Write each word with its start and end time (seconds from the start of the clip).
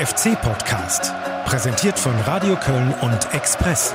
FC-Podcast, 0.00 1.12
präsentiert 1.44 1.98
von 1.98 2.18
Radio 2.20 2.56
Köln 2.56 2.94
und 3.02 3.34
Express. 3.34 3.94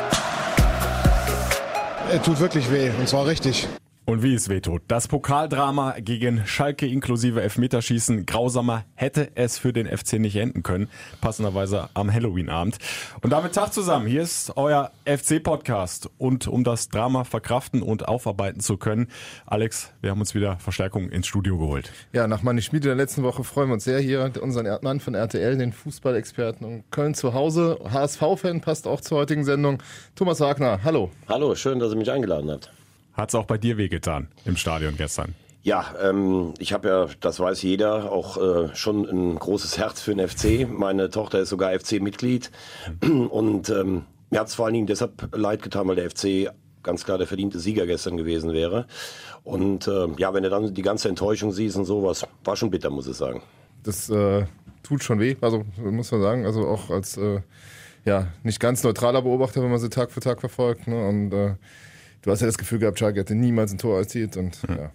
Er 2.11 2.21
tut 2.21 2.39
wirklich 2.39 2.71
weh, 2.71 2.91
und 2.99 3.09
zwar 3.09 3.25
richtig. 3.25 3.67
Und 4.07 4.21
wie 4.21 4.35
es 4.35 4.49
wehtut. 4.49 4.83
Das 4.87 5.07
Pokaldrama 5.07 5.95
gegen 5.97 6.45
Schalke 6.45 6.85
inklusive 6.85 7.41
Elfmeterschießen, 7.41 8.27
grausamer 8.27 8.85
hätte 8.93 9.31
es 9.33 9.57
für 9.57 9.73
den 9.73 9.87
FC 9.87 10.19
nicht 10.19 10.35
enden 10.35 10.61
können. 10.61 10.89
Passenderweise 11.21 11.89
am 11.95 12.13
Halloween-Abend. 12.13 12.77
Und 13.21 13.31
damit 13.31 13.53
Tag 13.53 13.73
zusammen. 13.73 14.05
Hier 14.05 14.21
ist 14.21 14.55
euer 14.57 14.91
FC-Podcast. 15.05 16.11
Und 16.19 16.47
um 16.47 16.63
das 16.63 16.89
Drama 16.89 17.23
verkraften 17.23 17.81
und 17.81 18.07
aufarbeiten 18.07 18.59
zu 18.59 18.77
können, 18.77 19.07
Alex, 19.47 19.91
wir 20.01 20.11
haben 20.11 20.19
uns 20.19 20.35
wieder 20.35 20.57
Verstärkung 20.59 21.09
ins 21.09 21.25
Studio 21.25 21.57
geholt. 21.57 21.91
Ja, 22.13 22.27
nach 22.27 22.43
meiner 22.43 22.61
Schmiede 22.61 22.89
der 22.89 22.95
letzten 22.95 23.23
Woche 23.23 23.43
freuen 23.43 23.69
wir 23.69 23.73
uns 23.73 23.85
sehr 23.85 23.99
hier, 23.99 24.31
unseren 24.39 24.67
Mann 24.83 24.99
von 24.99 25.15
RTL, 25.15 25.57
den 25.57 25.73
Fußballexperten 25.73 26.63
und 26.67 26.91
Köln 26.91 27.15
zu 27.15 27.33
Hause. 27.33 27.79
HSV-Fan 27.91 28.61
passt 28.61 28.85
auch 28.85 29.01
zur 29.01 29.17
heutigen 29.17 29.45
Sendung. 29.45 29.81
Thomas 30.13 30.41
Wagner, 30.41 30.81
hallo. 30.83 31.09
Hallo, 31.27 31.55
schön, 31.55 31.79
dass 31.79 31.91
ihr 31.91 31.97
mich 31.97 32.11
eingeladen 32.11 32.51
habt. 32.51 32.69
Hat 33.15 33.29
es 33.29 33.35
auch 33.35 33.45
bei 33.45 33.57
dir 33.57 33.77
wehgetan 33.77 34.27
im 34.45 34.57
Stadion 34.57 34.97
gestern? 34.97 35.35
Ja, 35.63 35.95
ähm, 35.99 36.53
ich 36.59 36.73
habe 36.73 36.87
ja, 36.89 37.07
das 37.21 37.39
weiß 37.39 37.63
jeder, 37.63 38.11
auch 38.11 38.37
äh, 38.37 38.75
schon 38.75 39.05
ein 39.09 39.39
großes 39.39 39.79
Herz 39.79 39.99
für 39.99 40.13
den 40.13 40.27
FC. 40.27 40.69
Meine 40.69 41.09
Tochter 41.09 41.39
ist 41.39 41.49
sogar 41.49 41.77
FC-Mitglied. 41.77 42.51
Und 43.01 43.69
ähm, 43.69 44.03
mir 44.29 44.41
hat 44.41 44.47
es 44.47 44.55
vor 44.55 44.65
allen 44.65 44.75
Dingen 44.75 44.85
deshalb 44.85 45.35
leid 45.35 45.63
getan, 45.63 45.87
weil 45.87 45.95
der 45.95 46.11
FC 46.11 46.51
ganz 46.83 47.03
klar 47.03 47.17
der 47.17 47.25
verdiente 47.25 47.59
Sieger 47.59 47.87
gestern 47.87 48.15
gewesen 48.15 48.53
wäre. 48.53 48.85
Und 49.43 49.87
äh, 49.87 50.07
ja, 50.17 50.33
wenn 50.33 50.43
du 50.43 50.49
dann 50.49 50.73
die 50.73 50.81
ganze 50.81 51.09
Enttäuschung 51.09 51.51
siehst 51.51 51.77
und 51.77 51.85
sowas, 51.85 52.27
war 52.43 52.55
schon 52.55 52.69
bitter, 52.69 52.91
muss 52.91 53.07
ich 53.07 53.15
sagen. 53.15 53.41
Das 53.81 54.09
äh, 54.09 54.45
tut 54.83 55.03
schon 55.03 55.19
weh, 55.19 55.35
also 55.41 55.65
muss 55.77 56.11
man 56.11 56.21
sagen. 56.21 56.45
Also 56.45 56.67
auch 56.67 56.91
als 56.91 57.17
äh, 57.17 57.41
ja, 58.05 58.27
nicht 58.43 58.59
ganz 58.59 58.83
neutraler 58.83 59.23
Beobachter, 59.23 59.63
wenn 59.63 59.71
man 59.71 59.79
sie 59.79 59.89
Tag 59.89 60.11
für 60.11 60.19
Tag 60.19 60.39
verfolgt. 60.39 60.87
Ne? 60.87 61.07
Und 61.07 61.33
äh, 61.33 61.55
du 62.25 62.31
hast 62.31 62.41
ja 62.41 62.47
das 62.47 62.57
Gefühl 62.57 62.79
gehabt, 62.79 62.99
Schalke 62.99 63.19
hätte 63.19 63.35
niemals 63.35 63.71
ein 63.71 63.77
Tor 63.77 63.97
erzielt 63.97 64.35
und 64.35 64.59
ja, 64.67 64.91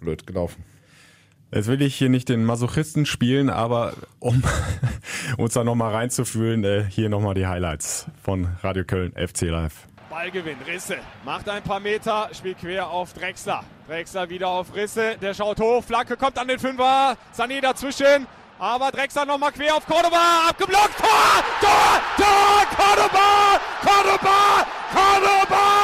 blöd 0.00 0.26
gelaufen. 0.26 0.64
Jetzt 1.54 1.66
will 1.68 1.82
ich 1.82 1.94
hier 1.94 2.08
nicht 2.08 2.30
den 2.30 2.44
Masochisten 2.44 3.04
spielen, 3.04 3.50
aber 3.50 3.92
um 4.20 4.42
uns 5.36 5.52
da 5.52 5.64
nochmal 5.64 5.94
reinzufühlen, 5.94 6.64
äh, 6.64 6.84
hier 6.88 7.10
nochmal 7.10 7.34
die 7.34 7.46
Highlights 7.46 8.06
von 8.22 8.48
Radio 8.62 8.84
Köln 8.84 9.12
FC 9.12 9.42
Live. 9.42 9.86
Ballgewinn, 10.08 10.56
Risse, 10.66 10.96
macht 11.24 11.48
ein 11.48 11.62
paar 11.62 11.80
Meter, 11.80 12.30
spielt 12.32 12.58
quer 12.58 12.88
auf 12.88 13.12
Drexler. 13.12 13.64
Drexler 13.86 14.30
wieder 14.30 14.48
auf 14.48 14.74
Risse, 14.74 15.16
der 15.20 15.34
schaut 15.34 15.60
hoch, 15.60 15.84
Flanke 15.84 16.16
kommt 16.16 16.38
an 16.38 16.48
den 16.48 16.58
Fünfer, 16.58 17.16
Sané 17.36 17.60
dazwischen, 17.60 18.26
aber 18.58 18.90
Drexler 18.90 19.26
nochmal 19.26 19.52
quer 19.52 19.76
auf 19.76 19.86
Cordoba, 19.86 20.48
abgeblockt, 20.48 20.96
Tor, 20.98 21.44
Tor, 21.60 22.00
Tor, 22.16 22.76
Cordoba, 22.76 23.60
Cordoba, 23.82 24.66
Cordoba! 24.92 25.81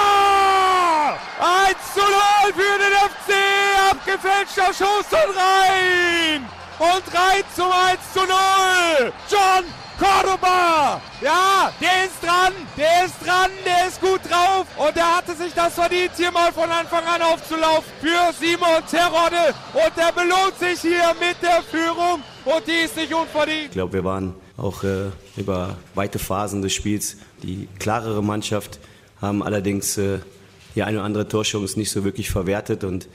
1 1.38 1.76
zu 1.94 2.00
0 2.00 2.52
für 2.52 2.78
den 2.82 2.94
FC, 3.10 3.30
abgefälschter 3.92 4.74
Schuss 4.74 5.06
und 5.12 5.36
rein! 5.36 6.44
Und 6.80 7.14
rein 7.14 7.44
zum 7.54 7.70
1 7.70 8.00
zu 8.12 8.20
0! 8.20 9.12
John 9.30 9.64
Cordoba! 10.00 11.00
Ja, 11.20 11.72
der 11.80 12.06
ist 12.06 12.20
dran, 12.20 12.52
der 12.76 13.04
ist 13.04 13.14
dran, 13.24 13.52
der 13.64 13.86
ist 13.86 14.00
gut 14.00 14.20
drauf 14.28 14.66
und 14.76 14.96
der 14.96 15.16
hatte 15.16 15.36
sich 15.36 15.54
das 15.54 15.74
verdient, 15.74 16.10
hier 16.16 16.32
mal 16.32 16.52
von 16.52 16.68
Anfang 16.68 17.04
an 17.04 17.22
aufzulaufen 17.22 17.92
für 18.00 18.32
Simon 18.32 18.82
Terodde 18.90 19.54
und 19.74 19.96
der 19.96 20.12
belohnt 20.12 20.58
sich 20.58 20.80
hier 20.80 21.14
mit 21.20 21.40
der 21.40 21.62
Führung 21.62 22.20
und 22.44 22.66
die 22.66 22.84
ist 22.84 22.96
nicht 22.96 23.14
unverdient. 23.14 23.66
Ich 23.66 23.70
glaube, 23.70 23.92
wir 23.92 24.04
waren 24.04 24.34
auch 24.56 24.82
äh, 24.82 25.10
über 25.36 25.76
weite 25.94 26.18
Phasen 26.18 26.62
des 26.62 26.72
Spiels 26.72 27.16
die 27.44 27.68
klarere 27.78 28.24
Mannschaft, 28.24 28.80
haben 29.20 29.44
allerdings 29.44 29.98
äh, 29.98 30.18
die 30.78 30.84
eine 30.84 30.98
oder 30.98 31.06
andere 31.06 31.26
Torchance 31.26 31.76
nicht 31.76 31.90
so 31.90 32.04
wirklich 32.04 32.30
verwertet 32.30 32.84
und 32.84 33.08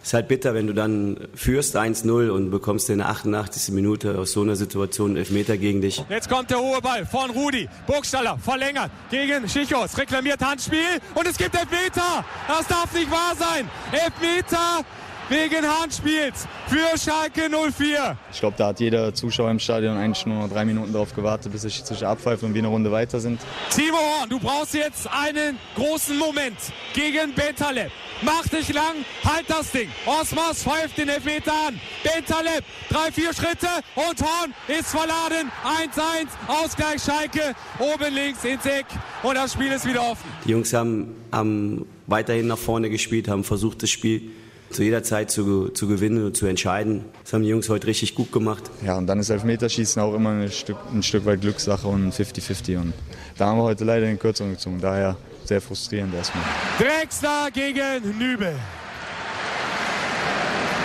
es 0.00 0.10
ist 0.10 0.14
halt 0.14 0.28
bitter, 0.28 0.54
wenn 0.54 0.68
du 0.68 0.72
dann 0.72 1.18
führst 1.34 1.76
1-0 1.76 2.30
und 2.30 2.50
bekommst 2.50 2.88
in 2.88 2.98
der 2.98 3.08
88. 3.08 3.74
Minute 3.74 4.16
aus 4.16 4.30
so 4.30 4.42
einer 4.42 4.54
Situation 4.54 5.16
Elfmeter 5.16 5.58
gegen 5.58 5.80
dich. 5.80 6.04
Jetzt 6.08 6.30
kommt 6.30 6.50
der 6.50 6.60
hohe 6.60 6.80
Ball 6.80 7.04
von 7.04 7.30
Rudi. 7.30 7.68
Burgstaller 7.88 8.38
verlängert 8.38 8.92
gegen 9.10 9.48
Schichos. 9.48 9.98
Reklamiert 9.98 10.40
Handspiel 10.40 11.00
und 11.16 11.26
es 11.26 11.36
gibt 11.36 11.52
Elfmeter. 11.56 12.24
Das 12.46 12.68
darf 12.68 12.94
nicht 12.94 13.10
wahr 13.10 13.34
sein. 13.36 13.68
Elfmeter 13.90 14.84
wegen 15.28 15.66
Handspiels 15.66 16.46
für 16.68 16.98
Schalke 16.98 17.48
04. 17.50 18.16
Ich 18.32 18.40
glaube, 18.40 18.56
da 18.56 18.68
hat 18.68 18.80
jeder 18.80 19.12
Zuschauer 19.14 19.50
im 19.50 19.58
Stadion 19.58 19.96
eigentlich 19.96 20.24
nur 20.26 20.42
noch 20.42 20.48
drei 20.48 20.64
Minuten 20.64 20.92
darauf 20.92 21.14
gewartet, 21.14 21.52
bis 21.52 21.62
der 21.62 21.70
Schiedsrichter 21.70 22.08
abpfeift 22.08 22.42
und 22.42 22.54
wir 22.54 22.60
eine 22.60 22.68
Runde 22.68 22.90
weiter 22.90 23.20
sind. 23.20 23.40
Timo 23.70 23.96
Horn, 23.96 24.28
du 24.28 24.38
brauchst 24.38 24.74
jetzt 24.74 25.08
einen 25.10 25.58
großen 25.76 26.16
Moment 26.16 26.56
gegen 26.94 27.34
Bentaleb. 27.34 27.90
Mach 28.22 28.48
dich 28.48 28.72
lang, 28.72 29.04
halt 29.24 29.44
das 29.48 29.70
Ding. 29.70 29.88
Osmas 30.06 30.62
pfeift 30.62 30.96
den 30.98 31.08
Elfmeter 31.08 31.52
an. 31.52 31.80
Bentaleb, 32.02 32.64
drei, 32.90 33.12
vier 33.12 33.32
Schritte 33.32 33.68
und 33.94 34.20
Horn 34.20 34.54
ist 34.66 34.88
verladen. 34.88 35.52
1-1, 35.64 36.28
Ausgleich 36.48 37.02
Schalke, 37.02 37.54
oben 37.78 38.14
links 38.14 38.44
ins 38.44 38.64
Eck 38.66 38.86
und 39.22 39.36
das 39.36 39.52
Spiel 39.52 39.72
ist 39.72 39.86
wieder 39.86 40.02
offen. 40.02 40.28
Die 40.44 40.50
Jungs 40.50 40.72
haben, 40.72 41.14
haben 41.30 41.86
weiterhin 42.06 42.46
nach 42.46 42.58
vorne 42.58 42.90
gespielt, 42.90 43.28
haben 43.28 43.44
versucht, 43.44 43.82
das 43.82 43.90
Spiel 43.90 44.30
zu 44.70 44.82
jeder 44.82 45.02
Zeit 45.02 45.30
zu, 45.30 45.68
zu 45.70 45.88
gewinnen 45.88 46.24
und 46.24 46.36
zu 46.36 46.46
entscheiden. 46.46 47.04
Das 47.24 47.32
haben 47.32 47.42
die 47.42 47.48
Jungs 47.48 47.68
heute 47.68 47.86
richtig 47.86 48.14
gut 48.14 48.32
gemacht. 48.32 48.64
Ja, 48.84 48.96
und 48.98 49.06
dann 49.06 49.18
ist 49.18 49.30
Elfmeterschießen 49.30 50.00
auch 50.02 50.14
immer 50.14 50.30
ein 50.30 50.50
Stück, 50.50 50.76
ein 50.92 51.02
Stück 51.02 51.24
weit 51.24 51.40
Glückssache 51.40 51.88
und 51.88 52.12
50-50. 52.12 52.78
Und 52.78 52.92
da 53.36 53.46
haben 53.46 53.58
wir 53.58 53.64
heute 53.64 53.84
leider 53.84 54.06
den 54.06 54.18
Kürzung 54.18 54.50
gezogen. 54.50 54.78
Daher 54.80 55.16
sehr 55.44 55.60
frustrierend 55.60 56.14
erstmal. 56.14 56.44
Drexler 56.78 57.50
gegen 57.52 58.18
Nübel. 58.18 58.54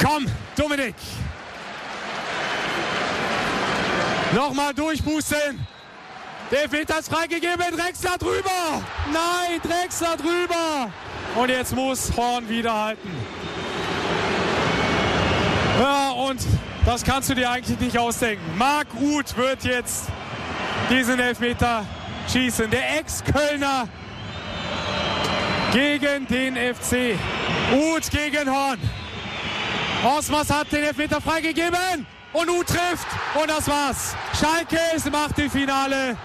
Komm, 0.02 0.26
Dominik. 0.56 0.96
Nochmal 4.34 4.74
durchboosten. 4.74 5.68
Der 6.52 6.64
Elfmeter 6.64 7.00
ist 7.00 7.10
freigegeben. 7.10 7.66
Drexler 7.76 8.18
drüber. 8.18 8.82
Nein, 9.12 9.60
Drexler 9.62 10.18
drüber. 10.18 10.92
Und 11.36 11.50
jetzt 11.50 11.76
muss 11.76 12.16
Horn 12.16 12.48
wieder 12.48 12.74
halten. 12.74 13.10
Ja, 15.80 16.12
und 16.12 16.40
das 16.86 17.04
kannst 17.04 17.30
du 17.30 17.36
dir 17.36 17.50
eigentlich 17.50 17.80
nicht 17.80 17.98
ausdenken. 17.98 18.44
Marc 18.58 18.88
Uth 19.00 19.36
wird 19.38 19.64
jetzt 19.64 20.06
diesen 20.90 21.20
Elfmeter 21.20 21.86
schießen. 22.32 22.70
Der 22.70 23.00
Ex-Kölner 23.00 23.88
gegen 25.72 26.28
den 26.28 26.56
FC. 26.56 27.18
Uth 27.74 28.12
gegen 28.12 28.50
Horn. 28.50 28.80
Osmas 30.04 30.50
hat 30.50 30.72
den 30.72 30.84
Elfmeter 30.84 31.22
freigegeben 31.22 32.06
und 32.34 32.50
Uth 32.50 32.68
trifft 32.68 33.08
und 33.42 33.50
das 33.50 33.68
war's. 33.68 34.16
Schalke 34.40 34.80
ist 34.96 35.08
im 35.08 35.16
Achtelfinale. 35.16 36.18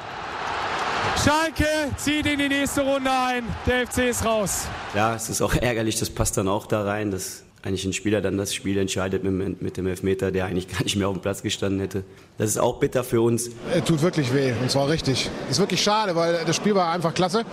Schalke 1.25 1.67
zieht 1.97 2.27
in 2.27 2.39
die 2.39 2.49
nächste 2.49 2.83
Runde 2.83 3.11
ein. 3.11 3.45
Der 3.67 3.87
FC 3.87 4.09
ist 4.09 4.25
raus. 4.25 4.67
Ja, 4.95 5.15
es 5.15 5.29
ist 5.29 5.41
auch 5.41 5.55
ärgerlich, 5.55 5.99
das 5.99 6.11
passt 6.11 6.37
dann 6.37 6.49
auch 6.49 6.67
da 6.67 6.83
rein, 6.83 7.11
dass 7.11 7.45
eigentlich 7.63 7.85
ein 7.85 7.93
Spieler 7.93 8.21
dann 8.21 8.37
das 8.37 8.55
Spiel 8.55 8.79
entscheidet 8.79 9.25
mit, 9.25 9.61
mit, 9.61 9.77
dem 9.77 9.87
Elfmeter, 9.87 10.31
der 10.31 10.47
eigentlich 10.47 10.69
gar 10.73 10.83
nicht 10.83 10.97
mehr 10.97 11.09
auf 11.09 11.15
dem 11.15 11.23
Platz 11.23 11.43
gestanden 11.43 11.81
hätte. 11.81 12.05
Das 12.39 12.51
ist 12.51 12.59
auch 12.59 12.79
bitter 12.79 13.03
für 13.05 13.21
uns. 13.21 13.51
Er 13.73 13.85
tut 13.85 14.03
wirklich 14.03 14.33
weh, 14.33 14.53
und 14.61 14.71
zwar 14.71 14.89
richtig. 14.89 15.29
Ist 15.51 15.59
wirklich 15.59 15.83
schade, 15.83 16.15
weil 16.15 16.45
das 16.47 16.57
Spiel 16.57 16.75
war 16.75 16.93
einfach 16.93 17.15
klasse 17.15 17.45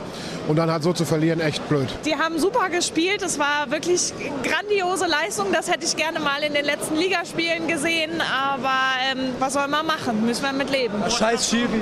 und 0.47 0.57
dann 0.57 0.69
halt 0.69 0.83
so 0.83 0.93
zu 0.93 1.05
verlieren 1.05 1.39
echt 1.39 1.67
blöd. 1.67 1.87
Die 2.05 2.15
haben 2.15 2.39
super 2.39 2.69
gespielt, 2.69 3.21
es 3.23 3.39
war 3.39 3.71
wirklich 3.71 4.13
grandiose 4.43 5.07
Leistung, 5.07 5.47
das 5.51 5.71
hätte 5.71 5.85
ich 5.85 5.95
gerne 5.95 6.19
mal 6.19 6.43
in 6.43 6.53
den 6.53 6.65
letzten 6.65 6.95
Ligaspielen 6.95 7.67
gesehen, 7.67 8.21
aber 8.21 8.69
ähm, 9.11 9.29
was 9.39 9.53
soll 9.53 9.67
man 9.67 9.85
machen, 9.85 10.25
müssen 10.25 10.43
wir 10.43 10.53
mit 10.53 10.69
leben. 10.69 10.93
Scheiß 11.09 11.49
Schiri. 11.49 11.81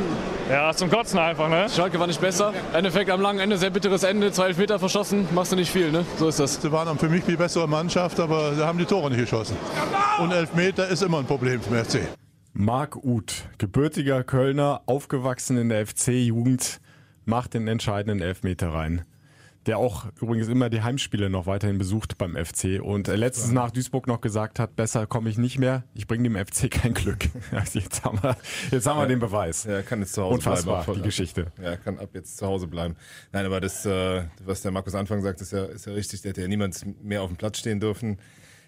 Ja, 0.49 0.73
zum 0.73 0.89
Kotzen 0.89 1.19
einfach, 1.19 1.49
ne? 1.49 1.67
Schalke 1.69 1.99
war 1.99 2.07
nicht 2.07 2.19
besser. 2.19 2.53
Endeffekt 2.73 3.09
am 3.09 3.21
langen 3.21 3.39
Ende, 3.39 3.57
sehr 3.57 3.69
bitteres 3.69 4.03
Ende, 4.03 4.31
zwei 4.31 4.47
Elfmeter 4.47 4.77
verschossen, 4.77 5.27
machst 5.33 5.51
du 5.51 5.55
nicht 5.55 5.71
viel, 5.71 5.91
ne? 5.91 6.05
So 6.19 6.27
ist 6.27 6.39
das. 6.39 6.61
Sie 6.61 6.71
waren 6.71 6.97
für 6.99 7.09
mich 7.09 7.23
die 7.23 7.35
bessere 7.35 7.67
Mannschaft, 7.67 8.19
aber 8.19 8.53
sie 8.53 8.63
haben 8.63 8.77
die 8.77 8.85
Tore 8.85 9.09
nicht 9.09 9.21
geschossen. 9.21 9.55
Und 10.19 10.31
Elfmeter 10.31 10.87
ist 10.89 11.01
immer 11.01 11.19
ein 11.19 11.25
Problem 11.25 11.61
für 11.61 11.73
den 11.73 11.85
FC. 11.85 12.07
Marc 12.51 12.97
Uth, 12.97 13.45
gebürtiger 13.57 14.23
Kölner, 14.23 14.81
aufgewachsen 14.85 15.57
in 15.57 15.69
der 15.69 15.87
FC-Jugend, 15.87 16.81
macht 17.25 17.53
den 17.53 17.67
entscheidenden 17.67 18.21
Elfmeter 18.21 18.73
rein. 18.73 19.05
Der 19.65 19.77
auch 19.77 20.07
übrigens 20.21 20.50
immer 20.50 20.69
die 20.69 20.81
Heimspiele 20.81 21.30
noch 21.30 21.45
weiterhin 21.45 21.77
besucht 21.77 22.18
beim 22.18 22.36
FC 22.36 22.81
und 22.81 23.07
letztens 23.07 23.54
nach 23.54 23.71
Duisburg 23.71 24.07
noch 24.07 24.19
gesagt 24.19 24.60
hat, 24.60 24.75
besser 24.75 25.07
komme 25.07 25.30
ich 25.30 25.38
nicht 25.38 25.57
mehr, 25.57 25.86
ich 25.94 26.06
bringe 26.06 26.24
dem 26.24 26.36
FC 26.36 26.69
kein 26.71 26.94
Glück. 26.94 27.30
Jetzt 27.74 28.04
haben 28.04 28.21
wir, 28.21 28.36
jetzt 28.71 28.86
haben 28.88 29.00
wir 29.00 29.07
den 29.07 29.19
Beweis. 29.19 29.63
Ja, 29.63 29.71
er 29.75 29.83
kann 29.83 30.00
jetzt 30.00 30.13
zu 30.13 30.21
Hause 30.24 30.36
Unfassbar, 30.36 30.83
bleiben. 30.83 31.00
die 31.00 31.06
Geschichte. 31.06 31.51
Ja, 31.57 31.69
er 31.69 31.77
kann 31.77 31.98
ab 32.00 32.10
jetzt 32.13 32.38
zu 32.38 32.45
Hause 32.45 32.68
bleiben. 32.68 32.95
Nein, 33.31 33.45
aber 33.45 33.62
das, 33.62 33.86
äh, 33.86 34.24
was 34.44 34.62
der 34.62 34.71
Markus 34.71 34.95
Anfang 34.95 35.21
sagt, 35.21 35.39
ist 35.39 35.54
ja, 35.54 35.63
ist 35.65 35.86
ja 35.86 35.94
richtig. 35.94 36.21
Der 36.24 36.30
hätte 36.30 36.42
ja 36.42 36.48
niemand 36.48 36.86
mehr 37.01 37.21
auf 37.21 37.30
dem 37.30 37.38
Platz 37.38 37.60
stehen 37.60 37.80
dürfen. 37.80 38.18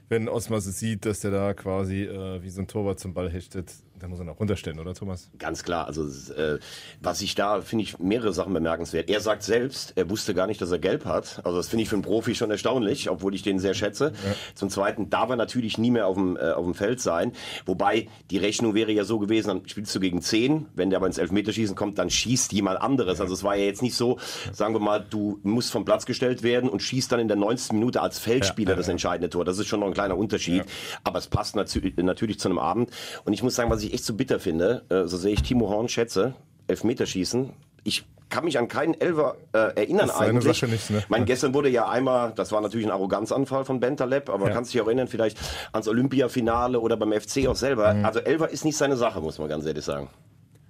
wenn 0.07 0.29
Osmas 0.29 0.65
es 0.65 0.79
sieht, 0.79 1.05
dass 1.05 1.21
der 1.21 1.31
da 1.31 1.53
quasi 1.53 2.03
äh, 2.03 2.41
wie 2.43 2.49
so 2.49 2.61
ein 2.61 2.67
Torwart 2.67 2.99
zum 2.99 3.13
Ball 3.13 3.29
hechtet, 3.29 3.73
dann 4.05 4.11
muss 4.11 4.19
er 4.19 4.25
noch 4.25 4.39
runterstellen, 4.39 4.79
oder 4.79 4.93
Thomas? 4.93 5.31
Ganz 5.39 5.63
klar. 5.63 5.87
Also 5.87 6.05
äh, 6.33 6.59
was 7.01 7.21
ich 7.21 7.33
da 7.33 7.61
finde 7.61 7.83
ich 7.83 7.97
mehrere 7.97 8.33
Sachen 8.33 8.53
bemerkenswert. 8.53 9.09
Er 9.09 9.19
sagt 9.19 9.41
selbst, 9.41 9.93
er 9.95 10.11
wusste 10.11 10.35
gar 10.35 10.45
nicht, 10.45 10.61
dass 10.61 10.71
er 10.71 10.77
gelb 10.77 11.05
hat. 11.05 11.41
Also 11.43 11.57
das 11.57 11.69
finde 11.69 11.83
ich 11.83 11.89
für 11.89 11.95
einen 11.95 12.03
Profi 12.03 12.35
schon 12.35 12.51
erstaunlich, 12.51 13.09
obwohl 13.09 13.33
ich 13.33 13.41
den 13.41 13.57
sehr 13.57 13.73
schätze. 13.73 14.13
Ja. 14.13 14.35
Zum 14.53 14.69
Zweiten 14.69 15.09
darf 15.09 15.31
er 15.31 15.37
natürlich 15.37 15.79
nie 15.79 15.89
mehr 15.89 16.05
auf 16.05 16.17
dem 16.17 16.37
äh, 16.37 16.51
auf 16.51 16.65
dem 16.65 16.75
Feld 16.75 17.01
sein. 17.01 17.31
Wobei 17.65 18.07
die 18.29 18.37
Rechnung 18.37 18.75
wäre 18.75 18.91
ja 18.91 19.05
so 19.05 19.17
gewesen, 19.17 19.47
dann 19.47 19.67
spielst 19.67 19.95
du 19.95 19.99
gegen 19.99 20.21
10, 20.21 20.67
wenn 20.75 20.91
der 20.91 20.97
aber 20.97 21.07
ins 21.07 21.17
Elfmeterschießen 21.17 21.75
kommt, 21.75 21.97
dann 21.97 22.11
schießt 22.11 22.53
jemand 22.53 22.79
anderes. 22.79 23.19
Also 23.19 23.33
es 23.33 23.43
war 23.43 23.55
ja 23.55 23.65
jetzt 23.65 23.81
nicht 23.81 23.95
so, 23.95 24.19
sagen 24.51 24.75
wir 24.75 24.79
mal, 24.79 25.03
du 25.09 25.39
musst 25.41 25.71
vom 25.71 25.83
Platz 25.83 26.05
gestellt 26.05 26.43
werden 26.43 26.69
und 26.69 26.83
schießt 26.83 27.11
dann 27.11 27.19
in 27.19 27.27
der 27.27 27.37
90. 27.37 27.71
Minute 27.71 28.03
als 28.03 28.19
Feldspieler 28.19 28.71
ja, 28.71 28.75
ja, 28.75 28.77
das 28.77 28.87
entscheidende 28.87 29.31
Tor. 29.31 29.45
Das 29.45 29.57
ist 29.57 29.65
schon 29.65 29.79
noch 29.79 29.87
ein 29.87 29.95
kleiner 29.95 30.15
Unterschied. 30.15 30.63
Aber 31.03 31.17
es 31.17 31.27
passt 31.27 31.55
natürlich, 31.55 31.95
natürlich 31.97 32.39
zu 32.39 32.49
einem 32.49 32.59
Abend. 32.59 32.91
Und 33.23 33.33
ich 33.33 33.41
muss 33.41 33.55
sagen, 33.55 33.71
was 33.71 33.81
ich 33.83 33.94
echt 33.95 34.05
so 34.05 34.13
bitter 34.13 34.39
finde, 34.39 34.83
äh, 34.89 35.07
so 35.07 35.17
sehe 35.17 35.33
ich 35.33 35.41
Timo 35.41 35.69
Horn 35.69 35.89
schätze, 35.89 36.35
Elfmeterschießen. 36.67 37.51
Ich 37.83 38.05
kann 38.29 38.43
mich 38.43 38.57
an 38.57 38.67
keinen 38.67 38.99
Elfer 38.99 39.37
äh, 39.53 39.75
erinnern 39.75 40.07
das 40.07 40.15
ist 40.15 40.21
eigentlich. 40.21 40.59
Sache 40.59 40.71
nicht, 40.71 40.89
ne? 40.89 41.03
Mein 41.09 41.25
gestern 41.25 41.53
wurde 41.53 41.69
ja 41.69 41.87
einmal, 41.87 42.33
das 42.35 42.51
war 42.51 42.61
natürlich 42.61 42.85
ein 42.85 42.91
Arroganzanfall 42.91 43.65
von 43.65 43.79
Bentaleb, 43.79 44.29
aber 44.29 44.47
ja. 44.47 44.53
kannst 44.53 44.73
dich 44.73 44.81
auch 44.81 44.87
erinnern, 44.87 45.07
vielleicht 45.07 45.37
ans 45.71 45.87
Olympiafinale 45.87 46.79
oder 46.79 46.97
beim 46.97 47.13
FC 47.13 47.47
auch 47.47 47.55
selber. 47.55 47.93
Mhm. 47.93 48.05
Also 48.05 48.19
Elfer 48.19 48.49
ist 48.49 48.65
nicht 48.65 48.77
seine 48.77 48.97
Sache, 48.97 49.21
muss 49.21 49.37
man 49.37 49.47
ganz 49.47 49.65
ehrlich 49.65 49.85
sagen. 49.85 50.09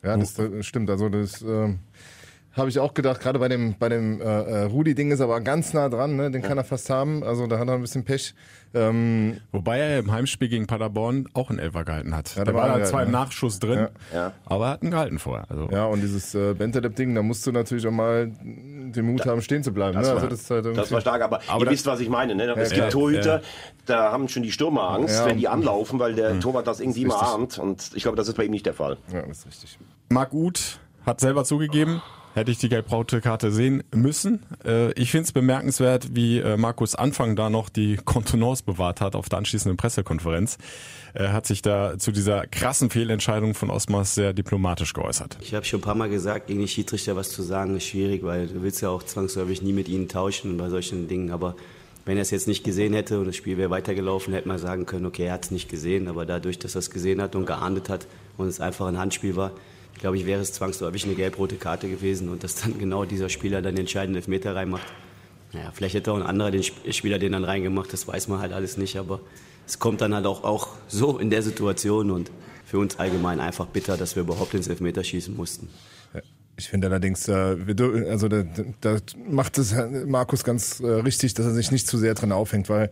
Ja, 0.04 0.16
das, 0.16 0.36
das 0.36 0.66
stimmt. 0.66 0.90
Also 0.90 1.10
das 1.10 1.42
ähm, 1.42 1.80
habe 2.56 2.70
ich 2.70 2.80
auch 2.80 2.94
gedacht, 2.94 3.20
gerade 3.22 3.40
bei 3.40 3.48
dem, 3.48 3.76
bei 3.78 3.90
dem 3.90 4.22
äh, 4.22 4.24
äh, 4.24 4.64
Rudi-Ding 4.64 5.12
ist 5.12 5.20
er 5.20 5.26
aber 5.26 5.42
ganz 5.42 5.74
nah 5.74 5.90
dran, 5.90 6.16
ne? 6.16 6.32
den 6.32 6.42
ja. 6.42 6.48
kann 6.48 6.58
er 6.58 6.64
fast 6.64 6.90
haben. 6.90 7.24
Also 7.24 7.48
da 7.48 7.60
hat 7.60 7.68
er 7.68 7.76
ein 7.76 7.82
bisschen 7.82 8.06
Pech. 8.06 8.34
Ähm, 8.74 9.38
Wobei 9.52 9.80
er 9.80 10.00
im 10.00 10.12
Heimspiel 10.12 10.50
gegen 10.50 10.68
Paderborn 10.68 11.28
auch 11.34 11.50
einen 11.50 11.60
Elfer 11.60 11.86
gehalten 11.86 12.16
hat. 12.16 12.36
Ja, 12.36 12.44
da 12.44 12.54
war 12.54 12.80
er 12.80 12.86
zwar 12.86 13.04
im 13.04 13.12
Nachschuss 13.12 13.60
drin, 13.60 13.88
ja. 14.14 14.34
aber 14.46 14.66
er 14.66 14.72
hat 14.72 14.84
ihn 14.84 14.92
gehalten 14.92 15.20
vorher. 15.20 15.50
Also. 15.50 15.70
Ja, 15.72 15.86
und 15.86 16.02
dieses 16.02 16.36
äh, 16.36 16.54
Bentaleb-Ding, 16.54 17.16
da 17.16 17.22
musst 17.22 17.46
du 17.48 17.52
natürlich 17.52 17.88
auch 17.88 17.92
mal 17.92 18.32
den 18.42 19.06
Mut 19.06 19.22
da, 19.26 19.32
haben, 19.32 19.42
stehen 19.42 19.64
zu 19.64 19.74
bleiben. 19.74 19.94
Das, 19.94 20.08
ne? 20.08 20.16
war, 20.16 20.24
also 20.24 20.36
das, 20.36 20.50
halt 20.50 20.78
das 20.78 20.92
war 20.92 21.02
stark, 21.02 21.22
aber, 21.22 21.40
aber 21.48 21.66
ihr 21.66 21.72
wisst, 21.72 21.86
was 21.86 22.00
ich 22.00 22.10
meine. 22.10 22.36
Ne? 22.36 22.54
Es 22.56 22.72
gibt 22.72 22.92
Torhüter, 22.92 23.42
da 23.86 24.12
haben 24.12 24.28
schon 24.28 24.44
die 24.44 24.52
Stürmer 24.52 24.90
Angst, 24.90 25.26
wenn 25.26 25.38
die 25.38 25.48
anlaufen, 25.48 26.00
weil 26.00 26.16
der 26.16 26.36
mhm. 26.36 26.42
Torwart 26.42 26.68
das 26.68 26.80
irgendwie 26.80 27.06
mal 27.06 27.16
ahnt. 27.16 27.58
Und 27.60 27.92
ich 27.96 28.04
glaube, 28.04 28.18
das 28.18 28.28
ist 28.28 28.36
bei 28.36 28.44
ihm 28.44 28.52
nicht 28.52 28.66
der 28.66 28.74
Fall. 28.74 28.98
Ja, 29.12 29.22
das 29.22 29.40
ist 29.40 29.48
richtig. 29.48 29.80
Marc 30.10 30.34
Uth 30.34 30.80
hat 31.06 31.20
selber 31.20 31.44
zugegeben, 31.44 32.02
hätte 32.36 32.52
ich 32.52 32.58
die 32.58 32.70
gelb-rote 32.70 33.22
Karte 33.22 33.50
sehen 33.50 33.84
müssen. 33.94 34.44
Äh, 34.66 34.92
ich 34.94 35.10
finde 35.10 35.24
es 35.24 35.32
bemerkenswert, 35.32 36.16
wie 36.16 36.40
äh, 36.40 36.58
Markus 36.58 36.94
Anfang 36.94 37.36
da 37.36 37.50
noch 37.50 37.70
die 37.70 37.96
Kontenance 37.96 38.64
bewahrt 38.64 39.00
hat 39.00 39.16
auf 39.16 39.30
der 39.30 39.40
anschließenden 39.40 39.78
Pressekonferenz. 39.78 40.58
Er 41.14 41.32
hat 41.32 41.48
sich 41.48 41.62
da 41.62 41.98
zu 41.98 42.12
dieser 42.12 42.46
krassen 42.46 42.90
Fehlentscheidung 42.90 43.54
von 43.54 43.70
Osmas 43.70 44.16
sehr 44.16 44.34
diplomatisch 44.34 44.94
geäußert. 44.94 45.38
Ich 45.42 45.54
habe 45.54 45.66
schon 45.66 45.80
ein 45.80 45.84
paar 45.84 45.96
Mal 45.96 46.10
gesagt, 46.10 46.48
gegen 46.48 46.60
die 46.60 46.68
Schiedsrichter 46.68 47.16
was 47.16 47.32
zu 47.32 47.42
sagen 47.42 47.78
ist 47.78 47.86
schwierig, 47.86 48.24
weil 48.24 48.48
du 48.48 48.62
willst 48.62 48.82
ja 48.82 48.90
auch 48.90 49.04
zwangsläufig 49.04 49.62
nie 49.62 49.74
mit 49.74 49.88
ihnen 49.88 50.10
tauschen 50.10 50.58
bei 50.58 50.70
solchen 50.70 51.08
Dingen. 51.08 51.32
Aber 51.32 51.56
wenn 52.04 52.18
er 52.18 52.24
es 52.24 52.32
jetzt 52.32 52.50
nicht 52.50 52.66
gesehen 52.66 52.94
hätte 52.94 53.18
und 53.18 53.28
das 53.28 53.38
Spiel 53.38 53.58
wäre 53.58 53.70
weitergelaufen, 53.70 54.34
hätte 54.34 54.50
man 54.50 54.58
sagen 54.58 54.86
können, 54.86 55.06
okay, 55.06 55.28
er 55.28 55.34
hat 55.34 55.46
es 55.46 55.52
nicht 55.52 55.70
gesehen. 55.70 56.10
Aber 56.10 56.26
dadurch, 56.26 56.60
dass 56.60 56.76
er 56.76 56.80
es 56.80 56.92
gesehen 56.92 57.22
hat 57.22 57.34
und 57.36 57.46
geahndet 57.46 57.88
hat 57.88 58.08
und 58.36 58.48
es 58.48 58.60
einfach 58.60 58.88
ein 58.88 58.98
Handspiel 58.98 59.38
war, 59.38 59.52
glaube 60.00 60.18
ich, 60.18 60.26
wäre 60.26 60.42
es 60.42 60.54
zwangsläufig 60.54 61.06
eine 61.06 61.16
gelb-rote 61.16 61.56
Karte 61.56 61.90
gewesen 61.90 62.30
und 62.30 62.44
dass 62.44 62.56
dann 62.56 62.78
genau 62.78 63.06
dieser 63.06 63.30
Spieler 63.30 63.62
dann 63.62 63.76
den 63.76 63.82
entscheidenden 63.82 64.18
Elfmeter 64.18 64.56
reinmacht. 64.56 64.86
Naja, 65.54 65.72
vielleicht 65.74 65.96
hätte 65.96 66.12
auch 66.12 66.18
ein 66.18 66.24
anderer 66.24 66.52
den 66.52 66.64
Spieler 66.64 67.18
den 67.18 67.32
dann 67.32 67.44
reingemacht, 67.44 67.92
das 67.94 68.08
weiß 68.08 68.28
man 68.28 68.40
halt 68.40 68.52
alles 68.52 68.78
nicht, 68.78 68.98
aber 68.98 69.22
es 69.66 69.80
kommt 69.80 70.02
dann 70.02 70.14
halt 70.14 70.26
auch, 70.26 70.44
auch 70.44 70.70
so 70.88 71.18
in 71.18 71.30
der 71.30 71.42
Situation 71.42 72.12
und 72.12 72.30
für 72.66 72.80
uns 72.80 73.00
allgemein 73.00 73.40
einfach 73.40 73.68
bitter, 73.68 73.96
dass 73.96 74.16
wir 74.16 74.24
überhaupt 74.24 74.54
ins 74.54 74.68
Elfmeter 74.68 75.04
schießen 75.04 75.36
mussten. 75.36 75.70
Ich 76.58 76.70
finde 76.70 76.88
allerdings, 76.88 77.28
äh, 77.28 77.58
also 78.10 78.28
da, 78.28 78.44
da 78.80 78.98
macht 79.28 79.58
es 79.58 79.76
Markus 80.06 80.44
ganz 80.44 80.80
äh, 80.80 80.88
richtig, 80.88 81.34
dass 81.34 81.46
er 81.46 81.54
sich 81.54 81.72
nicht 81.72 81.88
zu 81.88 81.98
sehr 81.98 82.14
dran 82.14 82.32
aufhängt, 82.32 82.70
weil 82.70 82.90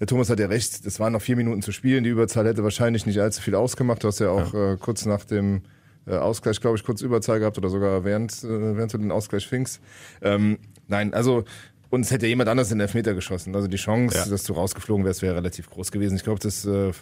der 0.00 0.06
Thomas 0.06 0.30
hat 0.30 0.40
ja 0.40 0.46
recht, 0.46 0.86
es 0.86 0.98
waren 0.98 1.12
noch 1.12 1.22
vier 1.22 1.36
Minuten 1.36 1.62
zu 1.62 1.72
spielen, 1.72 2.04
die 2.04 2.10
Überzahl 2.10 2.46
hätte 2.46 2.64
wahrscheinlich 2.64 3.04
nicht 3.06 3.20
allzu 3.20 3.42
viel 3.42 3.54
ausgemacht. 3.54 4.02
Du 4.02 4.08
hast 4.08 4.18
ja 4.18 4.30
auch 4.30 4.52
ja. 4.54 4.72
Äh, 4.72 4.76
kurz 4.78 5.04
nach 5.04 5.24
dem 5.24 5.62
äh, 6.06 6.16
Ausgleich, 6.16 6.60
glaube 6.60 6.76
ich, 6.76 6.84
kurz 6.84 7.02
Überzahl 7.02 7.38
gehabt 7.38 7.58
oder 7.58 7.68
sogar 7.68 8.04
während, 8.04 8.32
äh, 8.44 8.76
während 8.76 8.92
du 8.92 8.98
den 8.98 9.12
Ausgleich 9.12 9.46
fingst. 9.46 9.80
Ähm, 10.20 10.58
nein, 10.88 11.14
also 11.14 11.44
uns 11.90 12.10
hätte 12.10 12.26
jemand 12.26 12.48
anders 12.48 12.70
in 12.70 12.78
den 12.78 12.86
Elfmeter 12.86 13.14
geschossen. 13.14 13.54
Also 13.54 13.68
die 13.68 13.76
Chance, 13.76 14.16
ja. 14.16 14.26
dass 14.26 14.44
du 14.44 14.54
rausgeflogen 14.54 15.04
wärst, 15.04 15.22
wäre 15.22 15.36
relativ 15.36 15.68
groß 15.68 15.92
gewesen. 15.92 16.16
Ich 16.16 16.24
glaube, 16.24 16.40
das 16.40 16.64
äh, 16.64 16.92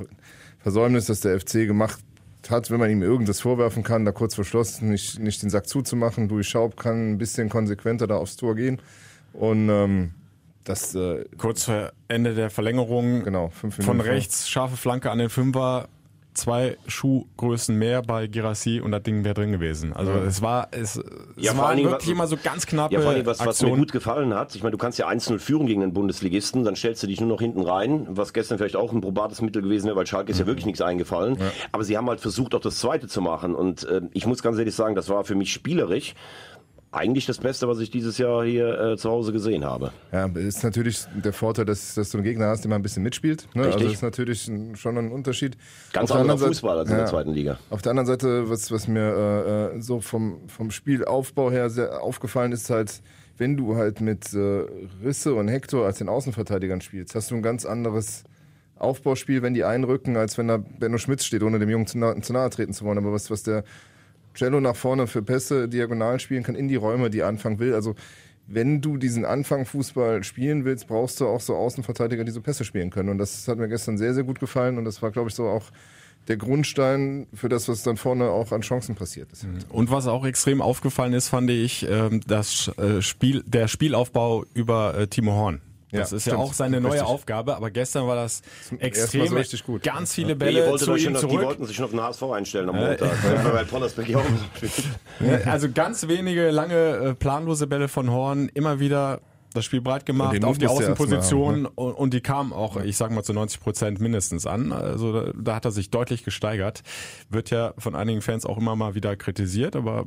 Versäumnis, 0.58 1.06
das 1.06 1.20
der 1.20 1.38
FC 1.38 1.67
gemacht 1.67 2.00
hat, 2.49 2.70
wenn 2.70 2.81
man 2.81 2.91
ihm 2.91 3.02
irgendwas 3.02 3.41
vorwerfen 3.41 3.82
kann, 3.82 4.05
da 4.05 4.12
kurz 4.12 4.35
vor 4.35 4.44
Schluss 4.44 4.81
nicht, 4.81 5.19
nicht 5.19 5.43
den 5.43 5.50
Sack 5.50 5.69
zuzumachen. 5.69 6.29
Louis 6.29 6.46
Schaub 6.46 6.76
kann 6.76 7.12
ein 7.12 7.19
bisschen 7.19 7.49
konsequenter 7.49 8.06
da 8.06 8.17
aufs 8.17 8.37
Tor 8.37 8.56
gehen. 8.56 8.81
Und 9.32 9.69
ähm, 9.69 10.12
das 10.64 10.94
äh, 10.94 11.25
kurz 11.38 11.64
vor 11.64 11.93
Ende 12.08 12.35
der 12.35 12.50
Verlängerung 12.50 13.23
genau, 13.23 13.50
von 13.50 14.00
rechts 14.00 14.49
scharfe 14.49 14.76
Flanke 14.76 15.11
an 15.11 15.19
den 15.19 15.31
Fünfer 15.31 15.88
zwei 16.35 16.77
Schuhgrößen 16.87 17.77
mehr 17.77 18.03
bei 18.03 18.27
Girassi 18.27 18.81
und 18.81 18.93
das 18.93 19.03
Ding 19.03 19.25
wäre 19.25 19.35
drin 19.35 19.53
gewesen. 19.53 19.93
Also 19.93 20.12
ja. 20.12 20.19
es 20.23 20.43
war 20.43 20.69
es, 20.71 20.97
ja, 21.37 21.53
es 21.53 21.59
war 21.59 21.77
wirklich 21.77 21.93
was, 21.93 22.09
immer 22.09 22.27
so 22.27 22.37
ganz 22.43 22.67
knapp. 22.67 22.93
Ja, 22.93 23.00
vor 23.00 23.11
allem, 23.11 23.27
was, 23.27 23.44
was 23.44 23.62
mir 23.62 23.77
gut 23.77 23.93
gefallen 23.93 24.35
hat, 24.35 24.55
ich 24.55 24.62
meine, 24.62 24.73
du 24.73 24.79
kannst 24.79 24.99
ja 24.99 25.09
1-0 25.09 25.38
führen 25.38 25.67
gegen 25.67 25.81
den 25.81 25.93
Bundesligisten, 25.93 26.65
dann 26.65 26.77
stellst 26.77 27.03
du 27.03 27.06
dich 27.06 27.21
nur 27.21 27.29
noch 27.29 27.41
hinten 27.41 27.62
rein, 27.62 28.06
was 28.11 28.32
gestern 28.32 28.59
vielleicht 28.59 28.77
auch 28.77 28.93
ein 28.93 29.00
probates 29.00 29.43
Mittel 29.43 29.62
gewesen 29.62 29.87
wäre, 29.87 29.97
weil 29.97 30.06
Schalke 30.06 30.31
ist 30.31 30.38
ja 30.38 30.44
mhm. 30.44 30.49
wirklich 30.49 30.67
nichts 30.67 30.81
eingefallen. 30.81 31.37
Ja. 31.38 31.50
Aber 31.73 31.85
sie 31.85 31.97
haben 31.97 32.09
halt 32.09 32.21
versucht, 32.21 32.55
auch 32.55 32.61
das 32.61 32.79
Zweite 32.79 33.09
zu 33.09 33.21
machen 33.21 33.55
und 33.55 33.85
äh, 33.85 34.03
ich 34.12 34.27
muss 34.27 34.43
ganz 34.43 34.59
ehrlich 34.59 34.75
sagen, 34.75 34.94
das 34.94 35.09
war 35.09 35.25
für 35.25 35.35
mich 35.35 35.53
spielerisch 35.53 36.15
eigentlich 36.92 37.26
das 37.26 37.38
Beste, 37.38 37.69
was 37.69 37.78
ich 37.78 37.90
dieses 37.90 38.19
Jahr 38.19 38.44
hier 38.44 38.78
äh, 38.81 38.96
zu 38.96 39.10
Hause 39.10 39.32
gesehen 39.32 39.64
habe. 39.64 39.92
Ja, 40.10 40.26
ist 40.26 40.64
natürlich 40.64 41.04
der 41.14 41.32
Vorteil, 41.32 41.64
dass, 41.64 41.94
dass 41.94 42.10
du 42.10 42.19
einen 42.19 42.25
Gegner 42.25 42.48
hast, 42.48 42.62
der 42.62 42.69
mal 42.69 42.76
ein 42.76 42.82
bisschen 42.82 43.04
mitspielt. 43.04 43.46
Ne? 43.54 43.64
Also 43.64 43.87
ist 43.87 44.02
natürlich 44.02 44.48
ein, 44.48 44.75
schon 44.75 44.98
ein 44.98 45.12
Unterschied. 45.12 45.56
Ganz 45.92 46.10
anderer 46.10 46.38
Fußball 46.38 46.78
als 46.78 46.88
in 46.88 46.96
ja, 46.96 47.02
der 47.02 47.10
zweiten 47.10 47.32
Liga. 47.32 47.58
Auf 47.70 47.82
der 47.82 47.90
anderen 47.90 48.06
Seite, 48.06 48.50
was, 48.50 48.72
was 48.72 48.88
mir 48.88 49.00
äh, 49.02 49.76
äh, 49.76 49.81
so 49.81 50.00
vom, 50.00 50.48
vom 50.48 50.72
Spielaufbau 50.72 51.50
her 51.50 51.70
sehr 51.70 52.02
aufgefallen 52.02 52.50
ist, 52.50 52.70
halt, 52.70 53.02
wenn 53.38 53.56
du 53.56 53.76
halt 53.76 54.00
mit 54.00 54.34
äh, 54.34 54.64
Risse 55.04 55.34
und 55.34 55.46
Hector 55.46 55.86
als 55.86 55.98
den 55.98 56.08
Außenverteidigern 56.08 56.81
spielst, 56.81 57.14
hast 57.14 57.31
du 57.31 57.36
ein 57.36 57.43
ganz 57.43 57.64
anderes 57.66 58.25
Aufbauspiel, 58.81 59.43
wenn 59.43 59.54
die 59.54 59.62
einrücken, 59.62 60.16
als 60.16 60.38
wenn 60.38 60.48
da 60.48 60.56
Benno 60.56 60.98
Schmitz 60.98 61.25
steht, 61.25 61.43
ohne 61.43 61.58
dem 61.58 61.69
Jungen 61.69 61.86
zu, 61.86 61.98
na, 61.98 62.20
zu 62.20 62.32
nahe 62.32 62.50
treten 62.50 62.72
zu 62.72 62.84
wollen. 62.84 62.98
Aber 62.98 63.12
was, 63.12 63.31
was 63.31 63.43
der 63.43 63.62
Cello 64.34 64.60
nach 64.60 64.77
vorne 64.77 65.06
für 65.06 65.22
Pässe 65.22 65.69
diagonal 65.69 66.20
spielen 66.20 66.43
kann 66.43 66.55
in 66.55 66.69
die 66.69 66.77
Räume, 66.77 67.10
die 67.10 67.20
er 67.20 67.29
anfangen 67.29 67.58
will. 67.58 67.75
Also 67.75 67.94
wenn 68.46 68.81
du 68.81 68.96
diesen 68.96 69.25
Anfang 69.25 69.65
Fußball 69.65 70.25
spielen 70.25 70.65
willst, 70.65 70.89
brauchst 70.89 71.20
du 71.20 71.27
auch 71.27 71.41
so 71.41 71.55
Außenverteidiger, 71.55 72.25
die 72.25 72.32
so 72.32 72.41
Pässe 72.41 72.65
spielen 72.65 72.91
können. 72.91 73.08
Und 73.08 73.19
das 73.19 73.46
hat 73.46 73.58
mir 73.58 73.69
gestern 73.69 73.96
sehr, 73.96 74.13
sehr 74.13 74.25
gut 74.25 74.41
gefallen. 74.41 74.77
Und 74.77 74.84
das 74.84 75.01
war, 75.03 75.13
glaube 75.13 75.29
ich, 75.29 75.37
so 75.37 75.46
auch 75.46 75.70
der 76.27 76.37
Grundstein 76.37 77.29
für 77.32 77.49
das, 77.49 77.69
was 77.69 77.82
dann 77.82 77.96
vorne 77.96 78.29
auch 78.29 78.53
an 78.53 78.60
Chancen 78.63 78.96
passiert 78.96 79.32
ist. 79.32 79.46
Und 79.69 79.91
was 79.91 80.06
auch 80.06 80.25
extrem 80.27 80.60
aufgefallen 80.63 81.13
ist, 81.13 81.29
fand 81.29 81.49
ich, 81.51 81.87
ähm, 81.89 82.20
das 82.27 82.69
äh, 82.77 83.01
Spiel, 83.03 83.43
der 83.46 83.69
Spielaufbau 83.69 84.44
über 84.53 84.99
äh, 84.99 85.06
Timo 85.06 85.32
Horn. 85.32 85.60
Das 85.93 86.11
ja, 86.11 86.17
ist 86.17 86.23
stimmt. 86.23 86.39
ja 86.39 86.43
auch 86.43 86.53
seine 86.53 86.81
neue 86.81 86.93
richtig. 86.93 87.09
Aufgabe, 87.09 87.56
aber 87.56 87.70
gestern 87.70 88.06
war 88.06 88.17
das 88.17 88.43
extrem 88.79 89.27
so 89.27 89.37
richtig 89.37 89.65
gut. 89.65 89.82
Ganz 89.82 90.15
viele 90.15 90.37
Bälle 90.37 90.70
nee, 90.70 90.77
zu 90.77 90.94
ihm 90.94 91.17
zurück. 91.17 91.41
Die 91.41 91.47
wollten 91.47 91.67
sich 91.67 91.77
schon 91.77 91.87
auf 91.87 91.91
den 91.91 92.01
HSV 92.01 92.23
einstellen 92.23 92.69
am 92.69 92.77
Montag, 92.77 93.11
äh, 95.20 95.47
Also 95.51 95.70
ganz 95.70 96.06
wenige 96.06 96.51
lange 96.51 96.75
äh, 96.75 97.15
planlose 97.15 97.67
Bälle 97.67 97.89
von 97.89 98.11
Horn, 98.11 98.49
immer 98.55 98.79
wieder 98.79 99.20
das 99.53 99.65
Spiel 99.65 99.81
breit 99.81 100.06
gemacht 100.06 100.44
auf 100.44 100.59
die 100.59 100.67
Außenposition 100.67 101.55
haben, 101.55 101.63
ne? 101.63 101.70
und, 101.75 101.93
und, 101.94 102.15
die 102.15 102.20
kamen 102.20 102.53
auch, 102.53 102.77
ich 102.77 102.97
sag 102.97 103.11
mal 103.11 103.25
zu 103.25 103.32
90 103.32 103.61
Prozent 103.61 104.01
mindestens 104.01 104.47
an. 104.47 104.73
Also 104.73 105.13
da, 105.13 105.32
da 105.35 105.55
hat 105.56 105.65
er 105.65 105.73
sich 105.73 105.91
deutlich 105.91 106.25
gesteigert. 106.25 106.82
Wird 107.31 107.51
ja 107.51 107.75
von 107.79 107.94
einigen 107.97 108.23
Fans 108.23 108.47
auch 108.47 108.59
immer 108.59 108.77
mal 108.77 108.94
wieder 108.94 109.17
kritisiert, 109.17 109.75
aber 109.75 110.06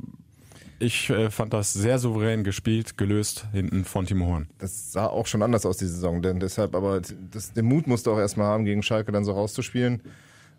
ich 0.84 1.10
äh, 1.10 1.32
fand 1.32 1.54
das 1.54 1.74
sehr 1.74 1.98
souverän 1.98 2.44
gespielt, 2.44 2.98
gelöst 2.98 3.46
hinten 3.52 3.86
von 3.86 4.06
Timo 4.06 4.28
Horn. 4.28 4.48
Das 4.60 4.92
sah 4.92 5.08
auch 5.08 5.26
schon 5.28 5.42
anders 5.42 5.66
aus 5.66 5.78
die 5.78 5.88
Saison, 5.88 6.22
denn 6.22 6.40
deshalb, 6.40 6.76
aber 6.76 7.02
das, 7.32 7.54
den 7.54 7.66
Mut 7.66 7.88
musste 7.88 8.12
auch 8.12 8.20
erstmal 8.20 8.48
haben, 8.48 8.66
gegen 8.66 8.84
Schalke 8.84 9.12
dann 9.12 9.26
so 9.26 9.32
rauszuspielen. 9.32 10.02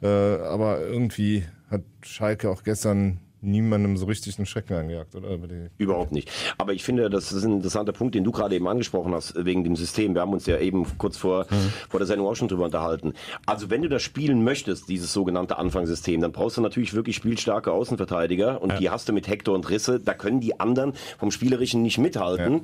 Äh, 0.02 0.06
aber 0.06 0.80
irgendwie 0.80 1.44
hat 1.70 1.82
Schalke 2.02 2.50
auch 2.50 2.62
gestern 2.62 3.20
niemandem 3.44 3.96
so 3.96 4.06
richtig 4.06 4.38
einen 4.38 4.46
Schrecken 4.46 4.74
eingejagt, 4.74 5.14
oder? 5.14 5.38
Überhaupt 5.78 6.12
nicht. 6.12 6.30
Aber 6.58 6.72
ich 6.72 6.84
finde, 6.84 7.10
das 7.10 7.32
ist 7.32 7.44
ein 7.44 7.52
interessanter 7.52 7.92
Punkt, 7.92 8.14
den 8.14 8.24
du 8.24 8.32
gerade 8.32 8.54
eben 8.54 8.66
angesprochen 8.68 9.14
hast, 9.14 9.34
wegen 9.44 9.64
dem 9.64 9.76
System. 9.76 10.14
Wir 10.14 10.22
haben 10.22 10.32
uns 10.32 10.46
ja 10.46 10.58
eben 10.58 10.86
kurz 10.98 11.16
vor, 11.16 11.46
mhm. 11.50 11.72
vor 11.88 12.00
der 12.00 12.06
Sendung 12.06 12.26
auch 12.26 12.34
schon 12.34 12.48
drüber 12.48 12.64
unterhalten. 12.64 13.14
Also 13.46 13.70
wenn 13.70 13.82
du 13.82 13.88
das 13.88 14.02
spielen 14.02 14.44
möchtest, 14.44 14.88
dieses 14.88 15.12
sogenannte 15.12 15.58
Anfangssystem, 15.58 16.20
dann 16.20 16.32
brauchst 16.32 16.56
du 16.56 16.60
natürlich 16.60 16.94
wirklich 16.94 17.16
spielstarke 17.16 17.72
Außenverteidiger 17.72 18.62
und 18.62 18.70
ja. 18.70 18.78
die 18.78 18.90
hast 18.90 19.08
du 19.08 19.12
mit 19.12 19.28
Hector 19.28 19.54
und 19.54 19.68
Risse. 19.70 20.00
Da 20.00 20.14
können 20.14 20.40
die 20.40 20.58
anderen 20.60 20.92
vom 21.18 21.30
Spielerischen 21.30 21.82
nicht 21.82 21.98
mithalten. 21.98 22.54
Ja. 22.54 22.60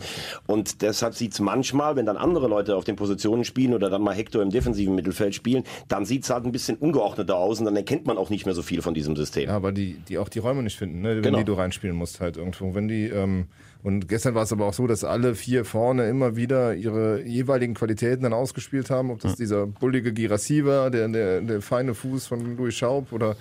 Und 0.46 0.82
deshalb 0.82 1.14
sieht 1.14 1.32
es 1.32 1.40
manchmal, 1.40 1.96
wenn 1.96 2.06
dann 2.06 2.16
andere 2.16 2.48
Leute 2.48 2.76
auf 2.76 2.84
den 2.84 2.96
Positionen 2.96 3.44
spielen 3.44 3.74
oder 3.74 3.90
dann 3.90 4.02
mal 4.02 4.14
Hector 4.14 4.42
im 4.42 4.50
defensiven 4.50 4.94
Mittelfeld 4.94 5.34
spielen, 5.34 5.64
dann 5.88 6.04
sieht 6.04 6.24
es 6.24 6.30
halt 6.30 6.44
ein 6.44 6.52
bisschen 6.52 6.76
ungeordneter 6.76 7.36
aus 7.36 7.58
und 7.58 7.66
dann 7.66 7.76
erkennt 7.76 8.06
man 8.06 8.18
auch 8.18 8.30
nicht 8.30 8.46
mehr 8.46 8.54
so 8.54 8.62
viel 8.62 8.82
von 8.82 8.94
diesem 8.94 9.16
System. 9.16 9.48
Ja, 9.48 9.56
aber 9.56 9.72
die, 9.72 9.94
die 10.08 10.18
auch 10.18 10.28
die 10.28 10.38
Räume 10.38 10.62
nicht 10.62 10.69
finden, 10.76 11.00
ne? 11.00 11.16
wenn 11.16 11.22
genau. 11.22 11.38
die 11.38 11.44
du 11.44 11.54
reinspielen 11.54 11.96
musst 11.96 12.20
halt 12.20 12.36
irgendwo. 12.36 12.74
Wenn 12.74 12.88
die 12.88 13.06
ähm, 13.06 13.46
und 13.82 14.08
gestern 14.08 14.34
war 14.34 14.42
es 14.42 14.52
aber 14.52 14.66
auch 14.66 14.74
so, 14.74 14.86
dass 14.86 15.04
alle 15.04 15.34
vier 15.34 15.64
vorne 15.64 16.08
immer 16.08 16.36
wieder 16.36 16.74
ihre 16.74 17.22
jeweiligen 17.22 17.74
Qualitäten 17.74 18.24
dann 18.24 18.34
ausgespielt 18.34 18.90
haben. 18.90 19.10
Ob 19.10 19.20
das 19.20 19.32
ja. 19.32 19.36
dieser 19.36 19.66
bullige 19.66 20.12
Girassi 20.12 20.64
war, 20.66 20.90
der, 20.90 21.08
der, 21.08 21.40
der 21.40 21.62
feine 21.62 21.94
Fuß 21.94 22.26
von 22.26 22.56
Louis 22.56 22.74
Schaub 22.74 23.12
oder 23.12 23.36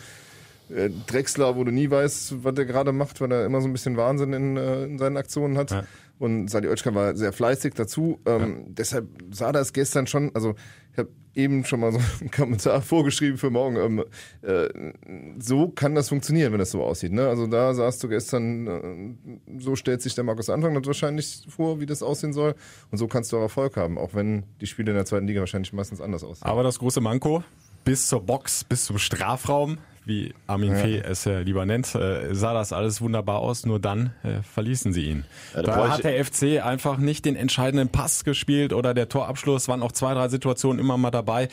äh, 0.74 0.90
Drexler, 1.08 1.58
wo 1.58 1.64
du 1.66 1.72
nie 1.72 1.90
weißt, 1.90 2.44
was 2.44 2.56
der 2.56 2.66
gerade 2.66 2.94
macht, 2.94 3.20
weil 3.20 3.32
er 3.32 3.46
immer 3.46 3.60
so 3.60 3.68
ein 3.68 3.74
bisschen 3.74 3.98
Wahnsinn 3.98 4.32
in, 4.32 4.58
äh, 4.58 4.86
in 4.86 4.98
seinen 4.98 5.18
Aktionen 5.18 5.58
hat. 5.58 5.72
Ja. 5.72 5.84
Und 6.20 6.50
Sadi 6.50 6.68
Özcan 6.68 6.94
war 6.94 7.16
sehr 7.16 7.32
fleißig 7.32 7.74
dazu. 7.74 8.20
Ähm, 8.26 8.42
ja. 8.42 8.66
Deshalb 8.68 9.08
sah 9.32 9.52
das 9.52 9.72
gestern 9.72 10.06
schon, 10.06 10.32
also 10.36 10.54
ich 10.92 10.98
habe 10.98 11.10
eben 11.34 11.64
schon 11.64 11.80
mal 11.80 11.94
so 11.94 12.00
einen 12.20 12.30
Kommentar 12.36 12.82
vorgeschrieben 12.82 13.38
für 13.38 13.50
morgen. 13.50 13.78
Ähm, 13.78 14.04
äh, 14.42 14.94
so 15.40 15.70
kann 15.70 15.96
das 15.96 16.10
funktionieren, 16.10 16.52
wenn 16.52 16.60
das 16.60 16.72
so 16.72 16.84
aussieht. 16.84 17.14
Ne? 17.14 17.28
Also 17.28 17.48
da 17.48 17.74
sahst 17.74 18.04
du 18.04 18.10
gestern, 18.10 18.68
äh, 18.68 19.60
so 19.60 19.78
stellt 19.78 20.02
sich 20.02 20.14
der 20.14 20.26
Markus 20.26 20.50
Anfang 20.50 20.76
wahrscheinlich 20.86 21.46
vor, 21.48 21.80
wie 21.80 21.86
das 21.86 22.04
aussehen 22.04 22.34
soll. 22.34 22.54
Und 22.92 22.98
so 22.98 23.08
kannst 23.08 23.32
du 23.32 23.38
auch 23.38 23.42
Erfolg 23.42 23.78
haben, 23.78 23.98
auch 23.98 24.14
wenn 24.14 24.44
die 24.60 24.68
Spiele 24.68 24.92
in 24.92 24.98
der 24.98 25.06
zweiten 25.06 25.28
Liga 25.28 25.40
wahrscheinlich 25.40 25.72
meistens 25.72 26.02
anders 26.02 26.24
aussehen. 26.24 26.46
Aber 26.46 26.64
das 26.64 26.80
große 26.80 27.00
Manko, 27.00 27.44
bis 27.86 28.08
zur 28.08 28.22
Box, 28.22 28.66
bis 28.66 28.86
zum 28.86 28.98
Strafraum, 28.98 29.78
wie 30.10 30.34
Armin 30.48 30.74
ja. 30.74 30.78
Fee 30.80 30.98
es 30.98 31.24
ja 31.24 31.40
lieber 31.40 31.66
nennt, 31.66 31.96
äh, 31.96 32.36
sah 32.36 32.54
das 32.54 32.74
alles 32.74 33.00
wunderbar 33.00 33.40
aus, 33.40 33.66
nur 33.66 33.80
dann 33.80 34.12
äh, 34.24 34.42
verließen 34.42 34.92
sie 34.92 35.06
ihn. 35.06 35.26
Ja, 35.56 35.62
da, 35.62 35.90
hat 35.90 36.04
der 36.04 36.26
FC 36.26 36.62
einfach 36.62 36.98
nicht 36.98 37.24
den 37.24 37.38
entscheidenden 37.38 37.88
Pass 37.88 38.26
gespielt 38.26 38.74
oder 38.74 38.94
der 38.94 39.08
Torabschluss, 39.08 39.70
waren 39.70 39.82
auch 39.82 39.94
zwei, 39.94 40.14
drei 40.14 40.28
Situationen 40.28 40.80
immer 40.80 40.98
mal 40.98 41.12
dabei, 41.12 41.48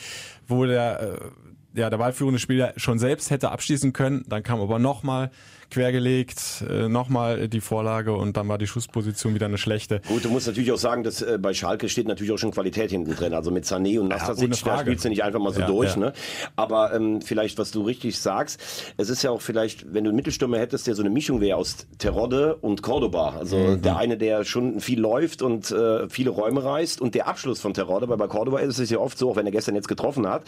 wo 0.47 0.65
der, 0.65 0.99
äh, 0.99 1.79
ja, 1.79 1.89
der 1.89 1.97
ballführende 1.97 2.39
Spieler 2.39 2.73
schon 2.75 2.99
selbst 2.99 3.29
hätte 3.29 3.51
abschließen 3.51 3.93
können, 3.93 4.25
dann 4.27 4.43
kam 4.43 4.59
aber 4.59 4.79
nochmal 4.79 5.31
quergelegt, 5.69 6.63
äh, 6.69 6.87
nochmal 6.87 7.47
die 7.47 7.61
Vorlage 7.61 8.13
und 8.13 8.37
dann 8.37 8.47
war 8.47 8.57
die 8.57 8.67
Schussposition 8.67 9.35
wieder 9.35 9.47
eine 9.47 9.57
schlechte. 9.57 10.01
Gut, 10.07 10.25
du 10.25 10.29
musst 10.29 10.47
natürlich 10.47 10.71
auch 10.71 10.77
sagen, 10.77 11.03
dass 11.03 11.21
äh, 11.21 11.37
bei 11.41 11.53
Schalke 11.53 11.89
steht 11.89 12.07
natürlich 12.07 12.31
auch 12.31 12.37
schon 12.37 12.51
Qualität 12.51 12.91
hinten 12.91 13.15
drin. 13.15 13.33
Also 13.33 13.51
mit 13.51 13.65
Sané 13.65 13.99
und 13.99 14.09
Nastasic, 14.09 14.49
ja, 14.49 14.75
da 14.75 14.79
spielst 14.79 15.05
du 15.05 15.09
nicht 15.09 15.23
einfach 15.23 15.39
mal 15.39 15.53
so 15.53 15.61
ja, 15.61 15.67
durch. 15.67 15.91
Ja. 15.91 15.97
Ne? 15.97 16.13
Aber 16.55 16.93
ähm, 16.93 17.21
vielleicht, 17.21 17.57
was 17.57 17.71
du 17.71 17.81
richtig 17.81 18.19
sagst, 18.19 18.61
es 18.97 19.09
ist 19.09 19.23
ja 19.23 19.31
auch 19.31 19.41
vielleicht, 19.41 19.93
wenn 19.93 20.03
du 20.03 20.09
einen 20.09 20.15
Mittelstürmer 20.15 20.57
hättest, 20.57 20.87
der 20.87 20.95
so 20.95 21.01
eine 21.01 21.09
Mischung 21.09 21.41
wäre 21.41 21.57
aus 21.57 21.87
Terodde 21.97 22.55
und 22.55 22.81
Cordoba. 22.81 23.31
Also 23.37 23.57
mhm. 23.57 23.81
der 23.81 23.97
eine, 23.97 24.17
der 24.17 24.43
schon 24.45 24.79
viel 24.79 24.99
läuft 24.99 25.41
und 25.41 25.71
äh, 25.71 26.09
viele 26.09 26.29
Räume 26.29 26.63
reißt 26.63 27.01
und 27.01 27.15
der 27.15 27.27
Abschluss 27.27 27.59
von 27.59 27.73
Terodde, 27.73 28.09
weil 28.09 28.17
bei 28.17 28.27
Cordoba 28.27 28.59
ist 28.59 28.79
es 28.79 28.89
ja 28.89 28.99
oft 28.99 29.17
so, 29.17 29.31
auch 29.31 29.35
wenn 29.35 29.45
er 29.45 29.51
gestern 29.51 29.75
jetzt 29.75 29.87
getroffen 29.87 30.27
hat, 30.27 30.43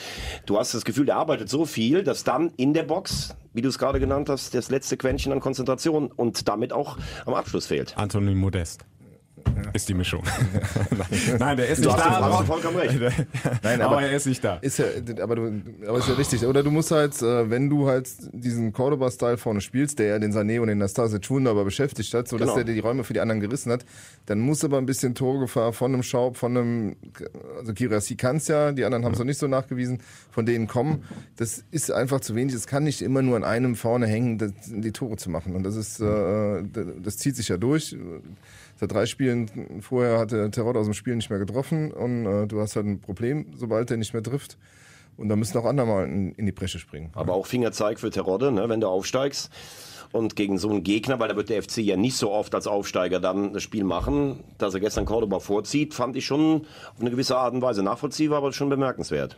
du 0.46 0.58
hast 0.58 0.74
das 0.74 0.86
Gefühl, 0.86 1.06
der 1.06 1.18
arbeitet 1.18 1.50
so 1.50 1.66
viel, 1.66 2.04
dass 2.04 2.24
dann 2.24 2.52
in 2.58 2.74
der 2.74 2.84
Box, 2.84 3.36
wie 3.54 3.62
du 3.62 3.70
es 3.70 3.78
gerade 3.78 4.00
genannt 4.00 4.30
hast, 4.30 4.54
das 4.54 4.70
letzte 4.70 4.98
Quäntchen 5.10 5.32
an 5.32 5.40
Konzentration 5.40 6.12
und 6.12 6.48
damit 6.48 6.72
auch 6.72 6.98
am 7.26 7.34
Abschluss 7.34 7.66
fehlt. 7.66 7.98
Anthony 7.98 8.36
Modest. 8.36 8.86
Ist 9.74 9.90
die 9.90 9.94
Mischung. 9.94 10.24
Nein, 11.40 11.58
der 11.58 11.70
ist 11.70 11.84
du 11.84 11.90
nicht 11.90 12.00
da. 12.00 12.20
Aber, 12.20 12.46
vollkommen 12.46 12.78
recht. 12.78 13.00
Nein, 13.64 13.82
aber, 13.82 13.98
aber, 13.98 14.08
er 14.08 14.14
ist 14.14 14.26
nicht 14.26 14.44
da. 14.44 14.58
Ist 14.58 14.80
ja, 14.80 14.86
aber, 15.22 15.36
du, 15.36 15.62
aber 15.88 16.00
ist 16.00 16.08
ja 16.08 16.14
richtig. 16.16 16.46
Oder 16.46 16.64
du 16.64 16.72
musst 16.72 16.92
halt, 16.92 17.22
äh, 17.22 17.50
wenn 17.50 17.70
du 17.70 17.88
halt 17.88 18.10
diesen 18.34 18.74
Cordoba-Style 18.74 19.38
vorne 19.38 19.62
spielst, 19.62 20.00
der 20.00 20.08
ja 20.08 20.20
den 20.20 20.34
Sané 20.34 20.60
und 20.60 20.68
den 20.68 20.78
Nastase 20.78 21.20
wunderbar 21.30 21.66
beschäftigt 21.66 22.14
hat, 22.14 22.28
sodass 22.28 22.50
genau. 22.50 22.58
er 22.60 22.64
die 22.64 22.80
Räume 22.80 23.04
für 23.04 23.14
die 23.14 23.20
anderen 23.20 23.40
gerissen 23.42 23.72
hat, 23.72 23.86
dann 24.26 24.40
muss 24.40 24.64
aber 24.64 24.78
ein 24.78 24.86
bisschen 24.86 25.16
Torgefahr 25.16 25.74
von 25.74 25.94
einem 25.94 26.04
Schaub, 26.04 26.38
von 26.38 26.58
einem, 26.58 26.96
also 27.58 27.74
Kirasi 27.74 28.16
kann 28.16 28.38
es 28.38 28.48
ja, 28.48 28.72
die 28.72 28.84
anderen 28.84 29.06
haben 29.06 29.14
es 29.14 29.20
noch 29.20 29.26
nicht 29.26 29.40
so 29.40 29.48
nachgewiesen, 29.48 30.00
von 30.32 30.46
denen 30.46 30.68
kommen. 30.68 31.04
Das 31.38 31.64
ist 31.72 31.92
einfach 31.92 32.22
zu 32.22 32.36
wenig. 32.36 32.54
Es 32.56 32.68
kann 32.68 32.84
nicht 32.84 33.02
immer 33.02 33.22
nur 33.22 33.36
an 33.36 33.44
einem 33.44 33.76
vorne 33.76 34.08
hängen, 34.08 34.54
die 34.68 34.92
Tore 34.92 35.18
zu 35.18 35.30
machen. 35.30 35.56
Und 35.56 35.64
das 35.64 35.76
ist, 35.76 36.00
äh, 36.00 36.64
das 37.02 37.18
zieht 37.18 37.36
sich 37.36 37.50
ja 37.50 37.58
durch 37.58 37.96
seit 38.80 38.92
drei 38.92 39.06
Spielen 39.06 39.82
vorher 39.82 40.20
hat 40.20 40.32
der 40.32 40.50
Terror 40.52 40.76
aus 40.76 40.86
dem 40.86 40.94
Spiel 40.94 41.16
nicht 41.16 41.30
mehr 41.30 41.40
getroffen 41.40 41.92
und 41.92 42.26
äh, 42.26 42.48
du 42.48 42.62
hast 42.62 42.76
halt 42.76 42.86
ein 42.86 43.02
Problem, 43.02 43.48
sobald 43.56 43.92
er 43.92 43.98
nicht 43.98 44.14
mehr 44.14 44.24
trifft. 44.24 44.58
Und 45.18 45.28
da 45.28 45.36
müssen 45.36 45.58
auch 45.58 45.66
andere 45.66 45.86
mal 45.86 46.06
in, 46.06 46.32
in 46.34 46.46
die 46.46 46.54
Bresche 46.54 46.80
springen. 46.80 47.10
Aber 47.14 47.34
auch 47.34 47.46
Fingerzeig 47.46 48.00
für 48.00 48.10
Terodde, 48.10 48.54
ne, 48.54 48.70
wenn 48.70 48.80
du 48.80 48.88
aufsteigst 48.88 49.52
und 50.14 50.38
gegen 50.38 50.58
so 50.58 50.70
einen 50.70 50.84
Gegner, 50.84 51.20
weil 51.20 51.28
da 51.28 51.36
wird 51.36 51.50
der 51.50 51.62
FC 51.62 51.80
ja 51.80 51.98
nicht 51.98 52.16
so 52.16 52.32
oft 52.32 52.56
als 52.56 52.68
Aufsteiger 52.68 53.20
dann 53.20 53.52
das 53.52 53.62
Spiel 53.64 53.84
machen, 53.84 54.44
dass 54.58 54.74
er 54.74 54.80
gestern 54.80 55.04
Cordoba 55.04 55.40
vorzieht, 55.40 55.94
fand 55.94 56.16
ich 56.16 56.26
schon 56.26 56.62
auf 56.94 57.02
eine 57.02 57.12
gewisse 57.12 57.38
Art 57.38 57.54
und 57.54 57.62
Weise 57.62 57.84
nachvollziehbar, 57.84 58.38
aber 58.38 58.54
schon 58.54 58.70
bemerkenswert. 58.70 59.38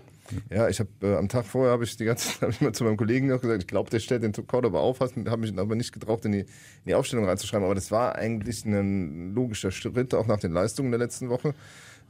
Ja, 0.49 0.69
ich 0.69 0.79
habe 0.79 0.89
äh, 1.01 1.15
am 1.15 1.29
Tag 1.29 1.45
vorher 1.45 1.71
habe 1.71 1.83
ich 1.83 1.95
die 1.97 2.05
ganze 2.05 2.41
habe 2.41 2.51
ich 2.51 2.61
mal 2.61 2.73
zu 2.73 2.83
meinem 2.83 2.97
Kollegen 2.97 3.27
noch 3.27 3.41
gesagt, 3.41 3.63
ich 3.63 3.67
glaube, 3.67 3.89
der 3.89 3.99
stellt 3.99 4.23
den 4.23 4.33
Cordoba 4.47 4.79
auf, 4.79 4.99
habe 4.99 5.37
mich 5.37 5.57
aber 5.57 5.75
nicht 5.75 5.91
getraut, 5.91 6.25
in 6.25 6.31
die, 6.31 6.39
in 6.39 6.47
die 6.87 6.95
Aufstellung 6.95 7.25
reinzuschreiben. 7.25 7.65
Aber 7.65 7.75
das 7.75 7.91
war 7.91 8.15
eigentlich 8.15 8.65
ein 8.65 9.33
logischer 9.33 9.71
Schritt, 9.71 10.13
auch 10.13 10.27
nach 10.27 10.39
den 10.39 10.51
Leistungen 10.51 10.91
der 10.91 10.99
letzten 10.99 11.29
Woche. 11.29 11.53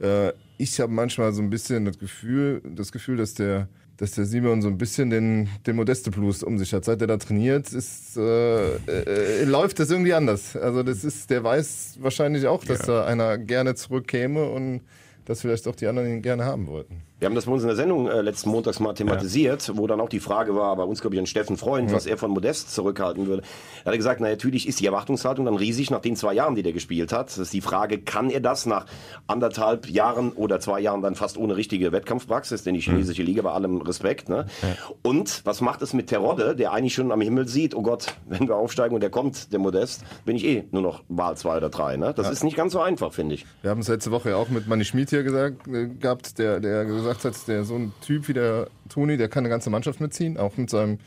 Äh, 0.00 0.32
ich 0.58 0.80
habe 0.80 0.92
manchmal 0.92 1.32
so 1.32 1.42
ein 1.42 1.50
bisschen 1.50 1.84
das 1.84 1.98
Gefühl, 1.98 2.62
das 2.64 2.92
Gefühl, 2.92 3.16
dass 3.16 3.34
der 3.34 3.68
dass 4.02 4.12
der 4.12 4.24
Simon 4.24 4.62
so 4.62 4.68
ein 4.68 4.78
bisschen 4.78 5.10
den, 5.10 5.48
den 5.64 5.76
Modeste 5.76 6.10
Blues 6.10 6.42
um 6.42 6.58
sich 6.58 6.72
hat. 6.72 6.84
Seit 6.84 7.00
er 7.00 7.06
da 7.06 7.18
trainiert, 7.18 7.72
ist, 7.72 8.16
äh, 8.16 8.74
äh, 8.76 9.44
läuft 9.44 9.78
das 9.78 9.90
irgendwie 9.90 10.12
anders. 10.12 10.56
Also 10.56 10.82
das 10.82 11.04
ist, 11.04 11.30
der 11.30 11.44
weiß 11.44 11.98
wahrscheinlich 12.00 12.48
auch, 12.48 12.64
dass 12.64 12.80
ja. 12.80 12.86
da 12.86 13.04
einer 13.04 13.38
gerne 13.38 13.76
zurückkäme 13.76 14.48
und 14.48 14.80
dass 15.24 15.42
vielleicht 15.42 15.68
auch 15.68 15.76
die 15.76 15.86
anderen 15.86 16.08
ihn 16.08 16.22
gerne 16.22 16.44
haben 16.44 16.66
wollten. 16.66 17.02
Wir 17.22 17.26
haben 17.26 17.36
das 17.36 17.46
bei 17.46 17.52
uns 17.52 17.62
in 17.62 17.68
der 17.68 17.76
Sendung 17.76 18.08
äh, 18.08 18.20
letzten 18.20 18.50
Montags 18.50 18.80
mal 18.80 18.94
thematisiert, 18.94 19.68
ja. 19.68 19.76
wo 19.76 19.86
dann 19.86 20.00
auch 20.00 20.08
die 20.08 20.18
Frage 20.18 20.56
war, 20.56 20.74
bei 20.74 20.82
uns 20.82 21.00
glaube 21.00 21.14
ich 21.14 21.22
ein 21.22 21.28
Steffen 21.28 21.56
Freund, 21.56 21.88
ja. 21.88 21.94
was 21.94 22.04
er 22.04 22.18
von 22.18 22.32
Modest 22.32 22.74
zurückhalten 22.74 23.28
würde. 23.28 23.44
Er 23.84 23.92
hat 23.92 23.96
gesagt, 23.96 24.20
na 24.20 24.28
natürlich 24.28 24.66
ist 24.66 24.80
die 24.80 24.86
Erwartungshaltung 24.86 25.44
dann 25.44 25.54
riesig 25.54 25.92
nach 25.92 26.00
den 26.00 26.16
zwei 26.16 26.34
Jahren, 26.34 26.56
die 26.56 26.64
der 26.64 26.72
gespielt 26.72 27.12
hat. 27.12 27.28
Das 27.28 27.38
ist 27.38 27.52
die 27.52 27.60
Frage, 27.60 27.98
kann 27.98 28.28
er 28.28 28.40
das 28.40 28.66
nach 28.66 28.86
anderthalb 29.28 29.88
Jahren 29.88 30.32
oder 30.32 30.58
zwei 30.58 30.80
Jahren 30.80 31.00
dann 31.00 31.14
fast 31.14 31.38
ohne 31.38 31.54
richtige 31.54 31.92
Wettkampfpraxis, 31.92 32.64
denn 32.64 32.74
die 32.74 32.80
chinesische 32.80 33.22
Liga 33.22 33.42
bei 33.42 33.52
allem 33.52 33.82
Respekt. 33.82 34.28
Ne? 34.28 34.46
Ja. 34.60 34.68
Und 35.02 35.42
was 35.44 35.60
macht 35.60 35.80
es 35.82 35.92
mit 35.92 36.08
Terodde, 36.08 36.56
der 36.56 36.72
eigentlich 36.72 36.94
schon 36.94 37.12
am 37.12 37.20
Himmel 37.20 37.46
sieht, 37.46 37.76
oh 37.76 37.82
Gott, 37.82 38.16
wenn 38.26 38.48
wir 38.48 38.56
aufsteigen 38.56 38.96
und 38.96 39.00
der 39.00 39.10
kommt, 39.10 39.52
der 39.52 39.60
Modest, 39.60 40.02
bin 40.24 40.34
ich 40.34 40.44
eh 40.44 40.64
nur 40.72 40.82
noch 40.82 41.04
Wahl 41.08 41.36
zwei 41.36 41.58
oder 41.58 41.70
drei. 41.70 41.96
Ne? 41.96 42.12
Das 42.16 42.28
ist 42.30 42.42
nicht 42.42 42.56
ganz 42.56 42.72
so 42.72 42.80
einfach, 42.80 43.12
finde 43.12 43.36
ich. 43.36 43.46
Wir 43.60 43.70
haben 43.70 43.82
es 43.82 43.86
letzte 43.86 44.10
Woche 44.10 44.36
auch 44.36 44.48
mit 44.48 44.66
Manni 44.66 44.84
Schmid 44.84 45.10
hier 45.10 45.22
gesagt, 45.22 45.68
äh, 45.68 45.86
gehabt, 45.86 46.40
der, 46.40 46.58
der 46.58 46.84
gesagt 46.84 47.11
gesagt 47.18 47.36
hat, 47.36 47.48
der 47.48 47.64
so 47.64 47.76
ein 47.76 47.92
Typ 48.00 48.28
wie 48.28 48.32
der 48.32 48.68
Toni, 48.88 49.16
der 49.16 49.28
kann 49.28 49.42
eine 49.42 49.50
ganze 49.50 49.70
Mannschaft 49.70 50.00
mitziehen, 50.00 50.36
auch 50.36 50.56
mit 50.56 50.70
seinem 50.70 50.98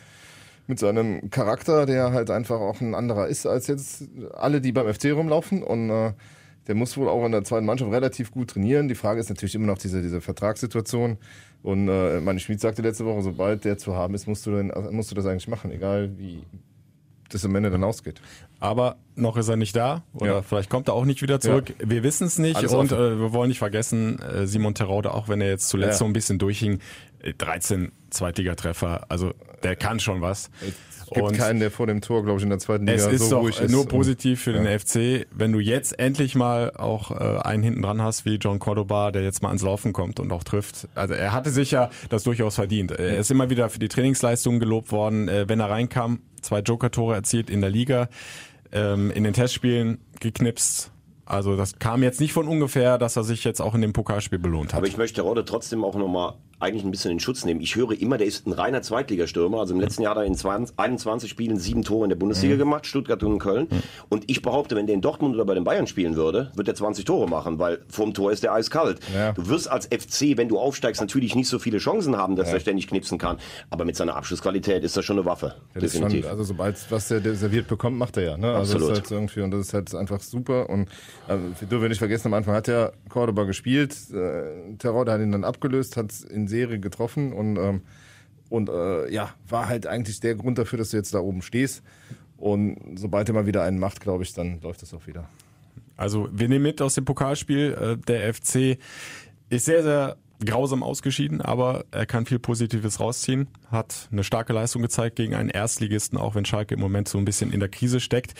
mit 0.67 0.79
seinem 0.79 1.29
Charakter, 1.29 1.85
der 1.85 2.11
halt 2.11 2.31
einfach 2.31 2.59
auch 2.59 2.81
ein 2.81 2.95
anderer 2.95 3.27
ist 3.27 3.45
als 3.45 3.67
jetzt 3.67 4.05
alle, 4.33 4.61
die 4.61 4.71
beim 4.71 4.91
FC 4.91 5.11
rumlaufen 5.13 5.61
und 5.61 5.91
äh, 5.91 6.13
der 6.67 6.75
muss 6.75 6.97
wohl 6.97 7.07
auch 7.07 7.23
in 7.25 7.31
der 7.31 7.43
zweiten 7.43 7.65
Mannschaft 7.65 7.91
relativ 7.91 8.31
gut 8.31 8.51
trainieren. 8.51 8.87
Die 8.87 8.95
Frage 8.95 9.19
ist 9.19 9.29
natürlich 9.29 9.53
immer 9.53 9.67
noch 9.67 9.77
diese, 9.77 10.01
diese 10.01 10.21
Vertragssituation. 10.21 11.17
Und 11.61 11.87
äh, 11.87 12.19
meine 12.19 12.39
Schmied 12.39 12.59
sagte 12.59 12.81
letzte 12.81 13.05
Woche, 13.05 13.21
sobald 13.21 13.65
der 13.65 13.77
zu 13.77 13.95
haben 13.95 14.15
ist, 14.15 14.27
musst 14.27 14.45
du, 14.47 14.51
dann, 14.51 14.71
musst 14.91 15.11
du 15.11 15.15
das 15.15 15.27
eigentlich 15.27 15.47
machen, 15.47 15.71
egal 15.71 16.17
wie 16.17 16.43
das 17.35 17.45
am 17.45 17.55
Ende 17.55 17.69
dann 17.69 17.83
ausgeht. 17.83 18.21
Aber 18.59 18.97
noch 19.15 19.37
ist 19.37 19.47
er 19.47 19.57
nicht 19.57 19.75
da 19.75 20.03
oder 20.13 20.35
ja. 20.35 20.41
vielleicht 20.41 20.69
kommt 20.69 20.87
er 20.87 20.93
auch 20.93 21.05
nicht 21.05 21.21
wieder 21.21 21.39
zurück. 21.39 21.73
Ja. 21.79 21.89
Wir 21.89 22.03
wissen 22.03 22.27
es 22.27 22.37
nicht 22.37 22.57
Alles 22.57 22.73
und 22.73 22.91
äh, 22.91 23.19
wir 23.19 23.33
wollen 23.33 23.49
nicht 23.49 23.59
vergessen, 23.59 24.19
äh, 24.19 24.47
Simon 24.47 24.75
Terode, 24.75 25.13
auch 25.13 25.29
wenn 25.29 25.41
er 25.41 25.49
jetzt 25.49 25.69
zuletzt 25.69 25.93
ja. 25.93 25.97
so 25.99 26.05
ein 26.05 26.13
bisschen 26.13 26.39
durchhing, 26.39 26.79
13 27.37 27.85
äh, 27.85 27.89
Zweitligatreffer, 28.09 29.05
also 29.09 29.33
der 29.63 29.75
kann 29.75 29.99
schon 29.99 30.21
was. 30.21 30.49
Es 31.07 31.11
gibt 31.13 31.27
und 31.27 31.37
keinen, 31.37 31.59
der 31.59 31.69
vor 31.69 31.85
dem 31.85 32.01
Tor, 32.01 32.23
glaube 32.23 32.39
ich, 32.39 32.43
in 32.43 32.49
der 32.49 32.57
zweiten 32.57 32.87
Liga 32.87 32.97
es 32.97 33.21
ist 33.21 33.29
so 33.29 33.39
ruhig 33.39 33.59
ist. 33.59 33.71
nur 33.71 33.87
positiv 33.87 34.41
für 34.41 34.53
den 34.53 34.65
FC, 34.65 35.27
wenn 35.31 35.51
du 35.51 35.59
jetzt 35.59 35.99
endlich 35.99 36.33
mal 36.33 36.71
auch 36.71 37.11
äh, 37.11 37.41
einen 37.41 37.61
hinten 37.61 37.83
dran 37.83 38.01
hast, 38.01 38.25
wie 38.25 38.35
John 38.35 38.57
Cordoba, 38.57 39.11
der 39.11 39.21
jetzt 39.21 39.43
mal 39.43 39.49
ans 39.49 39.61
Laufen 39.61 39.93
kommt 39.93 40.19
und 40.19 40.31
auch 40.31 40.43
trifft. 40.43 40.87
Also 40.95 41.13
er 41.13 41.31
hatte 41.31 41.51
sich 41.51 41.71
ja 41.71 41.89
das 42.09 42.23
durchaus 42.23 42.55
verdient. 42.55 42.91
Er 42.91 43.17
ist 43.17 43.29
immer 43.29 43.49
wieder 43.51 43.69
für 43.69 43.79
die 43.79 43.87
Trainingsleistungen 43.87 44.59
gelobt 44.59 44.91
worden. 44.91 45.27
Äh, 45.27 45.47
wenn 45.47 45.59
er 45.59 45.69
reinkam, 45.69 46.21
zwei 46.45 46.59
Joker-Tore 46.59 47.15
erzielt 47.15 47.49
in 47.49 47.61
der 47.61 47.69
Liga 47.69 48.09
ähm, 48.71 49.11
in 49.11 49.23
den 49.23 49.33
Testspielen 49.33 49.99
geknipst. 50.19 50.91
Also 51.25 51.57
das 51.57 51.79
kam 51.79 52.03
jetzt 52.03 52.19
nicht 52.19 52.33
von 52.33 52.47
ungefähr, 52.47 52.97
dass 52.97 53.15
er 53.15 53.23
sich 53.23 53.43
jetzt 53.43 53.59
auch 53.59 53.73
in 53.73 53.81
dem 53.81 53.93
Pokalspiel 53.93 54.37
belohnt 54.37 54.73
hat. 54.73 54.77
Aber 54.77 54.87
ich 54.87 54.97
möchte 54.97 55.23
Rode 55.23 55.43
trotzdem 55.43 55.83
auch 55.83 55.95
nochmal 55.95 56.35
eigentlich 56.59 56.83
ein 56.85 56.91
bisschen 56.91 57.11
in 57.11 57.19
Schutz 57.19 57.43
nehmen. 57.45 57.59
Ich 57.61 57.75
höre 57.75 57.91
immer, 57.99 58.17
der 58.17 58.27
ist 58.27 58.47
ein 58.47 58.53
reiner 58.53 58.81
Zweitligastürmer. 58.81 59.59
Also 59.59 59.73
im 59.73 59.79
letzten 59.79 60.01
Jahr 60.03 60.11
hat 60.15 60.21
er 60.21 60.25
in 60.25 60.35
20, 60.35 60.77
21 60.79 61.29
Spielen 61.29 61.57
sieben 61.59 61.83
Tore 61.83 62.05
in 62.05 62.09
der 62.09 62.15
Bundesliga 62.15 62.55
Mhm. 62.55 62.59
gemacht, 62.59 62.85
Stuttgart 62.85 63.21
und 63.23 63.39
Köln. 63.39 63.67
Und 64.09 64.23
ich 64.27 64.41
behaupte, 64.41 64.75
wenn 64.75 64.87
der 64.87 64.95
in 64.95 65.01
Dortmund 65.01 65.35
oder 65.35 65.45
bei 65.45 65.53
den 65.53 65.63
Bayern 65.65 65.85
spielen 65.87 66.15
würde, 66.15 66.51
wird 66.55 66.67
er 66.67 66.75
20 66.75 67.03
Tore 67.05 67.27
machen, 67.29 67.59
weil 67.59 67.79
vorm 67.89 68.13
Tor 68.13 68.31
ist 68.31 68.43
der 68.43 68.53
eiskalt. 68.53 68.99
Ja. 69.13 69.33
Du 69.33 69.47
wirst 69.49 69.69
als 69.69 69.85
FC, 69.87 70.37
wenn 70.37 70.47
du 70.47 70.57
aufsteigst, 70.57 71.01
natürlich 71.01 71.35
nicht 71.35 71.49
so 71.49 71.59
viele 71.59 71.77
Chancen 71.77 72.15
haben, 72.17 72.35
dass 72.35 72.47
Ja. 72.49 72.53
er 72.55 72.59
ständig 72.61 72.87
knipsen 72.87 73.17
kann. 73.17 73.37
Aber 73.69 73.83
mit 73.85 73.95
seiner 73.95 74.15
Abschlussqualität 74.15 74.83
ist 74.83 74.95
das 74.95 75.03
schon 75.05 75.17
eine 75.17 75.25
Waffe. 75.25 75.55
Ja, 75.75 75.81
das 75.81 75.93
ist 75.95 75.99
schon, 75.99 76.25
also 76.25 76.43
sobald 76.43 76.77
was 76.89 77.07
der, 77.09 77.35
serviert 77.35 77.67
bekommt, 77.67 77.97
macht 77.97 78.17
er 78.17 78.23
ja. 78.23 78.37
Ne? 78.37 78.47
Also 78.53 78.73
Absolut. 78.75 78.91
das 78.91 78.97
ist 78.99 79.03
halt 79.03 79.11
irgendwie 79.11 79.41
und 79.41 79.51
das 79.51 79.61
ist 79.67 79.73
halt 79.73 79.93
einfach 79.95 80.19
super. 80.21 80.69
Und 80.69 80.87
äh, 81.27 81.35
wir 81.59 81.67
dürfen 81.67 81.89
nicht 81.89 81.99
vergessen, 81.99 82.27
am 82.27 82.33
Anfang 82.35 82.55
hat 82.55 82.67
ja 82.67 82.91
Cordoba 83.09 83.43
gespielt, 83.43 83.93
äh, 84.13 84.75
Terror, 84.77 85.05
der 85.05 85.15
hat 85.15 85.21
ihn 85.21 85.31
dann 85.31 85.43
abgelöst, 85.43 85.97
hat 85.97 86.11
in 86.29 86.44
Serie 86.47 86.79
getroffen 86.79 87.33
und 87.33 87.57
ähm, 87.57 87.81
und 88.49 88.69
äh, 88.69 89.11
ja, 89.11 89.33
war 89.47 89.67
halt 89.67 89.87
eigentlich 89.87 90.19
der 90.19 90.35
Grund 90.35 90.57
dafür, 90.57 90.77
dass 90.77 90.91
du 90.91 90.97
jetzt 90.97 91.13
da 91.13 91.19
oben 91.19 91.41
stehst. 91.41 91.83
Und 92.37 92.77
sobald 92.95 93.27
er 93.27 93.33
mal 93.33 93.47
wieder 93.47 93.63
einen 93.63 93.79
macht, 93.79 94.01
glaube 94.01 94.23
ich, 94.23 94.33
dann 94.33 94.61
läuft 94.61 94.81
das 94.81 94.93
auch 94.93 95.07
wieder. 95.07 95.27
Also 95.97 96.29
wir 96.31 96.47
nehmen 96.47 96.63
mit 96.63 96.81
aus 96.81 96.95
dem 96.95 97.05
Pokalspiel, 97.05 97.73
äh, 97.73 97.97
der 97.97 98.33
FC 98.33 98.77
ist 99.49 99.65
sehr, 99.65 99.83
sehr 99.83 100.17
grausam 100.45 100.83
ausgeschieden, 100.83 101.41
aber 101.41 101.85
er 101.91 102.05
kann 102.05 102.25
viel 102.25 102.39
Positives 102.39 102.99
rausziehen, 102.99 103.47
hat 103.71 104.07
eine 104.11 104.23
starke 104.23 104.53
Leistung 104.53 104.81
gezeigt 104.81 105.15
gegen 105.15 105.33
einen 105.35 105.49
Erstligisten, 105.49 106.17
auch 106.17 106.35
wenn 106.35 106.45
Schalke 106.45 106.75
im 106.75 106.81
Moment 106.81 107.07
so 107.07 107.17
ein 107.17 107.25
bisschen 107.25 107.51
in 107.51 107.59
der 107.59 107.69
Krise 107.69 107.99
steckt. 107.99 108.33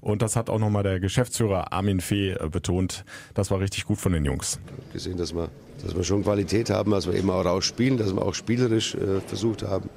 Und 0.00 0.22
das 0.22 0.36
hat 0.36 0.50
auch 0.50 0.58
nochmal 0.58 0.82
der 0.82 1.00
Geschäftsführer 1.00 1.72
Armin 1.72 2.00
Fee 2.00 2.32
äh, 2.32 2.48
betont. 2.48 3.04
Das 3.34 3.50
war 3.50 3.60
richtig 3.60 3.84
gut 3.84 3.98
von 3.98 4.12
den 4.12 4.24
Jungs. 4.24 4.58
gesehen, 4.92 5.16
dass 5.16 5.34
wir, 5.34 5.48
dass 5.82 5.94
wir 5.94 6.04
schon 6.04 6.22
Qualität 6.22 6.70
haben, 6.70 6.90
dass 6.90 7.06
wir 7.06 7.14
eben 7.14 7.30
auch 7.30 7.44
rausspielen, 7.44 7.98
dass 7.98 8.14
wir 8.14 8.22
auch 8.22 8.34
spielerisch 8.34 8.94
äh, 8.94 9.20
versucht 9.20 9.62
haben, 9.62 9.90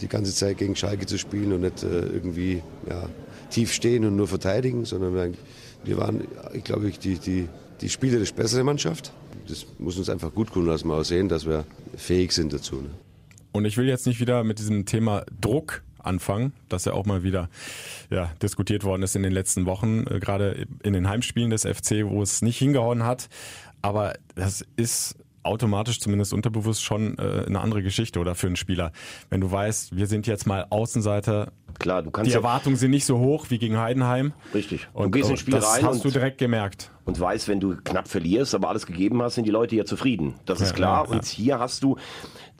die 0.00 0.08
ganze 0.08 0.34
Zeit 0.34 0.58
gegen 0.58 0.76
Schalke 0.76 1.06
zu 1.06 1.18
spielen 1.18 1.52
und 1.52 1.62
nicht 1.62 1.82
äh, 1.82 2.00
irgendwie 2.00 2.62
ja, 2.88 3.08
tief 3.50 3.72
stehen 3.72 4.04
und 4.04 4.16
nur 4.16 4.28
verteidigen, 4.28 4.84
sondern 4.84 5.14
wir, 5.14 5.32
wir 5.84 5.96
waren, 5.96 6.26
ich 6.52 6.64
glaube, 6.64 6.90
die, 6.90 7.18
die, 7.18 7.48
die 7.80 7.88
spielerisch 7.88 8.32
bessere 8.34 8.64
Mannschaft. 8.64 9.12
Das 9.48 9.66
muss 9.78 9.96
uns 9.98 10.10
einfach 10.10 10.34
gut 10.34 10.52
tun, 10.52 10.66
dass 10.66 10.84
wir 10.84 10.94
auch 10.94 11.04
sehen, 11.04 11.28
dass 11.28 11.46
wir 11.46 11.64
fähig 11.96 12.32
sind 12.32 12.52
dazu. 12.52 12.76
Ne? 12.76 12.90
Und 13.52 13.64
ich 13.64 13.76
will 13.76 13.88
jetzt 13.88 14.06
nicht 14.06 14.20
wieder 14.20 14.44
mit 14.44 14.58
diesem 14.58 14.86
Thema 14.86 15.24
Druck 15.40 15.82
anfangen, 15.98 16.52
das 16.68 16.84
ja 16.84 16.92
auch 16.92 17.04
mal 17.04 17.22
wieder 17.22 17.48
ja, 18.10 18.32
diskutiert 18.42 18.84
worden 18.84 19.02
ist 19.02 19.16
in 19.16 19.22
den 19.22 19.32
letzten 19.32 19.66
Wochen, 19.66 20.04
äh, 20.08 20.20
gerade 20.20 20.66
in 20.82 20.92
den 20.92 21.08
Heimspielen 21.08 21.50
des 21.50 21.62
FC, 21.62 22.04
wo 22.04 22.22
es 22.22 22.42
nicht 22.42 22.58
hingehauen 22.58 23.04
hat. 23.04 23.28
Aber 23.82 24.14
das 24.34 24.64
ist 24.76 25.16
automatisch, 25.46 26.00
zumindest 26.00 26.32
unterbewusst, 26.32 26.82
schon 26.84 27.16
äh, 27.18 27.44
eine 27.46 27.60
andere 27.60 27.82
Geschichte 27.82 28.18
oder 28.20 28.34
für 28.34 28.46
einen 28.48 28.56
Spieler. 28.56 28.92
Wenn 29.30 29.40
du 29.40 29.50
weißt, 29.50 29.96
wir 29.96 30.06
sind 30.06 30.26
jetzt 30.26 30.46
mal 30.46 30.66
Außenseiter, 30.70 31.52
Klar, 31.78 32.02
du 32.02 32.10
kannst 32.10 32.28
die 32.28 32.32
ja- 32.32 32.38
Erwartungen 32.38 32.76
sind 32.76 32.90
nicht 32.90 33.04
so 33.04 33.18
hoch 33.18 33.46
wie 33.50 33.58
gegen 33.58 33.78
Heidenheim. 33.78 34.32
Richtig. 34.54 34.88
Und, 34.94 35.06
du 35.14 35.18
gehst 35.18 35.30
ins 35.30 35.40
Spiel 35.40 35.54
das 35.54 35.76
rein 35.76 35.84
hast 35.84 35.96
und 35.96 36.04
du 36.06 36.10
direkt 36.10 36.38
gemerkt. 36.38 36.90
und 37.04 37.20
weißt, 37.20 37.48
wenn 37.48 37.60
du 37.60 37.76
knapp 37.84 38.08
verlierst, 38.08 38.54
aber 38.54 38.68
alles 38.70 38.86
gegeben 38.86 39.20
hast, 39.22 39.34
sind 39.34 39.44
die 39.44 39.50
Leute 39.50 39.76
ja 39.76 39.84
zufrieden. 39.84 40.34
Das 40.46 40.60
ist 40.60 40.70
Ja, 40.70 40.74
klar. 40.76 41.04
ja, 41.04 41.10
ja. 41.10 41.16
Und 41.18 41.24
hier 41.26 41.58
hast 41.58 41.82
du 41.82 41.96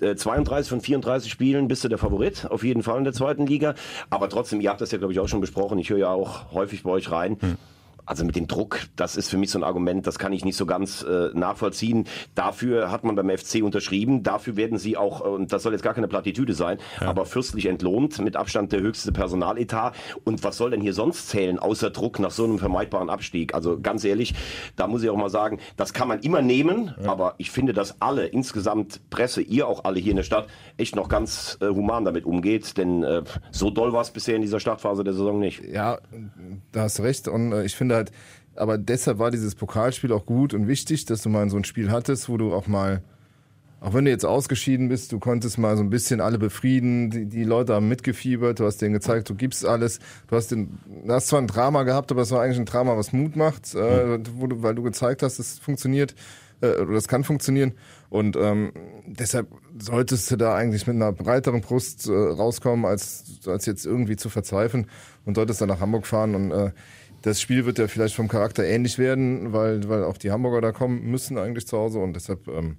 äh, 0.00 0.14
32 0.14 0.68
von 0.68 0.80
34 0.82 1.30
Spielen 1.32 1.66
bist 1.68 1.82
du 1.82 1.88
der 1.88 1.96
Favorit, 1.98 2.46
auf 2.50 2.62
jeden 2.62 2.82
Fall 2.82 2.98
in 2.98 3.04
der 3.04 3.14
zweiten 3.14 3.46
Liga. 3.46 3.74
Aber 4.10 4.28
trotzdem, 4.28 4.60
ihr 4.60 4.68
habt 4.68 4.80
das 4.82 4.90
ja, 4.92 4.98
glaube 4.98 5.14
ich, 5.14 5.20
auch 5.20 5.28
schon 5.28 5.40
besprochen. 5.40 5.78
Ich 5.78 5.88
höre 5.88 5.98
ja 5.98 6.10
auch 6.10 6.52
häufig 6.52 6.82
bei 6.82 6.90
euch 6.90 7.10
rein. 7.10 7.38
Hm. 7.40 7.56
Also 8.06 8.24
mit 8.24 8.36
dem 8.36 8.46
Druck, 8.46 8.80
das 8.94 9.16
ist 9.16 9.28
für 9.28 9.36
mich 9.36 9.50
so 9.50 9.58
ein 9.58 9.64
Argument, 9.64 10.06
das 10.06 10.18
kann 10.18 10.32
ich 10.32 10.44
nicht 10.44 10.56
so 10.56 10.64
ganz 10.64 11.02
äh, 11.02 11.30
nachvollziehen. 11.34 12.06
Dafür 12.34 12.90
hat 12.90 13.04
man 13.04 13.16
beim 13.16 13.28
FC 13.28 13.62
unterschrieben, 13.62 14.22
dafür 14.22 14.56
werden 14.56 14.78
sie 14.78 14.96
auch, 14.96 15.20
äh, 15.20 15.28
und 15.28 15.52
das 15.52 15.64
soll 15.64 15.72
jetzt 15.72 15.82
gar 15.82 15.94
keine 15.94 16.08
Plattitüde 16.08 16.54
sein, 16.54 16.78
aber 17.00 17.26
fürstlich 17.26 17.66
entlohnt, 17.66 18.18
mit 18.20 18.36
Abstand 18.36 18.72
der 18.72 18.80
höchste 18.80 19.10
Personaletat. 19.10 19.94
Und 20.24 20.44
was 20.44 20.56
soll 20.56 20.70
denn 20.70 20.80
hier 20.80 20.94
sonst 20.94 21.28
zählen, 21.28 21.58
außer 21.58 21.90
Druck 21.90 22.20
nach 22.20 22.30
so 22.30 22.44
einem 22.44 22.58
vermeidbaren 22.58 23.10
Abstieg? 23.10 23.54
Also 23.54 23.80
ganz 23.80 24.04
ehrlich, 24.04 24.34
da 24.76 24.86
muss 24.86 25.02
ich 25.02 25.10
auch 25.10 25.16
mal 25.16 25.30
sagen, 25.30 25.58
das 25.76 25.92
kann 25.92 26.06
man 26.06 26.20
immer 26.20 26.42
nehmen, 26.42 26.94
aber 27.04 27.34
ich 27.38 27.50
finde, 27.50 27.72
dass 27.72 28.00
alle, 28.00 28.26
insgesamt 28.26 29.00
Presse, 29.10 29.42
ihr 29.42 29.66
auch 29.66 29.84
alle 29.84 29.98
hier 29.98 30.12
in 30.12 30.16
der 30.16 30.22
Stadt, 30.22 30.46
echt 30.76 30.94
noch 30.94 31.08
ganz 31.08 31.58
äh, 31.60 31.66
human 31.66 32.04
damit 32.04 32.24
umgeht, 32.24 32.76
denn 32.76 33.02
äh, 33.02 33.22
so 33.50 33.70
doll 33.70 33.92
war 33.92 34.02
es 34.02 34.10
bisher 34.10 34.36
in 34.36 34.42
dieser 34.42 34.60
Startphase 34.60 35.02
der 35.02 35.12
Saison 35.12 35.40
nicht. 35.40 35.62
Ja, 35.64 35.98
da 36.72 36.82
hast 36.82 36.98
du 36.98 37.02
recht. 37.02 37.28
Und 37.28 37.52
äh, 37.52 37.64
ich 37.64 37.74
finde 37.74 37.95
halt, 37.96 38.12
aber 38.54 38.78
deshalb 38.78 39.18
war 39.18 39.30
dieses 39.30 39.54
Pokalspiel 39.54 40.12
auch 40.12 40.26
gut 40.26 40.54
und 40.54 40.68
wichtig, 40.68 41.04
dass 41.04 41.22
du 41.22 41.28
mal 41.28 41.48
so 41.50 41.56
ein 41.56 41.64
Spiel 41.64 41.90
hattest, 41.90 42.28
wo 42.28 42.36
du 42.36 42.54
auch 42.54 42.66
mal, 42.66 43.02
auch 43.80 43.92
wenn 43.92 44.06
du 44.06 44.10
jetzt 44.10 44.24
ausgeschieden 44.24 44.88
bist, 44.88 45.12
du 45.12 45.18
konntest 45.18 45.58
mal 45.58 45.76
so 45.76 45.82
ein 45.82 45.90
bisschen 45.90 46.20
alle 46.20 46.38
befrieden. 46.38 47.10
Die, 47.10 47.26
die 47.26 47.44
Leute 47.44 47.74
haben 47.74 47.88
mitgefiebert, 47.88 48.58
du 48.58 48.64
hast 48.64 48.78
denen 48.78 48.94
gezeigt, 48.94 49.28
du 49.28 49.34
gibst 49.34 49.66
alles. 49.66 50.00
Du 50.28 50.36
hast, 50.36 50.50
den, 50.50 50.78
du 51.04 51.12
hast 51.12 51.28
zwar 51.28 51.40
ein 51.40 51.46
Drama 51.46 51.82
gehabt, 51.82 52.10
aber 52.10 52.22
es 52.22 52.30
war 52.30 52.42
eigentlich 52.42 52.58
ein 52.58 52.64
Drama, 52.64 52.96
was 52.96 53.12
Mut 53.12 53.36
macht, 53.36 53.74
äh, 53.74 54.18
du, 54.18 54.62
weil 54.62 54.74
du 54.74 54.82
gezeigt 54.82 55.22
hast, 55.22 55.38
es 55.38 55.58
funktioniert 55.58 56.14
äh, 56.60 56.80
oder 56.80 56.94
das 56.94 57.08
kann 57.08 57.24
funktionieren. 57.24 57.72
Und 58.08 58.36
ähm, 58.36 58.72
deshalb 59.06 59.48
solltest 59.78 60.30
du 60.30 60.36
da 60.36 60.54
eigentlich 60.54 60.86
mit 60.86 60.96
einer 60.96 61.12
breiteren 61.12 61.60
Brust 61.60 62.08
äh, 62.08 62.12
rauskommen, 62.12 62.84
als, 62.84 63.40
als 63.46 63.66
jetzt 63.66 63.84
irgendwie 63.84 64.16
zu 64.16 64.28
verzweifeln 64.28 64.86
und 65.24 65.34
solltest 65.34 65.60
dann 65.60 65.68
nach 65.68 65.80
Hamburg 65.80 66.06
fahren. 66.06 66.34
Und 66.34 66.52
äh, 66.52 66.70
das 67.22 67.40
Spiel 67.40 67.66
wird 67.66 67.78
ja 67.78 67.88
vielleicht 67.88 68.14
vom 68.14 68.28
Charakter 68.28 68.64
ähnlich 68.64 68.98
werden, 68.98 69.52
weil, 69.52 69.88
weil 69.88 70.04
auch 70.04 70.16
die 70.16 70.30
Hamburger 70.30 70.60
da 70.60 70.72
kommen 70.72 71.02
müssen 71.10 71.38
eigentlich 71.38 71.66
zu 71.66 71.76
Hause 71.78 71.98
und 71.98 72.14
deshalb 72.14 72.48
ähm, 72.48 72.76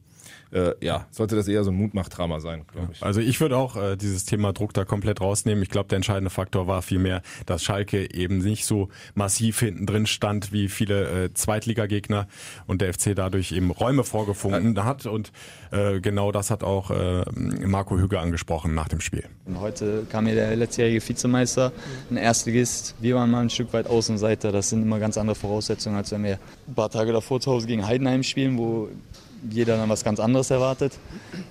äh, 0.52 0.74
ja, 0.82 1.08
sollte 1.12 1.36
das 1.36 1.48
eher 1.48 1.64
so 1.64 1.72
ein 1.72 1.76
Mutmachdrama 1.76 2.40
sein, 2.40 2.66
glaube 2.72 2.90
ich. 2.94 3.04
Also 3.04 3.20
ich 3.20 3.40
würde 3.42 3.58
auch 3.58 3.76
äh, 3.76 3.96
dieses 3.98 4.26
Thema 4.26 4.54
Druck 4.54 4.74
da 4.74 4.86
komplett 4.86 5.22
rausnehmen. 5.22 5.64
Ich 5.64 5.70
glaube, 5.70 5.90
der 5.90 5.98
entscheidende 5.98 6.30
Faktor 6.30 6.68
war 6.68 6.82
vielmehr, 6.82 7.22
dass 7.46 7.64
Schalke 7.64 8.14
eben 8.14 8.40
nicht 8.40 8.66
so 8.66 8.90
massiv 9.16 9.60
hinten 9.60 9.86
drin 9.86 10.06
stand 10.06 10.52
wie 10.52 10.68
viele 10.70 11.26
äh, 11.26 11.34
Zweitligagegner 11.34 12.28
und 12.66 12.82
der 12.82 12.94
FC 12.94 13.16
dadurch 13.16 13.52
eben 13.52 13.72
Räume 13.72 14.04
vorgefunden 14.04 14.84
hat. 14.84 15.06
Und 15.06 15.32
äh, 15.72 16.00
genau 16.00 16.32
das 16.32 16.52
hat 16.52 16.64
auch 16.64 16.92
äh, 16.92 17.24
Marco 17.34 17.98
Hüge 17.98 18.20
angesprochen 18.20 18.74
nach 18.74 18.88
dem 18.88 19.02
Spiel. 19.02 19.26
Und 19.46 19.60
heute 19.60 20.06
kam 20.10 20.26
hier 20.26 20.36
der 20.36 20.56
letztjährige 20.56 21.06
Vizemeister, 21.08 21.72
ein 22.10 22.18
Erstligist. 22.18 22.96
Wir 23.00 23.16
waren 23.16 23.30
mal 23.32 23.42
ein 23.42 23.50
Stück 23.50 23.74
weit 23.74 23.88
Außenseiter. 23.88 24.52
Das 24.52 24.70
sind 24.70 24.82
immer 24.82 25.00
ganz 25.00 25.18
andere 25.18 25.36
Voraussetzungen, 25.36 25.98
als 25.98 26.12
wenn 26.12 26.24
wir 26.24 26.40
ein 26.68 26.76
paar 26.76 26.90
Tage 26.90 27.12
davor 27.12 27.40
zu 27.42 27.52
Hause 27.52 27.68
gegen 27.68 27.86
Heidenheim 27.86 28.24
spielen, 28.24 28.58
wo 28.58 28.90
jeder 29.52 29.78
dann 29.78 29.90
was 29.90 30.04
ganz 30.04 30.20
anderes 30.20 30.50
erwartet. 30.50 30.98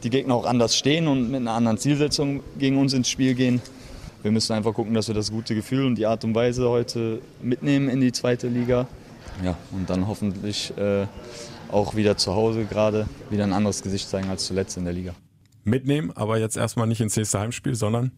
Die 0.02 0.10
Gegner 0.10 0.34
auch 0.34 0.46
anders 0.46 0.76
stehen 0.76 1.08
und 1.08 1.30
mit 1.30 1.40
einer 1.40 1.52
anderen 1.52 1.78
Zielsetzung 1.78 2.42
gegen 2.58 2.78
uns 2.78 2.92
ins 2.92 3.08
Spiel 3.08 3.34
gehen. 3.34 3.60
Wir 4.22 4.32
müssen 4.32 4.52
einfach 4.52 4.74
gucken, 4.74 4.94
dass 4.94 5.08
wir 5.08 5.14
das 5.14 5.30
gute 5.30 5.54
Gefühl 5.54 5.84
und 5.84 5.94
die 5.96 6.06
Art 6.06 6.24
und 6.24 6.34
Weise 6.34 6.68
heute 6.68 7.20
mitnehmen 7.42 7.88
in 7.88 8.00
die 8.00 8.12
zweite 8.12 8.48
Liga. 8.48 8.88
Ja, 9.44 9.56
und 9.72 9.88
dann 9.90 10.08
hoffentlich 10.08 10.76
äh, 10.76 11.06
auch 11.70 11.94
wieder 11.94 12.16
zu 12.16 12.34
Hause 12.34 12.64
gerade 12.64 13.06
wieder 13.30 13.44
ein 13.44 13.52
anderes 13.52 13.82
Gesicht 13.82 14.08
zeigen 14.08 14.28
als 14.28 14.46
zuletzt 14.46 14.76
in 14.76 14.84
der 14.84 14.94
Liga. 14.94 15.14
Mitnehmen, 15.64 16.12
aber 16.14 16.38
jetzt 16.38 16.56
erstmal 16.56 16.86
nicht 16.86 17.00
ins 17.00 17.16
nächste 17.16 17.40
Heimspiel, 17.40 17.74
sondern 17.74 18.12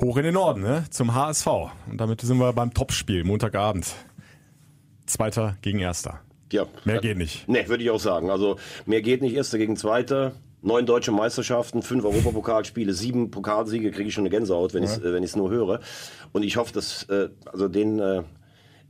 hoch 0.00 0.16
in 0.18 0.24
den 0.24 0.34
Norden, 0.34 0.62
ne? 0.62 0.84
zum 0.90 1.14
HSV. 1.14 1.46
Und 1.90 1.98
damit 1.98 2.20
sind 2.20 2.38
wir 2.38 2.52
beim 2.52 2.72
Topspiel, 2.72 3.24
Montagabend. 3.24 3.94
Zweiter 5.06 5.56
gegen 5.62 5.78
Erster. 5.78 6.20
Ja. 6.52 6.66
Mehr 6.84 7.00
geht 7.00 7.18
nicht. 7.18 7.48
Ne, 7.48 7.68
würde 7.68 7.82
ich 7.82 7.90
auch 7.90 8.00
sagen. 8.00 8.30
Also 8.30 8.56
mehr 8.86 9.02
geht 9.02 9.22
nicht. 9.22 9.34
Erster 9.34 9.58
gegen 9.58 9.76
Zweiter. 9.76 10.32
Neun 10.60 10.86
deutsche 10.86 11.12
Meisterschaften, 11.12 11.82
fünf 11.82 12.04
Europapokalspiele, 12.04 12.92
sieben 12.92 13.30
Pokalsiege, 13.30 13.92
kriege 13.92 14.08
ich 14.08 14.14
schon 14.14 14.22
eine 14.22 14.30
Gänsehaut, 14.30 14.74
wenn 14.74 14.82
Ja. 14.82 14.90
ich 14.90 15.04
es 15.04 15.22
ich's 15.22 15.36
nur 15.36 15.50
höre. 15.50 15.78
Und 16.32 16.42
ich 16.42 16.56
hoffe, 16.56 16.72
dass 16.72 17.04
äh, 17.04 17.28
also 17.46 17.68
den 17.68 18.00
äh, 18.00 18.22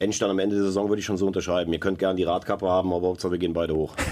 Endstand 0.00 0.30
am 0.30 0.38
Ende 0.38 0.54
der 0.54 0.64
Saison 0.66 0.88
würde 0.88 1.00
ich 1.00 1.06
schon 1.06 1.16
so 1.16 1.26
unterschreiben. 1.26 1.72
Ihr 1.72 1.80
könnt 1.80 1.98
gerne 1.98 2.16
die 2.16 2.22
Radkappe 2.22 2.68
haben, 2.68 2.92
aber 2.92 3.08
Hauptsache 3.08 3.32
wir 3.32 3.38
gehen 3.38 3.52
beide 3.52 3.74
hoch. 3.74 3.94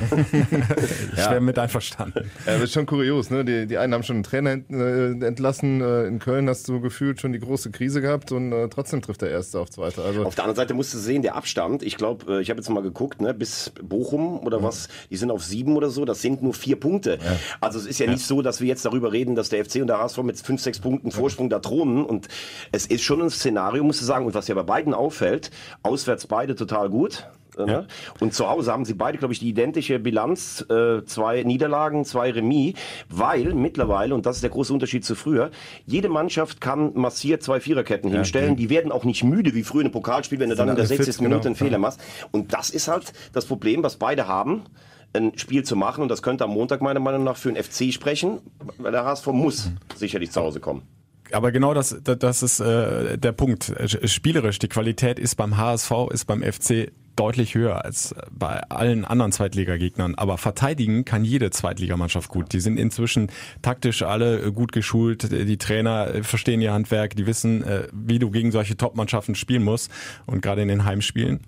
Ich 1.13 1.31
wäre 1.31 1.41
mit 1.41 1.59
einverstanden. 1.59 2.31
Ja, 2.47 2.55
das 2.55 2.65
ist 2.65 2.73
schon 2.73 2.87
kurios, 2.87 3.31
ne? 3.31 3.45
Die, 3.45 3.67
die 3.67 3.79
einen 3.79 3.95
haben 3.95 4.03
schon 4.03 4.17
einen 4.17 4.23
Trainer 4.23 4.51
ent, 4.51 4.71
äh, 4.71 5.11
entlassen. 5.27 5.81
Äh, 5.81 6.05
in 6.07 6.19
Köln 6.19 6.49
hast 6.49 6.69
du 6.69 6.81
gefühlt 6.81 7.21
schon 7.21 7.33
die 7.33 7.39
große 7.39 7.71
Krise 7.71 8.01
gehabt 8.01 8.33
und 8.33 8.53
äh, 8.53 8.69
trotzdem 8.69 9.03
trifft 9.03 9.23
der 9.23 9.31
Erste 9.31 9.61
auf 9.61 9.71
Zweite. 9.71 10.03
Also 10.03 10.25
Auf 10.25 10.35
der 10.35 10.45
anderen 10.45 10.57
Seite 10.57 10.75
musst 10.75 10.93
du 10.95 10.99
sehen, 10.99 11.23
der 11.23 11.37
Abstand, 11.37 11.83
ich 11.83 11.97
glaube, 11.97 12.41
ich 12.41 12.51
habe 12.51 12.61
jetzt 12.61 12.69
mal 12.69 12.83
geguckt, 12.83 13.21
ne, 13.21 13.35
bis 13.35 13.73
Bochum 13.83 14.41
oder 14.41 14.63
was, 14.63 14.89
die 15.11 15.17
sind 15.17 15.31
auf 15.31 15.45
sieben 15.45 15.77
oder 15.77 15.91
so, 15.91 16.05
das 16.05 16.21
sind 16.21 16.43
nur 16.43 16.55
vier 16.55 16.79
Punkte. 16.79 17.19
Also 17.61 17.79
es 17.79 17.87
ist 17.87 17.99
ja, 17.99 18.11
nicht 18.11 18.25
so, 18.25 18.43
dass 18.43 18.61
wir 18.61 18.69
jetzt 18.69 18.85
darüber 18.85 19.13
reden, 19.13 19.35
dass 19.35 19.49
der 19.49 19.65
FC 19.65 19.77
und 19.77 19.89
der 19.89 19.99
HSV 19.99 20.19
mit 20.19 20.39
fünf, 20.39 20.61
sechs 20.61 20.79
Punkten 20.79 21.11
Vorsprung 21.11 21.51
da 21.51 21.59
thronen 21.59 22.05
und 22.05 22.29
es 22.73 22.87
ist 22.87 23.03
schon 23.03 23.23
ein 23.23 23.31
Szenario, 23.31 23.83
musst 23.85 24.01
du 24.01 24.05
sagen, 24.05 24.27
und 24.27 24.35
was 24.35 24.49
ja 24.49 24.55
bei 24.55 24.63
beiden 24.63 24.95
auffällt, 24.95 25.51
auswärts 25.83 26.27
beide 26.27 26.55
total 26.55 26.91
gut. 26.91 27.27
äh, 27.59 27.65
Ne? 27.65 27.87
Und 28.21 28.35
zu 28.35 28.49
Hause 28.49 28.73
haben 28.73 28.85
sie 28.85 28.95
beide, 28.95 29.19
glaube 29.19 29.33
ich, 29.33 29.41
die 29.41 29.49
identische 29.49 29.99
Bilanz, 29.99 30.65
äh, 30.69 31.05
zwei 31.05 31.43
Niederlagen, 31.43 32.05
zwei 32.05 32.31
Remis, 32.31 32.75
weil 33.09 33.55
mittlerweile, 33.55 34.15
und 34.15 34.27
das 34.27 34.37
ist 34.37 34.43
der 34.43 34.51
große 34.51 34.73
Unterschied 34.73 35.05
zu 35.05 35.15
früher, 35.15 35.51
jede 35.87 36.09
Mannschaft 36.09 36.61
kann 36.61 36.93
massiert 36.95 37.43
zwei 37.43 37.61
Viererketten 37.61 38.11
hinstellen, 38.11 38.57
die 38.57 38.69
werden 38.71 38.93
auch 38.93 39.05
nicht 39.05 39.25
müde 39.25 39.55
wie 39.55 39.63
früher 39.63 39.83
in 39.83 39.87
einem 39.87 39.93
Pokalspiel, 39.93 40.39
wenn 40.39 40.51
du 40.51 40.57
dann 40.57 40.69
in 40.69 40.75
der 40.77 40.85
alle 40.85 40.97
fit, 40.97 41.05
60. 41.05 41.23
Minute 41.23 41.41
genau. 41.41 41.47
einen 41.47 41.57
Fehler 41.57 41.79
machst. 41.79 42.01
Und 42.31 42.53
das 42.53 42.71
ist 42.71 42.89
halt 42.89 43.13
das 43.33 43.47
Problem, 43.47 43.83
was 43.83 43.97
beide 43.97 44.29
haben. 44.29 44.65
ein 45.15 45.39
Spiel 45.39 45.63
zu 45.65 45.77
machen. 45.77 46.03
Und 46.03 46.09
das 46.11 46.21
könnte 46.23 46.45
am 46.45 46.51
Montag 46.51 46.83
meiner 46.83 47.01
Meinung 47.01 47.25
nach 47.25 47.37
für 47.37 47.51
den 47.51 47.63
FC 47.63 47.93
sprechen, 47.93 48.41
weil 48.77 48.93
der 48.93 49.05
HSV 49.05 49.29
muss 49.29 49.71
sicherlich 49.95 50.31
zu 50.31 50.43
Hause 50.43 50.61
kommen. 50.61 50.83
Aber 51.33 51.53
genau 51.53 51.75
das, 51.75 51.97
das 52.03 52.43
ist 52.43 52.61
äh, 52.61 53.19
der 53.19 53.33
Punkt. 53.33 53.73
Spielerisch, 54.05 54.59
die 54.59 54.69
Qualität 54.69 55.19
ist 55.19 55.37
beim 55.37 55.57
HSV, 55.57 55.91
ist 56.11 56.27
beim 56.27 56.43
FC 56.43 56.93
deutlich 57.17 57.55
höher 57.55 57.85
als 57.85 58.15
bei 58.31 58.61
allen 58.69 59.05
anderen 59.05 59.33
Zweitligagegnern. 59.33 60.15
Aber 60.15 60.39
verteidigen 60.39 61.05
kann 61.05 61.25
jede 61.25 61.51
Zweitligamannschaft 61.51 62.29
gut. 62.29 62.53
Die 62.53 62.61
sind 62.61 62.79
inzwischen 62.79 63.31
taktisch 63.63 64.03
alle 64.03 64.41
äh, 64.41 64.53
gut 64.53 64.73
geschult. 64.73 65.33
Die 65.33 65.57
Trainer 65.57 66.15
äh, 66.15 66.23
verstehen 66.23 66.61
ihr 66.61 66.73
Handwerk. 66.73 67.17
Die 67.17 67.27
wissen, 67.27 67.65
äh, 67.65 67.89
wie 67.93 68.19
du 68.19 68.31
gegen 68.31 68.53
solche 68.53 68.77
Top-Mannschaften 68.77 69.35
spielen 69.35 69.65
musst. 69.65 69.91
Und 70.27 70.43
gerade 70.43 70.63
in 70.63 70.69
den 70.69 70.85
Heimspielen. 70.85 71.41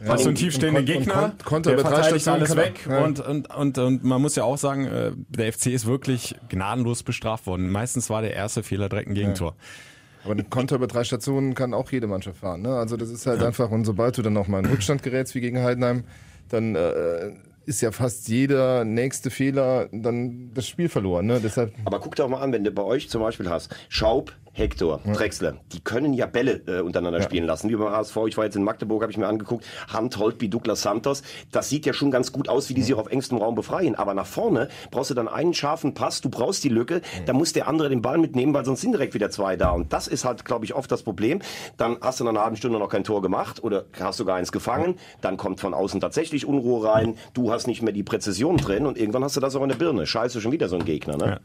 Ja, 0.00 0.08
Hast 0.08 0.24
du 0.24 0.28
einen 0.28 0.28
und- 0.30 0.34
tiefstehenden 0.36 0.84
und 0.84 0.86
Kon- 0.86 0.98
Gegner, 0.98 1.32
der 1.62 1.76
drei 1.76 1.82
verteidigt 1.82 2.22
Stationen 2.22 2.36
alles 2.40 2.48
kann 2.50 2.58
weg 2.58 2.86
ja. 2.88 3.04
und, 3.04 3.20
und, 3.20 3.54
und, 3.54 3.78
und 3.78 4.04
man 4.04 4.20
muss 4.20 4.36
ja 4.36 4.44
auch 4.44 4.58
sagen, 4.58 4.84
äh, 4.86 5.12
der 5.28 5.52
FC 5.52 5.66
ist 5.68 5.86
wirklich 5.86 6.34
gnadenlos 6.48 7.02
bestraft 7.02 7.46
worden. 7.46 7.70
Meistens 7.70 8.10
war 8.10 8.20
der 8.20 8.34
erste 8.34 8.62
Fehler 8.62 8.88
direkt 8.88 9.08
ein 9.08 9.14
Gegentor. 9.14 9.56
Aber 10.24 10.32
eine 10.32 10.44
Konter 10.44 10.76
über 10.76 10.86
drei 10.86 11.04
Stationen 11.04 11.54
kann 11.54 11.72
auch 11.72 11.90
jede 11.92 12.06
Mannschaft 12.08 12.38
fahren. 12.40 12.62
Ne? 12.62 12.74
Also 12.76 12.96
das 12.96 13.10
ist 13.10 13.26
halt 13.26 13.42
einfach, 13.42 13.70
und 13.70 13.84
sobald 13.84 14.18
du 14.18 14.22
dann 14.22 14.32
noch 14.32 14.48
mal 14.48 14.58
in 14.58 14.66
Rückstand 14.66 15.02
gerätst, 15.02 15.34
wie 15.34 15.40
gegen 15.40 15.62
Heidenheim, 15.62 16.04
dann 16.48 16.74
äh, 16.74 17.30
ist 17.64 17.80
ja 17.80 17.90
fast 17.92 18.28
jeder 18.28 18.84
nächste 18.84 19.30
Fehler 19.30 19.88
dann 19.92 20.50
das 20.52 20.68
Spiel 20.68 20.88
verloren. 20.88 21.26
Ne? 21.26 21.40
Deshalb 21.42 21.72
Aber 21.84 22.00
guck 22.00 22.16
doch 22.16 22.28
mal 22.28 22.40
an, 22.40 22.52
wenn 22.52 22.64
du 22.64 22.70
bei 22.70 22.82
euch 22.82 23.08
zum 23.08 23.22
Beispiel 23.22 23.48
hast, 23.48 23.74
Schaub, 23.88 24.32
Hector, 24.56 25.00
Drexler, 25.04 25.56
die 25.72 25.80
können 25.80 26.14
ja 26.14 26.24
Bälle 26.24 26.62
äh, 26.66 26.80
untereinander 26.80 27.20
spielen 27.20 27.44
lassen. 27.44 27.68
Wie 27.68 27.76
beim 27.76 27.92
HSV, 27.92 28.16
ich 28.26 28.36
war 28.38 28.44
jetzt 28.44 28.56
in 28.56 28.64
Magdeburg, 28.64 29.02
habe 29.02 29.12
ich 29.12 29.18
mir 29.18 29.26
angeguckt, 29.28 29.66
Hand, 29.88 30.16
Holtby, 30.16 30.48
Douglas 30.48 30.80
Santos, 30.80 31.22
das 31.52 31.68
sieht 31.68 31.84
ja 31.84 31.92
schon 31.92 32.10
ganz 32.10 32.32
gut 32.32 32.48
aus, 32.48 32.70
wie 32.70 32.74
die 32.74 32.82
sich 32.82 32.94
auf 32.94 33.08
engstem 33.08 33.36
Raum 33.36 33.54
befreien. 33.54 33.94
Aber 33.96 34.14
nach 34.14 34.26
vorne 34.26 34.68
brauchst 34.90 35.10
du 35.10 35.14
dann 35.14 35.28
einen 35.28 35.52
scharfen 35.52 35.92
Pass, 35.92 36.22
du 36.22 36.30
brauchst 36.30 36.64
die 36.64 36.70
Lücke, 36.70 37.02
da 37.26 37.34
muss 37.34 37.52
der 37.52 37.68
andere 37.68 37.90
den 37.90 38.00
Ball 38.00 38.16
mitnehmen, 38.16 38.54
weil 38.54 38.64
sonst 38.64 38.80
sind 38.80 38.92
direkt 38.92 39.12
wieder 39.12 39.30
zwei 39.30 39.56
da. 39.56 39.72
Und 39.72 39.92
das 39.92 40.08
ist 40.08 40.24
halt, 40.24 40.46
glaube 40.46 40.64
ich, 40.64 40.74
oft 40.74 40.90
das 40.90 41.02
Problem. 41.02 41.40
Dann 41.76 41.98
hast 42.00 42.20
du 42.20 42.24
nach 42.24 42.30
einer 42.30 42.42
halben 42.42 42.56
Stunde 42.56 42.78
noch 42.78 42.88
kein 42.88 43.04
Tor 43.04 43.20
gemacht 43.20 43.62
oder 43.62 43.84
hast 44.00 44.16
sogar 44.16 44.36
eins 44.36 44.52
gefangen, 44.52 44.96
dann 45.20 45.36
kommt 45.36 45.60
von 45.60 45.74
außen 45.74 46.00
tatsächlich 46.00 46.46
Unruhe 46.46 46.88
rein, 46.88 47.16
du 47.34 47.52
hast 47.52 47.66
nicht 47.66 47.82
mehr 47.82 47.92
die 47.92 48.02
Präzision 48.02 48.56
drin 48.56 48.86
und 48.86 48.96
irgendwann 48.96 49.22
hast 49.22 49.36
du 49.36 49.40
das 49.40 49.54
auch 49.54 49.62
in 49.62 49.68
der 49.68 49.76
Birne. 49.76 50.06
Scheiße, 50.06 50.40
schon 50.40 50.52
wieder 50.52 50.68
so 50.68 50.76
ein 50.76 50.84
Gegner. 50.84 51.18
Ne? 51.18 51.40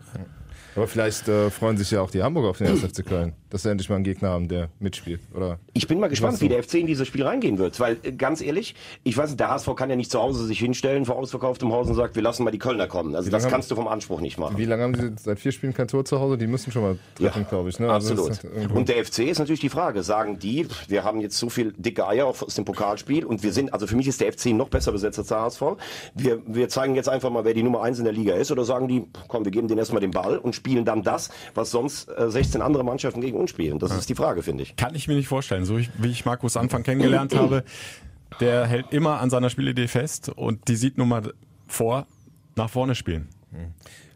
Aber 0.75 0.87
vielleicht 0.87 1.27
äh, 1.27 1.49
freuen 1.49 1.77
sich 1.77 1.91
ja 1.91 2.01
auch 2.01 2.11
die 2.11 2.23
Hamburger 2.23 2.49
auf 2.49 2.57
den 2.57 2.67
1. 2.67 2.79
FC 2.81 3.05
Köln, 3.05 3.33
dass 3.49 3.63
sie 3.63 3.69
endlich 3.69 3.89
mal 3.89 3.95
einen 3.95 4.03
Gegner 4.03 4.29
haben, 4.29 4.47
der 4.47 4.69
mitspielt. 4.79 5.21
Oder 5.35 5.59
Ich 5.73 5.87
bin 5.87 5.99
mal 5.99 6.07
gespannt, 6.07 6.33
Was 6.33 6.41
wie 6.41 6.45
so? 6.45 6.53
der 6.53 6.63
FC 6.63 6.75
in 6.75 6.87
dieses 6.87 7.07
Spiel 7.07 7.23
reingehen 7.23 7.57
wird. 7.57 7.79
Weil, 7.79 7.97
äh, 8.03 8.11
ganz 8.13 8.41
ehrlich, 8.41 8.75
ich 9.03 9.17
weiß 9.17 9.31
nicht, 9.31 9.39
der 9.39 9.49
HSV 9.49 9.75
kann 9.75 9.89
ja 9.89 9.95
nicht 9.95 10.11
zu 10.11 10.19
Hause 10.19 10.45
sich 10.45 10.59
hinstellen 10.59 11.05
vor 11.05 11.17
ausverkauftem 11.17 11.71
Haus 11.71 11.87
und 11.87 11.95
sagt, 11.95 12.15
wir 12.15 12.21
lassen 12.21 12.43
mal 12.43 12.51
die 12.51 12.59
Kölner 12.59 12.87
kommen. 12.87 13.15
Also 13.15 13.29
das 13.29 13.47
kannst 13.47 13.69
du 13.71 13.75
vom 13.75 13.87
Anspruch 13.87 14.21
nicht 14.21 14.37
machen. 14.37 14.57
Wie 14.57 14.65
lange 14.65 14.83
haben 14.83 14.95
sie 14.95 15.11
seit 15.21 15.39
vier 15.39 15.51
Spielen 15.51 15.73
kein 15.73 15.87
Tor 15.87 16.05
zu 16.05 16.19
Hause? 16.19 16.37
Die 16.37 16.47
müssen 16.47 16.71
schon 16.71 16.83
mal 16.83 16.97
treffen, 17.15 17.45
glaube 17.49 17.69
ich. 17.69 17.79
Ne? 17.79 17.91
Also 17.91 18.13
Absolut. 18.13 18.43
halt 18.43 18.71
und 18.71 18.89
der 18.89 19.03
FC 19.05 19.19
ist 19.19 19.39
natürlich 19.39 19.59
die 19.61 19.69
Frage, 19.69 20.03
sagen 20.03 20.39
die, 20.39 20.67
wir 20.87 21.03
haben 21.03 21.19
jetzt 21.21 21.37
so 21.37 21.49
viel 21.49 21.73
dicke 21.77 22.07
Eier 22.07 22.27
aus 22.27 22.55
dem 22.55 22.65
Pokalspiel 22.65 23.25
und 23.25 23.43
wir 23.43 23.51
sind, 23.51 23.73
also 23.73 23.87
für 23.87 23.95
mich 23.95 24.07
ist 24.07 24.21
der 24.21 24.31
FC 24.31 24.47
noch 24.47 24.69
besser 24.69 24.91
besetzt 24.91 25.19
als 25.19 25.27
der 25.27 25.41
HSV. 25.41 25.61
Wir, 26.15 26.41
wir 26.45 26.69
zeigen 26.69 26.95
jetzt 26.95 27.09
einfach 27.09 27.29
mal, 27.29 27.43
wer 27.43 27.53
die 27.53 27.63
Nummer 27.63 27.83
eins 27.83 27.99
in 27.99 28.05
der 28.05 28.13
Liga 28.13 28.33
ist 28.35 28.51
oder 28.51 28.63
sagen 28.63 28.87
die, 28.87 29.03
komm, 29.27 29.43
wir 29.45 29.51
geben 29.51 29.67
denen 29.67 29.79
erstmal 29.79 30.01
den 30.01 30.11
Ball 30.11 30.37
und 30.37 30.60
spielen 30.61 30.85
dann 30.85 31.01
das, 31.01 31.31
was 31.55 31.71
sonst 31.71 32.07
äh, 32.09 32.29
16 32.29 32.61
andere 32.61 32.83
Mannschaften 32.83 33.19
gegen 33.19 33.37
uns 33.37 33.49
spielen. 33.49 33.79
Das 33.79 33.91
ist 33.91 34.09
die 34.09 34.15
Frage, 34.15 34.43
finde 34.43 34.63
ich. 34.63 34.75
Kann 34.75 34.93
ich 34.93 35.07
mir 35.07 35.15
nicht 35.15 35.27
vorstellen. 35.27 35.65
So 35.65 35.79
wie 35.79 36.09
ich 36.09 36.23
Markus 36.23 36.55
Anfang 36.55 36.83
kennengelernt 36.83 37.35
habe, 37.35 37.63
der 38.39 38.67
hält 38.67 38.93
immer 38.93 39.19
an 39.19 39.31
seiner 39.31 39.49
Spielidee 39.49 39.87
fest 39.87 40.29
und 40.29 40.67
die 40.67 40.75
sieht 40.75 40.99
nun 40.99 41.09
mal 41.09 41.33
vor, 41.67 42.05
nach 42.55 42.69
vorne 42.69 42.93
spielen. 42.93 43.27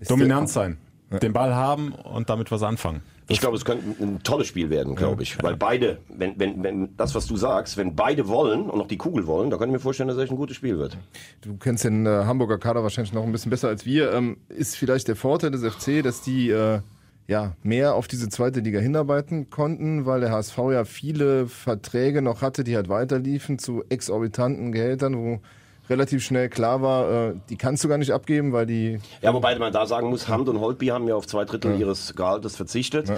Dominant 0.08 0.50
sein. 0.50 0.78
Den 1.22 1.34
Ball 1.34 1.56
haben 1.56 1.94
und 1.94 2.30
damit 2.30 2.52
was 2.52 2.62
anfangen. 2.62 3.02
Ich 3.28 3.40
glaube, 3.40 3.58
es 3.58 3.66
könnte 3.66 3.84
ein 4.04 4.22
tolles 4.24 4.48
Spiel 4.48 4.70
werden, 4.70 4.96
glaube 4.96 5.24
ich. 5.24 5.42
Weil 5.42 5.56
beide, 5.56 5.98
wenn, 6.10 6.38
wenn, 6.40 6.64
wenn 6.64 6.96
das, 6.96 7.16
was 7.16 7.26
du 7.26 7.38
sagst, 7.38 7.76
wenn 7.76 7.96
beide 7.96 8.28
wollen 8.28 8.70
und 8.70 8.78
noch 8.78 8.88
die 8.88 8.98
Kugel 8.98 9.26
wollen, 9.26 9.50
dann 9.50 9.60
kann 9.60 9.70
ich 9.70 9.74
mir 9.74 9.80
vorstellen, 9.80 10.08
dass 10.08 10.18
es 10.18 10.24
echt 10.24 10.32
ein 10.32 10.38
gutes 10.38 10.56
Spiel 10.56 10.78
wird. 10.78 10.98
Du 11.42 11.58
kennst 11.58 11.84
den 11.84 12.06
äh, 12.06 12.26
Hamburger 12.26 12.60
Kader 12.60 12.84
wahrscheinlich 12.84 13.14
noch 13.14 13.24
ein 13.24 13.32
bisschen 13.32 13.50
besser 13.50 13.68
als 13.68 13.86
wir. 13.86 14.14
Ähm, 14.14 14.38
ist 14.50 14.76
vielleicht 14.76 15.08
der 15.08 15.16
Vorteil 15.16 15.52
des 15.52 15.64
FC, 15.64 16.04
dass 16.04 16.22
die 16.22 16.52
äh, 16.52 16.82
ja 17.28 17.56
mehr 17.64 17.96
auf 17.96 18.08
diese 18.08 18.30
zweite 18.30 18.60
Liga 18.60 18.80
hinarbeiten 18.80 19.50
konnten, 19.50 20.06
weil 20.06 20.22
der 20.22 20.32
HSV 20.32 20.58
ja 20.72 20.86
viele 20.86 21.48
Verträge 21.48 22.22
noch 22.22 22.44
hatte, 22.44 22.64
die 22.64 22.76
halt 22.76 22.90
weiterliefen 22.90 23.58
zu 23.58 23.84
exorbitanten 23.90 24.72
Gehältern, 24.72 25.18
wo 25.18 25.40
relativ 25.90 26.24
schnell 26.24 26.50
klar 26.50 26.82
war, 26.82 27.30
äh, 27.30 27.34
die 27.50 27.58
kannst 27.58 27.84
du 27.84 27.88
gar 27.88 27.98
nicht 27.98 28.12
abgeben, 28.12 28.54
weil 28.54 28.66
die 28.66 29.00
Ja, 29.22 29.34
wobei 29.34 29.58
man 29.58 29.72
da 29.72 29.86
sagen 29.86 30.10
muss, 30.10 30.28
Hand 30.28 30.50
und 30.50 30.60
Holtby 30.60 30.88
haben 30.88 31.08
ja 31.08 31.16
auf 31.16 31.28
zwei 31.28 31.46
Drittel 31.46 31.80
ihres 31.80 32.16
Gehaltes 32.16 32.56
verzichtet. 32.56 33.12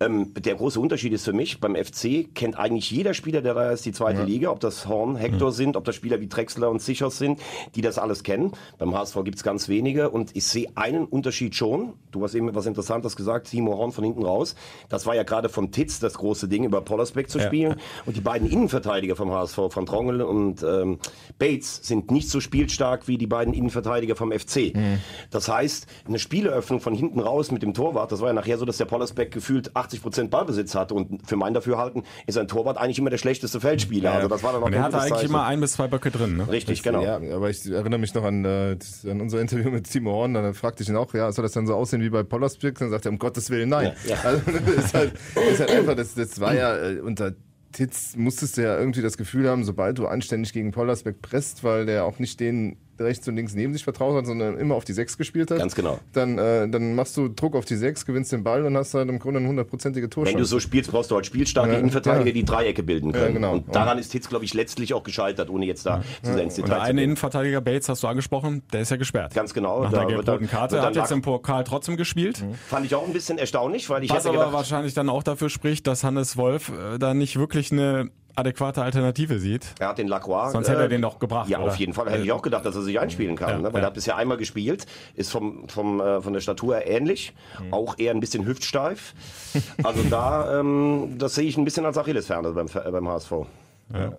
Ähm, 0.00 0.32
der 0.34 0.54
große 0.54 0.78
Unterschied 0.80 1.12
ist 1.12 1.24
für 1.24 1.32
mich, 1.32 1.60
beim 1.60 1.74
FC 1.76 2.32
kennt 2.34 2.58
eigentlich 2.58 2.90
jeder 2.90 3.14
Spieler, 3.14 3.42
der 3.42 3.54
da 3.54 3.70
ist, 3.70 3.84
die 3.84 3.92
zweite 3.92 4.22
Liga, 4.22 4.50
ob 4.50 4.60
das 4.60 4.86
Horn, 4.86 5.16
Hector 5.16 5.52
sind, 5.52 5.76
ob 5.76 5.84
das 5.84 5.94
Spieler 5.96 6.20
wie 6.20 6.28
Drexler 6.28 6.70
und 6.70 6.80
Sichers 6.80 7.18
sind, 7.18 7.40
die 7.74 7.80
das 7.80 7.98
alles 7.98 8.22
kennen. 8.22 8.52
Beim 8.78 8.94
HSV 8.94 9.18
gibt's 9.24 9.42
ganz 9.42 9.68
wenige 9.68 10.10
und 10.10 10.36
ich 10.36 10.44
sehe 10.44 10.68
einen 10.76 11.04
Unterschied 11.04 11.54
schon. 11.54 11.94
Du 12.10 12.22
hast 12.22 12.34
eben 12.34 12.54
was 12.54 12.66
Interessantes 12.66 13.16
gesagt, 13.16 13.48
Timo 13.50 13.76
Horn 13.76 13.92
von 13.92 14.04
hinten 14.04 14.24
raus. 14.24 14.54
Das 14.88 15.06
war 15.06 15.14
ja 15.14 15.22
gerade 15.24 15.48
von 15.48 15.72
Titz 15.72 15.98
das 16.00 16.14
große 16.14 16.48
Ding, 16.48 16.64
über 16.64 16.80
Pollersbeck 16.82 17.28
zu 17.28 17.38
Ja. 17.38 17.46
spielen. 17.46 17.76
Und 18.06 18.16
die 18.16 18.20
beiden 18.20 18.48
Innenverteidiger 18.48 19.16
vom 19.16 19.32
HSV, 19.32 19.58
von 19.70 19.86
Trongel 19.86 20.22
und 20.22 20.62
ähm, 20.62 20.98
Bates, 21.38 21.80
sind 21.82 22.10
nicht 22.12 22.28
so 22.28 22.40
spielstark 22.40 23.08
wie 23.08 23.18
die 23.18 23.26
beiden 23.26 23.54
Innenverteidiger 23.54 24.16
vom 24.16 24.32
FC. 24.32 24.72
Das 25.30 25.48
heißt, 25.48 25.86
eine 26.06 26.18
Spieleröffnung 26.18 26.80
von 26.80 26.94
hinten 26.94 27.20
raus 27.20 27.50
mit 27.50 27.62
dem 27.62 27.74
Torwart, 27.74 28.12
das 28.12 28.20
war 28.20 28.28
ja 28.28 28.32
nachher 28.34 28.58
so, 28.58 28.64
dass 28.64 28.76
der 28.76 28.84
Pollersbeck 28.84 29.30
gefühlt 29.32 29.74
80 29.76 30.02
Prozent 30.02 30.30
Ballbesitz 30.30 30.74
hatte. 30.74 30.94
Und 30.94 31.26
für 31.26 31.36
mein 31.36 31.54
Dafürhalten 31.54 32.02
ist 32.26 32.38
ein 32.38 32.48
Torwart 32.48 32.78
eigentlich 32.78 32.98
immer 32.98 33.10
der 33.10 33.18
schlechteste 33.18 33.60
Feldspieler. 33.60 34.12
Also 34.12 34.28
das 34.28 34.42
war 34.42 34.52
dann 34.52 34.62
auch 34.62 34.66
Und 34.66 34.72
er 34.72 34.82
hatte 34.82 34.98
eigentlich 34.98 35.12
Zeichen. 35.14 35.26
immer 35.30 35.44
ein 35.44 35.60
bis 35.60 35.72
zwei 35.72 35.88
Böcke 35.88 36.10
drin. 36.10 36.36
Ne? 36.36 36.48
Richtig, 36.50 36.82
genau. 36.82 37.02
Ja, 37.02 37.16
aber 37.16 37.50
ich 37.50 37.68
erinnere 37.70 37.98
mich 37.98 38.14
noch 38.14 38.24
an, 38.24 38.44
äh, 38.44 38.76
das- 38.76 39.04
an 39.06 39.20
unser 39.20 39.40
Interview 39.40 39.70
mit 39.70 39.90
Timo 39.90 40.12
Horn, 40.12 40.34
dann 40.34 40.54
fragte 40.54 40.82
ich 40.82 40.88
ihn 40.88 40.96
auch, 40.96 41.12
ja, 41.14 41.30
soll 41.32 41.42
das 41.42 41.52
dann 41.52 41.66
so 41.66 41.74
aussehen 41.74 42.02
wie 42.02 42.10
bei 42.10 42.22
Pollersbeck? 42.22 42.78
Dann 42.78 42.90
sagt 42.90 43.06
er, 43.06 43.12
um 43.12 43.18
Gottes 43.18 43.50
Willen, 43.50 43.68
nein. 43.70 43.92
Ja, 44.06 44.14
ja. 44.16 44.20
Also, 44.22 44.42
das 44.50 44.76
ist 44.84 44.94
halt, 44.94 45.12
das 45.34 45.44
ist 45.44 45.60
halt 45.60 45.70
einfach, 45.70 45.94
das, 45.96 46.14
das 46.14 46.40
war 46.40 46.54
ja 46.54 46.76
äh, 46.76 47.00
unter 47.00 47.32
Titz 47.72 48.14
musstest 48.16 48.56
du 48.56 48.62
ja 48.62 48.78
irgendwie 48.78 49.02
das 49.02 49.16
Gefühl 49.16 49.48
haben, 49.48 49.64
sobald 49.64 49.98
du 49.98 50.06
anständig 50.06 50.52
gegen 50.52 50.70
Pollersbeck 50.70 51.20
presst, 51.22 51.64
weil 51.64 51.86
der 51.86 52.04
auch 52.04 52.18
nicht 52.18 52.40
den 52.40 52.76
rechts 52.98 53.26
und 53.28 53.36
links 53.36 53.54
neben 53.54 53.72
sich 53.72 53.84
vertraut 53.84 54.14
hat, 54.16 54.26
sondern 54.26 54.58
immer 54.58 54.74
auf 54.74 54.84
die 54.84 54.92
Sechs 54.92 55.16
gespielt 55.18 55.50
hat. 55.50 55.58
Ganz 55.58 55.74
genau. 55.74 55.98
Dann, 56.12 56.38
äh, 56.38 56.68
dann 56.68 56.94
machst 56.94 57.16
du 57.16 57.28
Druck 57.28 57.54
auf 57.56 57.64
die 57.64 57.76
Sechs, 57.76 58.04
gewinnst 58.06 58.32
den 58.32 58.44
Ball 58.44 58.64
und 58.64 58.76
hast 58.76 58.94
halt 58.94 59.08
im 59.08 59.18
Grunde 59.18 59.40
eine 59.40 59.48
hundertprozentige 59.48 60.08
Torchance. 60.10 60.34
Wenn 60.34 60.40
du 60.40 60.46
so 60.46 60.60
spielst, 60.60 60.90
brauchst 60.90 61.10
du 61.10 61.14
halt 61.16 61.26
spielstarke 61.26 61.72
Ja, 61.72 61.78
Innenverteidiger, 61.78 62.26
ja. 62.26 62.32
die 62.32 62.44
Dreiecke 62.44 62.82
bilden 62.82 63.12
können. 63.12 63.24
Ja, 63.26 63.32
genau. 63.32 63.52
Und 63.54 63.74
daran 63.74 63.98
ist 63.98 64.12
Hitz, 64.12 64.28
glaube 64.28 64.44
ich, 64.44 64.54
letztlich 64.54 64.94
auch 64.94 65.02
gescheitert, 65.02 65.50
ohne 65.50 65.66
jetzt 65.66 65.86
da 65.86 66.02
zu 66.22 66.32
sehr 66.32 66.42
ins 66.42 66.58
Und 66.58 66.64
Detail 66.66 66.74
der 66.76 66.82
eine 66.84 66.94
gehen. 66.94 67.04
Innenverteidiger 67.04 67.60
Bates 67.60 67.88
hast 67.88 68.02
du 68.02 68.06
angesprochen, 68.08 68.62
der 68.72 68.82
ist 68.82 68.90
ja 68.90 68.96
gesperrt. 68.96 69.34
Ganz 69.34 69.54
genau. 69.54 69.82
Nach 69.82 69.92
da 69.92 70.04
gelb-roten 70.04 70.24
dann- 70.24 70.48
Karte. 70.48 70.76
Hat 70.82 70.94
dann 70.94 70.94
jetzt 71.02 71.12
im 71.12 71.22
Pokal 71.22 71.64
trotzdem 71.64 71.96
gespielt. 71.96 72.44
Fand 72.68 72.86
ich 72.86 72.94
auch 72.94 73.06
ein 73.06 73.12
bisschen 73.12 73.38
erstaunlich, 73.38 73.88
weil 73.90 74.04
ich 74.04 74.10
Was 74.10 74.18
hätte 74.18 74.28
aber 74.30 74.38
gedacht, 74.38 74.52
wahrscheinlich 74.52 74.94
dann 74.94 75.08
auch 75.08 75.22
dafür 75.22 75.48
spricht, 75.50 75.86
dass 75.86 76.04
Hannes 76.04 76.36
Wolf 76.36 76.70
äh, 76.70 76.98
da 76.98 77.14
nicht 77.14 77.38
wirklich 77.38 77.72
eine 77.72 78.10
adäquate 78.34 78.82
Alternative 78.82 79.38
sieht. 79.38 79.74
er 79.78 79.88
hat 79.88 79.98
den 79.98 80.08
Lacroix. 80.08 80.52
Sonst 80.52 80.68
hätte 80.68 80.80
er 80.82 80.88
den 80.88 81.02
doch 81.02 81.18
gebracht, 81.18 81.48
Ja, 81.48 81.58
oder? 81.58 81.68
auf 81.68 81.76
jeden 81.76 81.92
Fall. 81.92 82.10
Hätte 82.10 82.24
ich 82.24 82.32
auch 82.32 82.42
gedacht, 82.42 82.64
dass 82.64 82.74
er 82.76 82.82
sich 82.82 82.98
einspielen 82.98 83.36
kann. 83.36 83.50
Ja, 83.50 83.58
ne? 83.58 83.64
Weil 83.72 83.74
ja. 83.74 83.80
er 83.80 83.86
hat 83.88 83.94
bisher 83.94 84.16
einmal 84.16 84.36
gespielt, 84.36 84.86
ist 85.14 85.30
vom, 85.30 85.68
vom, 85.68 86.00
äh, 86.00 86.20
von 86.22 86.32
der 86.32 86.40
Statur 86.40 86.76
her 86.76 86.86
ähnlich, 86.88 87.32
Mhm. 87.60 87.72
auch 87.74 87.98
eher 87.98 88.12
ein 88.12 88.20
bisschen 88.20 88.46
hüftsteif. 88.46 89.14
Also 89.82 90.02
da, 90.10 90.60
ähm, 90.60 91.16
das 91.18 91.34
sehe 91.34 91.44
ich 91.44 91.56
ein 91.56 91.64
bisschen 91.64 91.84
als 91.86 91.98
Achillesferse 91.98 92.52
beim, 92.52 92.66
äh, 92.66 92.90
beim 92.90 93.08
HSV. 93.08 93.32
Ja. 93.92 94.12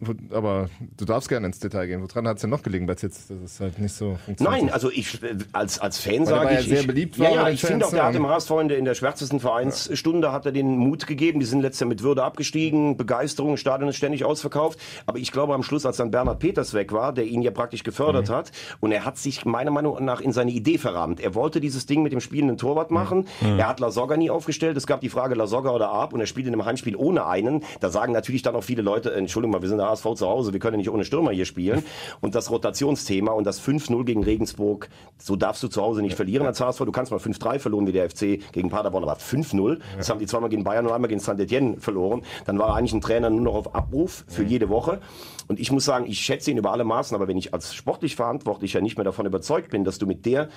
Wo- 0.00 0.14
Aber 0.36 0.70
du 0.96 1.04
darfst 1.04 1.28
gerne 1.28 1.46
ins 1.46 1.58
Detail 1.60 1.86
gehen. 1.86 2.02
Woran 2.02 2.26
hat 2.26 2.36
es 2.36 2.40
denn 2.40 2.50
noch 2.50 2.62
gelegen 2.62 2.86
bei 2.86 2.94
Titz, 2.94 3.26
dass 3.28 3.38
es 3.44 3.60
halt 3.60 3.78
nicht 3.78 3.94
so 3.94 4.16
funktioniert? 4.24 4.62
Nein, 4.64 4.72
also 4.72 4.90
ich 4.90 5.18
als 5.52 5.78
als 5.78 5.98
Fan 5.98 6.24
sage 6.24 6.46
war 6.46 6.52
ja 6.52 6.60
ich, 6.60 6.66
sehr 6.68 6.80
ich, 6.80 6.86
beliebt 6.86 7.16
ja, 7.16 7.24
war 7.24 7.30
ja, 7.34 7.44
den 7.44 7.54
ich 7.54 7.60
finde 7.60 7.86
auch, 7.86 7.90
der 7.90 8.04
hat 8.04 8.14
ja. 8.14 8.18
dem 8.20 8.26
HSV 8.28 8.50
in 8.62 8.68
der, 8.68 8.78
in 8.78 8.84
der 8.84 8.94
schwärzesten 8.94 9.40
Vereinsstunde 9.40 10.32
hat 10.32 10.46
er 10.46 10.52
den 10.52 10.76
Mut 10.78 11.06
gegeben. 11.06 11.40
Die 11.40 11.46
sind 11.46 11.60
letztes 11.60 11.80
Jahr 11.80 11.88
mit 11.88 12.02
Würde 12.02 12.22
abgestiegen, 12.24 12.96
Begeisterung, 12.96 13.56
Stadion 13.56 13.88
ist 13.90 13.96
ständig 13.96 14.24
ausverkauft. 14.24 14.78
Aber 15.06 15.18
ich 15.18 15.32
glaube 15.32 15.54
am 15.54 15.62
Schluss, 15.62 15.84
als 15.86 15.98
dann 15.98 16.10
Bernhard 16.10 16.38
Peters 16.38 16.74
weg 16.74 16.92
war, 16.92 17.12
der 17.12 17.24
ihn 17.26 17.42
ja 17.42 17.50
praktisch 17.50 17.82
gefördert 17.84 18.28
Mhm. 18.28 18.32
hat 18.34 18.52
und 18.80 18.92
er 18.92 19.04
hat 19.04 19.18
sich 19.18 19.44
meiner 19.44 19.70
Meinung 19.70 20.02
nach 20.04 20.20
in 20.20 20.32
seine 20.32 20.50
Idee 20.50 20.78
verrammt. 20.78 21.20
Er 21.20 21.34
wollte 21.34 21.60
dieses 21.60 21.86
Ding 21.86 22.02
mit 22.02 22.12
dem 22.12 22.20
spielenden 22.20 22.56
Torwart 22.56 22.90
machen. 22.90 23.26
Mhm. 23.40 23.58
Er 23.58 23.68
hat 23.68 23.80
Lasogga 23.80 24.16
nie 24.16 24.30
aufgestellt. 24.30 24.76
Es 24.76 24.86
gab 24.86 25.00
die 25.02 25.08
Frage 25.08 25.34
Lasogga 25.34 25.70
oder 25.70 25.90
Ab 25.90 26.12
und 26.14 26.20
er 26.20 26.26
spielt 26.26 26.46
in 26.46 26.52
einem 26.52 26.64
Heimspiel 26.64 26.96
ohne 26.96 27.26
einen. 27.26 27.62
Da 27.80 27.90
sagen 27.90 28.12
natürlich 28.12 28.42
dann 28.42 28.54
auch 28.54 28.64
viele 28.64 28.82
Leute, 28.82 29.12
Entschuldigung, 29.12 29.41
Entschuldigung 29.42 29.50
mal, 29.50 29.62
wir 29.62 29.68
sind 29.68 29.78
der 29.78 29.88
HSV 29.88 30.14
zu 30.14 30.28
Hause, 30.28 30.52
wir 30.52 30.60
können 30.60 30.74
ja 30.74 30.78
nicht 30.78 30.90
ohne 30.90 31.04
Stürmer 31.04 31.32
hier 31.32 31.44
spielen. 31.44 31.82
Und 32.20 32.34
das 32.34 32.50
Rotationsthema 32.50 33.32
und 33.32 33.44
das 33.46 33.60
5-0 33.60 34.04
gegen 34.04 34.22
Regensburg, 34.22 34.88
so 35.18 35.36
darfst 35.36 35.62
du 35.62 35.68
zu 35.68 35.82
Hause 35.82 36.02
nicht 36.02 36.14
verlieren 36.14 36.46
als 36.46 36.60
HSV. 36.60 36.80
Du 36.84 36.92
kannst 36.92 37.10
mal 37.10 37.18
5-3 37.18 37.58
verloren 37.58 37.86
wie 37.86 37.92
der 37.92 38.08
FC 38.08 38.40
gegen 38.52 38.70
Paderborn, 38.70 39.02
aber 39.02 39.16
5-0, 39.16 39.80
das 39.96 40.10
haben 40.10 40.20
die 40.20 40.26
zweimal 40.26 40.50
gegen 40.50 40.64
Bayern 40.64 40.86
und 40.86 40.92
einmal 40.92 41.08
gegen 41.08 41.20
Saint-Etienne 41.20 41.78
verloren. 41.78 42.22
Dann 42.44 42.58
war 42.58 42.76
eigentlich 42.76 42.92
ein 42.92 43.00
Trainer 43.00 43.30
nur 43.30 43.40
noch 43.40 43.54
auf 43.54 43.74
Abruf 43.74 44.24
für 44.28 44.44
jede 44.44 44.68
Woche. 44.68 45.00
Und 45.48 45.58
ich 45.58 45.72
muss 45.72 45.84
sagen, 45.84 46.06
ich 46.06 46.20
schätze 46.20 46.50
ihn 46.50 46.56
über 46.56 46.72
alle 46.72 46.84
Maßen, 46.84 47.14
aber 47.14 47.28
wenn 47.28 47.36
ich 47.36 47.52
als 47.52 47.74
sportlich 47.74 48.16
Verantwortlicher 48.16 48.80
nicht 48.80 48.96
mehr 48.96 49.04
davon 49.04 49.26
überzeugt 49.26 49.70
bin, 49.70 49.84
dass 49.84 49.98
du 49.98 50.06
mit 50.06 50.24
der 50.24 50.48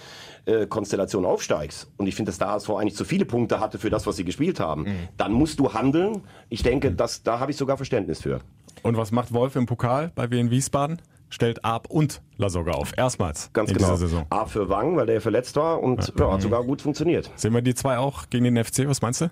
äh, 0.46 0.68
Konstellation 0.68 1.26
aufsteigst, 1.26 1.88
und 1.98 2.08
ich 2.08 2.16
finde, 2.16 2.30
dass 2.30 2.38
der 2.38 2.50
HSV 2.50 2.70
eigentlich 2.72 2.96
zu 2.96 3.06
viele 3.06 3.26
Punkte 3.26 3.60
hatte 3.60 3.80
für 3.80 3.90
das, 3.90 4.06
was 4.06 4.16
sie 4.16 4.26
gespielt 4.26 4.60
haben, 4.60 4.86
dann 5.18 5.34
musst 5.34 5.60
du 5.60 5.74
handeln. 5.74 6.24
Ich 6.50 6.64
denke, 6.64 6.92
dass, 6.92 7.24
da 7.24 7.40
habe 7.40 7.52
ich 7.52 7.58
sogar 7.58 7.78
Verständnis 7.78 8.22
für. 8.22 8.42
Und 8.84 8.98
was 8.98 9.12
macht 9.12 9.34
Wolf 9.34 9.56
im 9.56 9.66
Pokal 9.66 10.12
bei 10.16 10.30
Wien 10.32 10.52
Wiesbaden? 10.52 11.02
Stellt 11.30 11.66
Ab 11.66 11.88
und 11.90 12.22
Lasogga 12.38 12.72
auf. 12.74 12.94
Erstmals 12.96 13.50
Ganz 13.52 13.70
in 13.72 13.78
genau. 13.78 13.90
dieser 13.90 14.08
Saison. 14.08 14.26
A 14.30 14.46
für 14.46 14.70
Wang, 14.70 14.96
weil 14.96 15.08
der 15.08 15.20
verletzt 15.22 15.56
war 15.56 15.82
und 15.82 16.14
ja, 16.18 16.32
hat 16.32 16.42
sogar 16.42 16.64
gut 16.64 16.82
funktioniert. 16.82 17.32
Sehen 17.36 17.54
wir 17.54 17.62
die 17.62 17.74
zwei 17.74 17.98
auch 17.98 18.30
gegen 18.30 18.46
den 18.46 18.64
FC? 18.64 18.88
Was 18.88 19.02
meinst 19.02 19.22
du? 19.22 19.32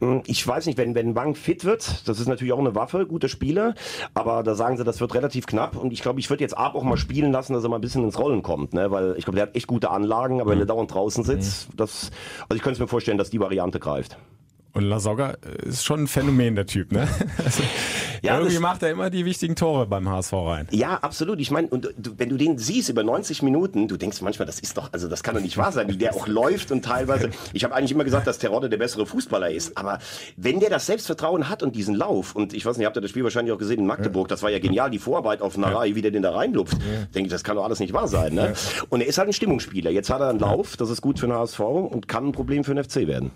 Hm, 0.00 0.22
Ich 0.26 0.44
weiß 0.44 0.64
nicht, 0.66 0.78
wenn, 0.78 0.94
wenn 0.94 1.14
Wang 1.14 1.34
fit 1.34 1.64
wird, 1.66 2.08
das 2.08 2.18
ist 2.18 2.26
natürlich 2.26 2.54
auch 2.54 2.58
eine 2.58 2.74
Waffe, 2.74 3.06
guter 3.06 3.28
Spieler, 3.28 3.74
aber 4.14 4.42
da 4.42 4.54
sagen 4.54 4.78
sie, 4.78 4.82
das 4.84 4.98
wird 5.00 5.14
relativ 5.14 5.46
knapp 5.46 5.76
und 5.76 5.92
ich 5.92 6.00
glaube, 6.00 6.20
ich 6.20 6.30
würde 6.30 6.42
jetzt 6.42 6.56
Ab 6.56 6.74
auch 6.74 6.82
mal 6.82 6.96
spielen 6.96 7.32
lassen, 7.32 7.52
dass 7.52 7.62
er 7.62 7.68
mal 7.68 7.76
ein 7.76 7.82
bisschen 7.82 8.02
ins 8.04 8.18
Rollen 8.18 8.42
kommt, 8.42 8.72
ne? 8.72 8.90
weil 8.90 9.14
ich 9.18 9.24
glaube, 9.24 9.36
der 9.36 9.46
hat 9.46 9.54
echt 9.56 9.66
gute 9.66 9.90
Anlagen, 9.90 10.40
aber 10.40 10.52
wenn 10.52 10.58
er 10.58 10.66
dauernd 10.66 10.92
draußen 10.92 11.22
sitzt, 11.22 11.68
das, 11.76 12.10
also 12.48 12.56
ich 12.56 12.62
könnte 12.62 12.74
es 12.76 12.80
mir 12.80 12.88
vorstellen, 12.88 13.18
dass 13.18 13.28
die 13.28 13.40
Variante 13.40 13.78
greift. 13.78 14.16
Und 14.72 14.84
Lasogga 14.84 15.34
ist 15.64 15.84
schon 15.84 16.04
ein 16.04 16.06
Phänomen, 16.06 16.54
der 16.54 16.64
Typ, 16.64 16.92
ne? 16.92 17.06
Also, 17.44 17.62
Ja, 18.22 18.38
irgendwie 18.38 18.58
macht 18.58 18.82
er 18.82 18.90
immer 18.90 19.10
die 19.10 19.24
wichtigen 19.24 19.56
Tore 19.56 19.86
beim 19.86 20.08
HSV 20.08 20.32
rein. 20.32 20.68
Ja, 20.70 20.94
absolut. 20.98 21.40
Ich 21.40 21.50
meine, 21.50 21.68
und 21.68 21.92
du, 21.96 22.12
wenn 22.16 22.28
du 22.28 22.36
den 22.36 22.58
siehst 22.58 22.88
über 22.88 23.02
90 23.02 23.42
Minuten, 23.42 23.88
du 23.88 23.96
denkst 23.96 24.20
manchmal, 24.20 24.46
das 24.46 24.60
ist 24.60 24.76
doch, 24.76 24.92
also 24.92 25.08
das 25.08 25.22
kann 25.22 25.34
doch 25.34 25.42
nicht 25.42 25.56
wahr 25.56 25.72
sein, 25.72 25.88
wie 25.88 25.96
der 25.96 26.14
auch 26.14 26.26
läuft 26.26 26.70
und 26.72 26.84
teilweise. 26.84 27.30
Ich 27.52 27.64
habe 27.64 27.74
eigentlich 27.74 27.92
immer 27.92 28.04
gesagt, 28.04 28.26
dass 28.26 28.38
Terodde 28.38 28.68
der 28.68 28.78
bessere 28.78 29.06
Fußballer 29.06 29.50
ist, 29.50 29.76
aber 29.76 29.98
wenn 30.36 30.60
der 30.60 30.70
das 30.70 30.86
Selbstvertrauen 30.86 31.48
hat 31.48 31.62
und 31.62 31.76
diesen 31.76 31.94
Lauf 31.94 32.34
und 32.34 32.52
ich 32.52 32.64
weiß 32.66 32.76
nicht, 32.76 32.86
habt 32.86 32.96
ihr 32.96 33.00
das 33.00 33.10
Spiel 33.10 33.24
wahrscheinlich 33.24 33.52
auch 33.52 33.58
gesehen 33.58 33.80
in 33.80 33.86
Magdeburg, 33.86 34.28
das 34.28 34.42
war 34.42 34.50
ja 34.50 34.58
genial, 34.58 34.90
die 34.90 34.98
Vorarbeit 34.98 35.42
auf 35.42 35.56
Narei, 35.56 35.94
wie 35.94 36.02
der 36.02 36.10
den 36.10 36.22
da 36.22 36.32
reinlupft. 36.32 36.76
Denke 37.14 37.26
ich, 37.26 37.32
das 37.32 37.44
kann 37.44 37.56
doch 37.56 37.64
alles 37.64 37.80
nicht 37.80 37.92
wahr 37.92 38.08
sein, 38.08 38.34
ne? 38.34 38.54
Und 38.88 39.00
er 39.00 39.06
ist 39.06 39.18
halt 39.18 39.28
ein 39.28 39.32
Stimmungsspieler. 39.32 39.90
Jetzt 39.90 40.10
hat 40.10 40.20
er 40.20 40.28
einen 40.28 40.38
Lauf, 40.38 40.76
das 40.76 40.90
ist 40.90 41.00
gut 41.00 41.18
für 41.18 41.26
den 41.26 41.34
HSV 41.34 41.60
und 41.60 42.08
kann 42.08 42.26
ein 42.26 42.32
Problem 42.32 42.64
für 42.64 42.74
den 42.74 42.84
FC 42.84 43.06
werden. 43.06 43.30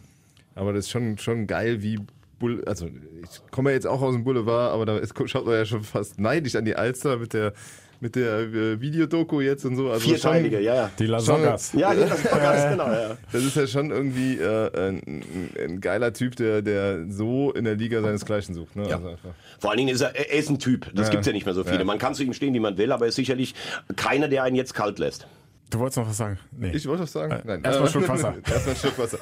Aber 0.54 0.72
das 0.72 0.86
ist 0.86 0.90
schon, 0.90 1.18
schon 1.18 1.46
geil, 1.46 1.82
wie 1.82 1.98
Bull, 2.38 2.62
also 2.66 2.86
ich 2.86 3.40
komme 3.50 3.70
ja 3.70 3.74
jetzt 3.74 3.86
auch 3.86 4.02
aus 4.02 4.14
dem 4.14 4.24
Boulevard, 4.24 4.72
aber 4.72 4.86
da 4.86 4.98
ist, 4.98 5.14
schaut 5.26 5.46
man 5.46 5.54
ja 5.54 5.64
schon 5.64 5.82
fast 5.82 6.18
neidisch 6.20 6.56
an 6.56 6.64
die 6.64 6.76
Alster 6.76 7.16
mit 7.18 7.32
der 7.32 7.52
mit 8.00 8.16
der 8.16 8.40
äh, 8.40 8.80
Videodoku 8.82 9.40
jetzt 9.40 9.64
und 9.64 9.76
so. 9.76 9.88
Also 9.88 10.00
Vierteilige, 10.06 10.56
schon- 10.56 10.64
ja, 10.64 10.74
ja. 10.74 10.90
Die 10.98 11.06
Lasoggas. 11.06 11.72
Ja, 11.72 11.94
das 11.94 12.30
war 12.30 12.38
ganz 12.40 12.70
genau, 12.70 12.90
ja. 12.92 13.16
Das 13.32 13.42
ist 13.42 13.56
ja 13.56 13.66
schon 13.66 13.90
irgendwie 13.90 14.36
äh, 14.36 14.88
ein, 14.88 15.22
ein 15.58 15.80
geiler 15.80 16.12
Typ, 16.12 16.36
der, 16.36 16.60
der 16.60 17.06
so 17.08 17.52
in 17.52 17.64
der 17.64 17.76
Liga 17.76 18.02
seinesgleichen 18.02 18.54
sucht. 18.54 18.76
Ne? 18.76 18.88
Ja. 18.88 18.96
Also. 18.96 19.16
Vor 19.58 19.70
allen 19.70 19.78
Dingen 19.78 19.94
ist 19.94 20.02
er, 20.02 20.14
er 20.14 20.32
ist 20.38 20.50
ein 20.50 20.58
Typ. 20.58 20.90
Das 20.94 21.06
Ja. 21.06 21.12
gibt's 21.12 21.26
ja 21.28 21.32
nicht 21.32 21.46
mehr 21.46 21.54
so 21.54 21.64
viele. 21.64 21.78
Ja. 21.78 21.84
Man 21.84 21.98
kann 21.98 22.14
zu 22.14 22.24
ihm 22.24 22.34
stehen, 22.34 22.52
wie 22.52 22.60
man 22.60 22.76
will, 22.76 22.92
aber 22.92 23.06
er 23.06 23.08
ist 23.08 23.14
sicherlich 23.16 23.54
keiner, 23.96 24.28
der 24.28 24.42
einen 24.42 24.56
jetzt 24.56 24.74
kalt 24.74 24.98
lässt. 24.98 25.26
Du 25.70 25.78
wolltest 25.78 25.96
noch 25.96 26.08
was 26.08 26.16
sagen? 26.18 26.38
Nee. 26.52 26.72
Ich 26.74 26.86
wollte 26.86 27.04
was 27.04 27.12
sagen? 27.12 27.32
Äh, 27.32 27.60
erstmal 27.62 27.86
Äh, 27.86 27.86
Schluck 27.90 28.08
Wasser. 28.08 28.34
Erstmal 28.46 28.74
ein 28.74 28.76
Schluck 28.80 28.98
Wasser. 28.98 29.18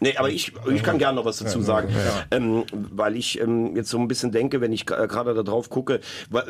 Nee, 0.00 0.16
aber 0.16 0.28
ich, 0.28 0.52
ich 0.72 0.82
kann 0.82 0.98
gerne 0.98 1.16
noch 1.16 1.24
was 1.24 1.38
dazu 1.38 1.62
sagen, 1.62 1.88
ähm, 2.30 2.64
weil 2.72 3.16
ich 3.16 3.40
ähm, 3.40 3.74
jetzt 3.76 3.88
so 3.88 3.98
ein 3.98 4.08
bisschen 4.08 4.32
denke, 4.32 4.60
wenn 4.60 4.72
ich 4.72 4.82
gra- 4.84 5.06
gerade 5.06 5.42
darauf 5.42 5.70
gucke, 5.70 6.00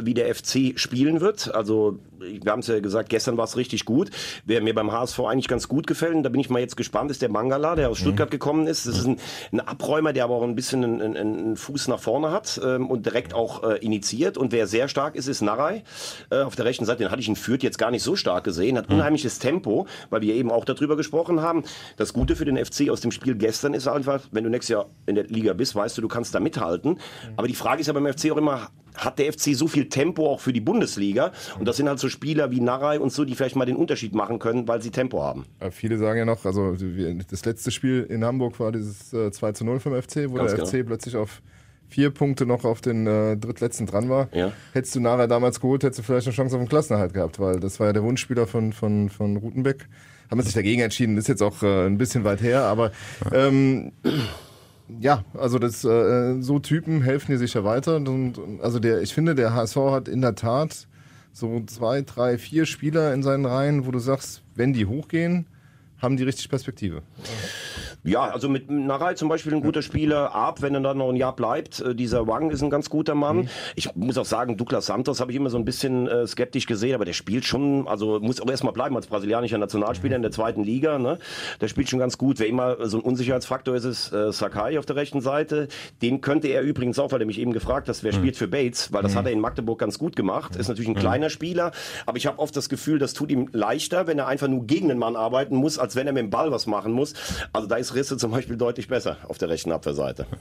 wie 0.00 0.14
der 0.14 0.34
FC 0.34 0.72
spielen 0.76 1.20
wird. 1.20 1.54
Also 1.54 1.98
wir 2.18 2.50
haben 2.50 2.60
es 2.60 2.66
ja 2.68 2.80
gesagt, 2.80 3.10
gestern 3.10 3.36
war 3.36 3.44
es 3.44 3.56
richtig 3.56 3.84
gut. 3.84 4.10
Wer 4.46 4.60
mir 4.62 4.74
beim 4.74 4.90
HSV 4.90 5.20
eigentlich 5.20 5.46
ganz 5.46 5.68
gut 5.68 5.86
gefällt, 5.86 6.14
und 6.14 6.22
da 6.22 6.30
bin 6.30 6.40
ich 6.40 6.48
mal 6.50 6.58
jetzt 6.58 6.76
gespannt, 6.76 7.10
ist 7.10 7.22
der 7.22 7.28
Mangala, 7.28 7.74
der 7.76 7.90
aus 7.90 7.98
Stuttgart 7.98 8.30
gekommen 8.30 8.66
ist. 8.66 8.86
Das 8.86 8.98
ist 8.98 9.06
ein, 9.06 9.18
ein 9.52 9.60
Abräumer, 9.60 10.12
der 10.12 10.24
aber 10.24 10.34
auch 10.34 10.42
ein 10.42 10.54
bisschen 10.56 10.82
einen, 10.82 11.16
einen, 11.16 11.56
Fuß 11.56 11.88
nach 11.88 12.00
vorne 12.00 12.30
hat 12.32 12.60
ähm, 12.64 12.88
und 12.90 13.04
direkt 13.06 13.34
auch 13.34 13.62
äh, 13.62 13.76
initiiert. 13.78 14.38
Und 14.38 14.52
wer 14.52 14.66
sehr 14.66 14.88
stark 14.88 15.14
ist, 15.16 15.28
ist 15.28 15.42
Narei 15.42 15.84
äh, 16.30 16.40
auf 16.40 16.56
der 16.56 16.64
rechten 16.64 16.86
Seite. 16.86 17.04
Den 17.04 17.10
hatte 17.10 17.20
ich 17.20 17.28
in 17.28 17.36
Fürth 17.36 17.62
jetzt 17.62 17.78
gar 17.78 17.90
nicht 17.90 18.02
so 18.02 18.16
stark 18.16 18.44
gesehen. 18.44 18.78
Hat 18.78 18.88
unheimliches 18.88 19.38
Tempo, 19.38 19.86
weil 20.10 20.22
wir 20.22 20.34
eben 20.34 20.50
auch 20.50 20.64
darüber 20.64 20.96
gesprochen 20.96 21.42
haben. 21.42 21.62
Das 21.96 22.12
Gute 22.14 22.36
für 22.36 22.44
den 22.46 22.56
FC 22.56 22.88
aus 22.90 23.00
dem 23.02 23.10
Spiel 23.12 23.33
gestern 23.34 23.74
ist 23.74 23.88
einfach, 23.88 24.22
wenn 24.32 24.44
du 24.44 24.50
nächstes 24.50 24.74
Jahr 24.74 24.86
in 25.06 25.14
der 25.14 25.24
Liga 25.24 25.52
bist, 25.52 25.74
weißt 25.74 25.96
du, 25.98 26.02
du 26.02 26.08
kannst 26.08 26.34
da 26.34 26.40
mithalten. 26.40 26.98
Aber 27.36 27.48
die 27.48 27.54
Frage 27.54 27.80
ist 27.80 27.86
ja 27.86 27.92
beim 27.92 28.06
FC 28.06 28.30
auch 28.30 28.36
immer, 28.36 28.68
hat 28.96 29.18
der 29.18 29.32
FC 29.32 29.54
so 29.54 29.66
viel 29.66 29.88
Tempo 29.88 30.30
auch 30.30 30.40
für 30.40 30.52
die 30.52 30.60
Bundesliga? 30.60 31.32
Und 31.58 31.66
das 31.66 31.76
sind 31.76 31.88
halt 31.88 31.98
so 31.98 32.08
Spieler 32.08 32.50
wie 32.50 32.60
Narei 32.60 33.00
und 33.00 33.12
so, 33.12 33.24
die 33.24 33.34
vielleicht 33.34 33.56
mal 33.56 33.64
den 33.64 33.76
Unterschied 33.76 34.14
machen 34.14 34.38
können, 34.38 34.68
weil 34.68 34.82
sie 34.82 34.90
Tempo 34.90 35.22
haben. 35.22 35.44
Aber 35.60 35.72
viele 35.72 35.98
sagen 35.98 36.18
ja 36.18 36.24
noch, 36.24 36.44
also 36.44 36.76
das 37.30 37.44
letzte 37.44 37.70
Spiel 37.70 38.06
in 38.08 38.24
Hamburg 38.24 38.58
war 38.60 38.72
dieses 38.72 39.12
äh, 39.12 39.30
2 39.30 39.52
zu 39.52 39.64
0 39.64 39.80
vom 39.80 40.00
FC, 40.00 40.28
wo 40.28 40.34
Ganz 40.34 40.52
der 40.54 40.64
genau. 40.64 40.66
FC 40.66 40.86
plötzlich 40.86 41.16
auf 41.16 41.42
vier 41.88 42.10
Punkte 42.10 42.46
noch 42.46 42.64
auf 42.64 42.80
den 42.80 43.06
äh, 43.06 43.36
drittletzten 43.36 43.86
dran 43.86 44.08
war. 44.08 44.28
Ja. 44.32 44.52
Hättest 44.72 44.94
du 44.96 45.00
Nara 45.00 45.26
damals 45.26 45.60
geholt, 45.60 45.84
hättest 45.84 46.00
du 46.00 46.02
vielleicht 46.02 46.26
eine 46.26 46.34
Chance 46.34 46.56
auf 46.56 46.62
den 46.62 46.68
Klassenerhalt 46.68 47.14
gehabt, 47.14 47.38
weil 47.38 47.60
das 47.60 47.78
war 47.78 47.88
ja 47.88 47.92
der 47.92 48.02
Wunschspieler 48.02 48.46
von, 48.46 48.72
von, 48.72 49.10
von 49.10 49.36
Rutenbeck. 49.36 49.88
Haben 50.30 50.38
wir 50.38 50.44
sich 50.44 50.54
dagegen 50.54 50.80
entschieden, 50.80 51.16
ist 51.16 51.28
jetzt 51.28 51.42
auch 51.42 51.62
äh, 51.62 51.86
ein 51.86 51.98
bisschen 51.98 52.24
weit 52.24 52.42
her, 52.42 52.62
aber 52.62 52.92
ähm, 53.32 53.92
ja, 55.00 55.24
also 55.34 55.58
das 55.58 55.84
äh, 55.84 56.40
so 56.40 56.58
Typen 56.58 57.02
helfen 57.02 57.32
dir 57.32 57.38
sicher 57.38 57.64
weiter. 57.64 57.96
Und, 57.96 58.38
also 58.62 58.78
der, 58.78 59.02
ich 59.02 59.14
finde, 59.14 59.34
der 59.34 59.54
HSV 59.54 59.76
hat 59.76 60.08
in 60.08 60.20
der 60.20 60.34
Tat 60.34 60.86
so 61.32 61.62
zwei, 61.66 62.02
drei, 62.02 62.38
vier 62.38 62.66
Spieler 62.66 63.12
in 63.12 63.22
seinen 63.22 63.44
Reihen, 63.46 63.86
wo 63.86 63.90
du 63.90 63.98
sagst, 63.98 64.42
wenn 64.54 64.72
die 64.72 64.86
hochgehen, 64.86 65.46
haben 65.98 66.16
die 66.16 66.22
richtig 66.22 66.48
Perspektive. 66.48 66.96
Ja, 66.96 67.73
also 68.12 68.48
mit 68.48 68.70
Narei 68.70 69.14
zum 69.14 69.28
Beispiel 69.28 69.54
ein 69.54 69.62
guter 69.62 69.82
Spieler. 69.82 70.34
Ab, 70.34 70.60
wenn 70.60 70.74
er 70.74 70.80
dann 70.80 70.98
noch 70.98 71.08
ein 71.08 71.16
Jahr 71.16 71.34
bleibt. 71.34 71.80
Äh, 71.80 71.94
dieser 71.94 72.26
Wang 72.26 72.50
ist 72.50 72.62
ein 72.62 72.70
ganz 72.70 72.90
guter 72.90 73.14
Mann. 73.14 73.48
Ich 73.76 73.94
muss 73.94 74.18
auch 74.18 74.24
sagen, 74.24 74.56
Douglas 74.56 74.86
Santos 74.86 75.20
habe 75.20 75.32
ich 75.32 75.36
immer 75.36 75.50
so 75.50 75.56
ein 75.56 75.64
bisschen 75.64 76.06
äh, 76.06 76.26
skeptisch 76.26 76.66
gesehen, 76.66 76.94
aber 76.94 77.04
der 77.04 77.14
spielt 77.14 77.44
schon, 77.44 77.88
also 77.88 78.20
muss 78.20 78.40
auch 78.40 78.50
erstmal 78.50 78.72
bleiben 78.72 78.94
als 78.96 79.06
brasilianischer 79.06 79.58
Nationalspieler 79.58 80.16
in 80.16 80.22
der 80.22 80.30
zweiten 80.30 80.62
Liga. 80.62 80.98
Ne? 80.98 81.18
Der 81.60 81.68
spielt 81.68 81.88
schon 81.88 81.98
ganz 81.98 82.18
gut. 82.18 82.38
Wer 82.38 82.48
immer 82.48 82.86
so 82.86 82.98
ein 82.98 83.02
Unsicherheitsfaktor 83.02 83.74
ist, 83.74 83.84
ist 83.84 84.12
äh, 84.12 84.32
Sakai 84.32 84.78
auf 84.78 84.86
der 84.86 84.96
rechten 84.96 85.20
Seite. 85.20 85.68
Den 86.02 86.20
könnte 86.20 86.48
er 86.48 86.62
übrigens 86.62 86.98
auch, 86.98 87.12
weil 87.12 87.20
er 87.20 87.26
mich 87.26 87.38
eben 87.38 87.52
gefragt 87.52 87.88
hat, 87.88 88.02
wer 88.02 88.12
spielt 88.12 88.36
für 88.36 88.48
Bates, 88.48 88.92
weil 88.92 89.02
das 89.02 89.14
hat 89.16 89.26
er 89.26 89.32
in 89.32 89.40
Magdeburg 89.40 89.78
ganz 89.78 89.98
gut 89.98 90.16
gemacht. 90.16 90.56
Ist 90.56 90.68
natürlich 90.68 90.88
ein 90.88 90.94
kleiner 90.94 91.30
Spieler, 91.30 91.72
aber 92.06 92.16
ich 92.16 92.26
habe 92.26 92.38
oft 92.38 92.56
das 92.56 92.68
Gefühl, 92.68 92.98
das 92.98 93.14
tut 93.14 93.30
ihm 93.30 93.48
leichter, 93.52 94.06
wenn 94.06 94.18
er 94.18 94.26
einfach 94.26 94.48
nur 94.48 94.66
gegen 94.66 94.88
den 94.88 94.98
Mann 94.98 95.16
arbeiten 95.16 95.56
muss, 95.56 95.78
als 95.78 95.96
wenn 95.96 96.06
er 96.06 96.12
mit 96.12 96.22
dem 96.22 96.30
Ball 96.30 96.50
was 96.50 96.66
machen 96.66 96.92
muss. 96.92 97.14
Also 97.52 97.68
da 97.68 97.76
ist 97.76 97.93
Risse 97.94 98.16
zum 98.16 98.30
Beispiel 98.30 98.56
deutlich 98.56 98.88
besser 98.88 99.18
auf 99.28 99.38
der 99.38 99.48
rechten 99.48 99.72
Abwehrseite. 99.72 100.26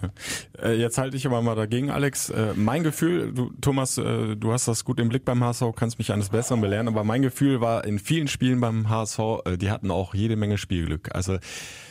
Äh, 0.61 0.73
Jetzt 0.75 0.97
halte 0.97 1.17
ich 1.17 1.25
aber 1.25 1.41
mal 1.41 1.55
dagegen, 1.55 1.89
Alex. 1.89 2.29
Äh, 2.29 2.53
Mein 2.55 2.83
Gefühl, 2.83 3.33
du, 3.33 3.51
Thomas, 3.59 3.97
äh, 3.97 4.35
du 4.35 4.51
hast 4.53 4.67
das 4.67 4.85
gut 4.85 4.99
im 4.99 5.09
Blick 5.09 5.25
beim 5.25 5.43
HSV, 5.43 5.63
kannst 5.75 5.97
mich 5.97 6.11
eines 6.11 6.29
Besseren 6.29 6.61
belehren, 6.61 6.87
aber 6.87 7.03
mein 7.03 7.21
Gefühl 7.21 7.59
war 7.59 7.83
in 7.85 7.97
vielen 7.99 8.27
Spielen 8.27 8.61
beim 8.61 8.87
HSV, 8.89 9.19
die 9.57 9.71
hatten 9.71 9.89
auch 9.91 10.13
jede 10.13 10.35
Menge 10.35 10.57
Spielglück. 10.57 11.13
Also 11.15 11.37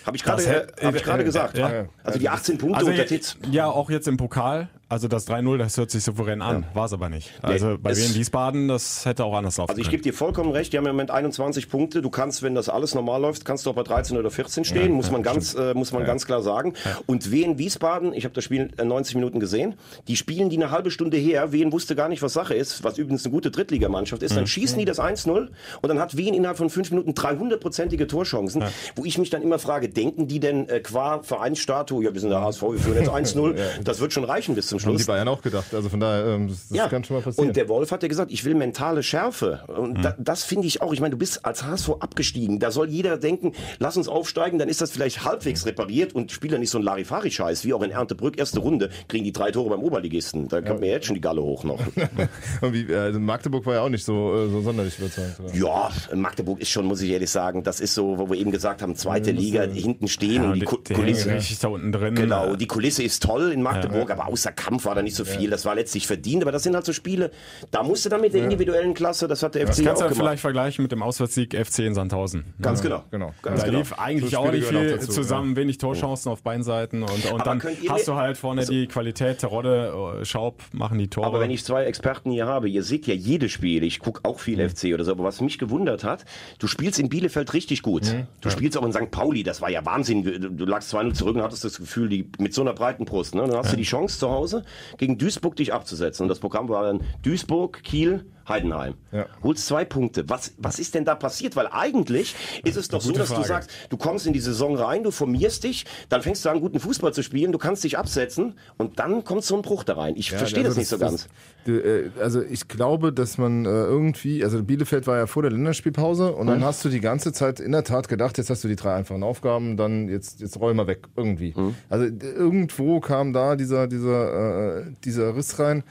Habe 0.06 0.16
ich 0.16 0.24
gerade 0.24 0.42
äh, 0.44 0.84
hab 0.84 0.94
ich 0.94 1.06
äh, 1.06 1.24
gesagt. 1.24 1.58
ja. 1.58 1.86
Also 2.04 2.18
die 2.18 2.28
18 2.28 2.58
Punkte 2.58 2.78
also 2.78 2.90
unter 2.90 3.02
ja, 3.02 3.08
Titz. 3.08 3.36
ja, 3.50 3.66
auch 3.66 3.90
jetzt 3.90 4.08
im 4.08 4.16
Pokal, 4.16 4.68
also 4.92 5.08
das 5.08 5.26
3-0, 5.26 5.56
das 5.56 5.78
hört 5.78 5.90
sich 5.90 6.04
souverän 6.04 6.42
an, 6.42 6.66
war 6.74 6.84
es 6.84 6.92
aber 6.92 7.08
nicht. 7.08 7.30
Also 7.40 7.78
bei 7.80 7.92
es- 7.92 8.06
Wien 8.06 8.14
Wiesbaden, 8.14 8.68
das 8.68 9.06
hätte 9.06 9.24
auch 9.24 9.34
anders 9.34 9.56
laufen 9.56 9.70
Also 9.70 9.80
ich 9.80 9.88
gebe 9.88 10.02
dir 10.02 10.12
vollkommen 10.12 10.50
recht, 10.50 10.72
die 10.72 10.76
haben 10.76 10.84
im 10.84 10.92
Moment 10.92 11.10
21 11.10 11.70
Punkte. 11.70 12.02
Du 12.02 12.10
kannst, 12.10 12.42
wenn 12.42 12.54
das 12.54 12.68
alles 12.68 12.94
normal 12.94 13.22
läuft, 13.22 13.46
kannst 13.46 13.64
du 13.64 13.70
auch 13.70 13.74
bei 13.74 13.84
13 13.84 14.18
oder 14.18 14.30
14 14.30 14.64
stehen, 14.64 14.92
muss 14.92 15.10
man 15.10 15.22
ganz 15.22 15.54
äh, 15.54 15.72
muss 15.72 15.92
man 15.92 16.04
ganz 16.04 16.26
klar 16.26 16.42
sagen. 16.42 16.74
Und 17.06 17.30
Wien 17.30 17.56
Wiesbaden, 17.56 18.12
ich 18.12 18.24
habe 18.24 18.34
das 18.34 18.44
Spiel 18.44 18.70
äh, 18.76 18.84
90 18.84 19.14
Minuten 19.14 19.40
gesehen, 19.40 19.76
die 20.08 20.16
spielen 20.16 20.50
die 20.50 20.56
eine 20.56 20.70
halbe 20.70 20.90
Stunde 20.90 21.16
her. 21.16 21.52
Wien 21.52 21.72
wusste 21.72 21.96
gar 21.96 22.10
nicht, 22.10 22.20
was 22.20 22.34
Sache 22.34 22.52
ist, 22.52 22.84
was 22.84 22.98
übrigens 22.98 23.24
eine 23.24 23.32
gute 23.32 23.50
Drittligamannschaft 23.50 24.22
ist. 24.22 24.36
Dann 24.36 24.46
schießen 24.46 24.78
die 24.78 24.84
das 24.84 24.98
1-0 24.98 25.30
und 25.30 25.50
dann 25.82 26.00
hat 26.00 26.18
Wien 26.18 26.34
innerhalb 26.34 26.58
von 26.58 26.68
fünf 26.68 26.90
Minuten 26.90 27.12
300-prozentige 27.12 28.08
Torchancen, 28.08 28.62
wo 28.96 29.06
ich 29.06 29.16
mich 29.16 29.30
dann 29.30 29.40
immer 29.40 29.58
frage, 29.58 29.88
denken 29.94 30.28
die 30.28 30.40
denn 30.40 30.68
äh, 30.68 30.80
qua 30.80 31.22
Vereinsstatue, 31.22 32.04
ja 32.04 32.12
wir 32.12 32.20
sind 32.20 32.30
der 32.30 32.40
HSV, 32.42 32.62
wir 32.62 32.78
führen 32.78 32.96
jetzt 32.96 33.10
1-0, 33.36 33.54
das 33.84 34.00
wird 34.00 34.12
schon 34.12 34.24
reichen 34.24 34.54
bis 34.54 34.68
zum 34.68 34.78
Haben 34.78 34.90
die 34.90 34.94
Schluss. 34.96 35.06
Bayern 35.06 35.28
auch 35.28 35.42
gedacht. 35.42 35.74
Also 35.74 35.88
von 35.88 36.00
daher, 36.00 36.26
ähm, 36.26 36.48
das, 36.48 36.68
das 36.68 36.90
kann 36.90 37.04
schon 37.04 37.16
mal 37.16 37.22
passieren. 37.22 37.48
Und 37.48 37.56
der 37.56 37.68
Wolf 37.68 37.90
hat 37.92 38.02
ja 38.02 38.08
gesagt, 38.08 38.32
ich 38.32 38.44
will 38.44 38.54
mentale 38.54 39.02
Schärfe. 39.02 39.64
Und 39.66 40.02
da, 40.04 40.14
das 40.18 40.44
finde 40.44 40.66
ich 40.66 40.80
auch. 40.82 40.92
Ich 40.92 41.00
meine, 41.00 41.12
du 41.12 41.18
bist 41.18 41.44
als 41.44 41.64
HSV 41.64 41.90
abgestiegen. 42.00 42.58
Da 42.58 42.70
soll 42.70 42.88
jeder 42.88 43.18
denken, 43.18 43.52
lass 43.78 43.96
uns 43.96 44.08
aufsteigen, 44.08 44.58
dann 44.58 44.68
ist 44.68 44.80
das 44.80 44.90
vielleicht 44.90 45.24
halbwegs 45.24 45.66
repariert 45.66 46.14
und 46.14 46.32
Spieler 46.32 46.58
nicht 46.58 46.70
so 46.70 46.78
ein 46.78 46.84
Larifari-Scheiß, 46.84 47.64
wie 47.64 47.74
auch 47.74 47.82
in 47.82 47.90
Erntebrück. 47.90 48.38
Erste 48.38 48.60
Runde 48.60 48.90
kriegen 49.08 49.24
die 49.24 49.32
drei 49.32 49.50
Tore 49.50 49.70
beim 49.70 49.82
Oberligisten. 49.82 50.48
Da 50.48 50.60
kommt 50.62 50.80
mir 50.80 50.90
jetzt 50.90 51.06
schon 51.06 51.14
die 51.14 51.20
Galle 51.20 51.42
hoch 51.42 51.64
noch. 51.64 51.80
Und 52.60 52.72
wie, 52.72 52.94
also 52.94 53.18
Magdeburg 53.20 53.66
war 53.66 53.74
ja 53.74 53.80
auch 53.82 53.88
nicht 53.88 54.04
so, 54.04 54.34
äh, 54.34 54.48
so 54.48 54.60
sonderlich 54.62 54.98
überzeugend. 54.98 55.40
oder? 55.40 55.54
ja, 55.54 55.90
Magdeburg 56.14 56.60
ist 56.60 56.70
schon, 56.70 56.86
muss 56.86 57.00
ich 57.02 57.10
ehrlich 57.10 57.30
sagen, 57.30 57.62
das 57.62 57.80
ist 57.80 57.94
so, 57.94 58.18
wo 58.18 58.30
wir 58.30 58.38
eben 58.38 58.50
gesagt 58.50 58.82
haben, 58.82 58.96
zweite 58.96 59.30
Liga, 59.32 59.66
hinten 59.82 60.08
stehen 60.08 60.42
ja, 60.42 60.48
und 60.48 60.54
die 60.54 60.60
die, 60.60 60.66
Ku- 60.66 60.78
die 60.88 60.94
Kulisse. 60.94 61.34
richtig 61.34 61.58
da 61.58 61.68
unten 61.68 61.92
drin. 61.92 62.14
Genau, 62.14 62.56
die 62.56 62.66
Kulisse 62.66 63.02
ist 63.02 63.22
toll 63.22 63.52
in 63.52 63.62
Magdeburg, 63.62 64.10
aber 64.10 64.26
außer 64.28 64.52
Kampf 64.52 64.84
war 64.86 64.94
da 64.94 65.02
nicht 65.02 65.16
so 65.16 65.24
viel, 65.24 65.50
das 65.50 65.64
war 65.64 65.74
letztlich 65.74 66.06
verdient, 66.06 66.42
aber 66.42 66.52
das 66.52 66.62
sind 66.62 66.74
halt 66.74 66.84
so 66.86 66.92
Spiele, 66.92 67.30
da 67.70 67.82
musst 67.82 68.04
du 68.04 68.08
dann 68.08 68.20
mit 68.20 68.32
der 68.34 68.44
individuellen 68.44 68.94
Klasse, 68.94 69.28
das 69.28 69.42
hat 69.42 69.54
der 69.54 69.66
Das 69.66 69.78
FC 69.78 69.84
kannst 69.84 70.02
auch 70.02 70.06
du 70.08 70.14
gemacht. 70.14 70.26
vielleicht 70.28 70.40
vergleichen 70.42 70.82
mit 70.82 70.92
dem 70.92 71.02
Auswärtssieg 71.02 71.54
FC 71.54 71.80
in 71.80 71.94
Sandhausen. 71.94 72.44
Ganz 72.60 72.80
Ja. 72.80 72.84
genau. 72.84 73.04
Genau. 73.10 73.34
Ganz 73.42 73.60
da 73.60 73.66
genau. 73.66 73.78
lief 73.80 73.92
eigentlich 73.98 74.30
So 74.32 74.38
auch 74.38 74.52
nicht 74.52 74.66
viel 74.66 74.90
dazu, 74.96 75.10
zusammen, 75.12 75.56
wenig 75.56 75.78
Torchancen 75.78 76.30
auf 76.32 76.42
beiden 76.42 76.62
Seiten 76.62 77.02
und, 77.02 77.32
und 77.32 77.46
dann 77.46 77.62
hast 77.88 78.08
du 78.08 78.14
halt 78.14 78.36
vorne 78.36 78.64
die 78.64 78.86
Qualität, 78.86 79.38
Terodde, 79.38 80.18
äh, 80.20 80.24
Schaub 80.24 80.62
machen 80.72 80.98
die 80.98 81.08
Tore. 81.08 81.26
Aber 81.26 81.40
wenn 81.40 81.50
ich 81.50 81.64
zwei 81.64 81.84
Experten 81.84 82.30
hier 82.30 82.46
habe, 82.46 82.68
ihr 82.68 82.82
seht 82.82 83.06
ja 83.06 83.14
jedes 83.14 83.50
Spiel, 83.52 83.82
ich 83.82 83.98
gucke 83.98 84.20
auch 84.24 84.38
viel 84.40 84.60
FC 84.68 84.94
oder 84.94 85.04
so, 85.04 85.12
aber 85.12 85.24
was 85.24 85.40
mich 85.40 85.58
gewundert 85.58 86.04
hat, 86.04 86.24
du 86.58 86.66
spielst 86.66 86.98
in 86.98 87.08
Bielefeld 87.08 87.52
richtig 87.54 87.82
gut. 87.82 88.02
Du 88.40 88.50
spielst 88.50 88.76
auch 88.78 88.84
in 88.84 88.92
St. 88.92 89.10
Pauli, 89.10 89.42
das 89.42 89.60
war 89.60 89.70
ja 89.72 89.84
Wahnsinn. 89.84 90.22
Du, 90.56 90.64
lagst 90.64 90.94
2-0 90.94 91.14
zurück 91.14 91.36
und 91.36 91.42
hattest 91.42 91.64
das 91.64 91.78
Gefühl, 91.78 92.08
die, 92.08 92.30
mit 92.38 92.54
so 92.54 92.62
einer 92.62 92.72
breiten 92.72 93.04
Brust. 93.04 93.34
Ne? 93.34 93.42
Dann 93.46 93.56
hast 93.56 93.72
du 93.72 93.76
die 93.76 93.82
Chance 93.82 94.18
zu 94.18 94.30
Hause, 94.30 94.64
gegen 94.98 95.18
Duisburg 95.18 95.56
dich 95.56 95.72
abzusetzen. 95.72 96.24
Und 96.24 96.28
das 96.28 96.40
Programm 96.40 96.68
war 96.68 96.84
dann 96.84 97.00
Duisburg, 97.22 97.82
Kiel, 97.82 98.24
Heidenheim. 98.48 98.94
Ja. 99.12 99.26
Holst 99.42 99.66
zwei 99.66 99.84
Punkte. 99.84 100.28
Was, 100.28 100.52
was 100.58 100.78
ist 100.78 100.94
denn 100.94 101.04
da 101.04 101.14
passiert? 101.14 101.54
Weil 101.56 101.68
eigentlich 101.70 102.34
ist 102.64 102.76
es 102.76 102.88
doch 102.88 103.00
so, 103.00 103.12
dass 103.12 103.28
du 103.28 103.34
Frage. 103.34 103.46
sagst, 103.48 103.70
du 103.90 103.96
kommst 103.96 104.26
in 104.26 104.32
die 104.32 104.40
Saison 104.40 104.76
rein, 104.76 105.02
du 105.02 105.10
formierst 105.10 105.64
dich, 105.64 105.84
dann 106.08 106.22
fängst 106.22 106.44
du 106.44 106.48
an, 106.50 106.60
guten 106.60 106.80
Fußball 106.80 107.12
zu 107.14 107.22
spielen, 107.22 107.52
du 107.52 107.58
kannst 107.58 107.84
dich 107.84 107.98
absetzen 107.98 108.54
und 108.78 108.98
dann 108.98 109.24
kommt 109.24 109.44
so 109.44 109.54
ein 109.56 109.62
Bruch 109.62 109.84
da 109.84 109.94
rein. 109.94 110.14
Ich 110.16 110.30
Ja, 110.30 110.38
verstehe 110.38 110.60
also 110.64 110.70
das 110.70 110.76
nicht 110.78 110.88
so 110.88 110.98
ganz. 110.98 111.28
du, 111.64 111.72
äh, 111.78 112.10
also 112.20 112.42
ich 112.42 112.68
glaube, 112.68 113.12
dass 113.12 113.38
man 113.38 113.64
äh, 113.64 113.68
irgendwie, 113.68 114.42
also 114.44 114.62
Bielefeld 114.62 115.06
war 115.06 115.16
ja 115.18 115.26
vor 115.26 115.42
der 115.42 115.52
Länderspielpause 115.52 116.32
und 116.32 116.46
Mhm. 116.46 116.50
dann 116.50 116.64
hast 116.64 116.84
du 116.84 116.88
die 116.88 117.00
ganze 117.00 117.32
Zeit 117.32 117.60
in 117.60 117.72
der 117.72 117.84
Tat 117.84 118.08
gedacht, 118.08 118.38
jetzt 118.38 118.50
hast 118.50 118.64
du 118.64 118.68
die 118.68 118.76
drei 118.76 118.94
einfachen 118.94 119.22
Aufgaben, 119.22 119.76
dann 119.76 120.08
jetzt, 120.08 120.40
jetzt 120.40 120.58
roll 120.58 120.74
mal 120.74 120.86
weg, 120.86 121.08
irgendwie. 121.16 121.54
Mhm. 121.56 121.74
Also 121.88 122.06
irgendwo 122.06 123.00
kam 123.00 123.32
da 123.32 123.56
dieser, 123.56 123.86
dieser, 123.86 124.78
äh, 124.80 124.84
dieser 125.04 125.36
Riss 125.36 125.58
rein. 125.58 125.84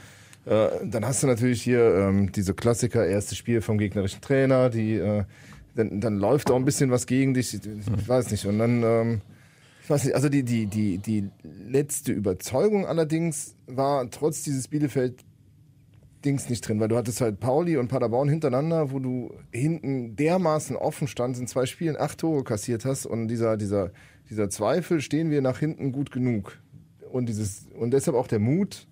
Äh, 0.45 0.69
dann 0.85 1.05
hast 1.05 1.23
du 1.23 1.27
natürlich 1.27 1.61
hier 1.61 1.95
ähm, 1.95 2.31
diese 2.31 2.53
Klassiker, 2.53 3.05
erstes 3.05 3.37
Spiel 3.37 3.61
vom 3.61 3.77
gegnerischen 3.77 4.21
Trainer, 4.21 4.69
die 4.69 4.95
äh, 4.95 5.23
dann, 5.75 6.01
dann 6.01 6.17
läuft 6.17 6.51
auch 6.51 6.55
ein 6.55 6.65
bisschen 6.65 6.91
was 6.91 7.05
gegen 7.05 7.33
dich, 7.33 7.53
ich, 7.53 7.61
ich 7.65 8.07
weiß 8.07 8.31
nicht. 8.31 8.45
Und 8.45 8.59
dann 8.59 8.83
ähm, 8.83 9.21
ich 9.83 9.89
weiß 9.89 10.05
nicht, 10.05 10.15
also 10.15 10.29
die, 10.29 10.43
die, 10.43 10.67
die, 10.67 10.97
die 10.99 11.29
letzte 11.43 12.11
Überzeugung 12.11 12.85
allerdings 12.85 13.55
war 13.67 14.09
trotz 14.09 14.43
dieses 14.43 14.67
Bielefeld 14.67 15.23
Dings 16.23 16.49
nicht 16.49 16.67
drin, 16.67 16.79
weil 16.79 16.87
du 16.87 16.97
hattest 16.97 17.19
halt 17.19 17.39
Pauli 17.39 17.77
und 17.77 17.87
Paderborn 17.87 18.29
hintereinander, 18.29 18.91
wo 18.91 18.99
du 18.99 19.33
hinten 19.51 20.15
dermaßen 20.15 20.75
offen 20.75 21.07
standst, 21.07 21.41
in 21.41 21.47
zwei 21.47 21.65
Spielen 21.65 21.97
acht 21.97 22.19
Tore 22.19 22.43
kassiert 22.43 22.85
hast 22.85 23.07
und 23.07 23.27
dieser, 23.27 23.57
dieser, 23.57 23.91
dieser 24.29 24.49
Zweifel, 24.49 25.01
stehen 25.01 25.31
wir 25.31 25.41
nach 25.41 25.57
hinten 25.57 25.91
gut 25.91 26.11
genug. 26.11 26.59
Und 27.11 27.27
dieses, 27.27 27.67
und 27.77 27.91
deshalb 27.91 28.15
auch 28.15 28.27
der 28.27 28.39
Mut, 28.39 28.87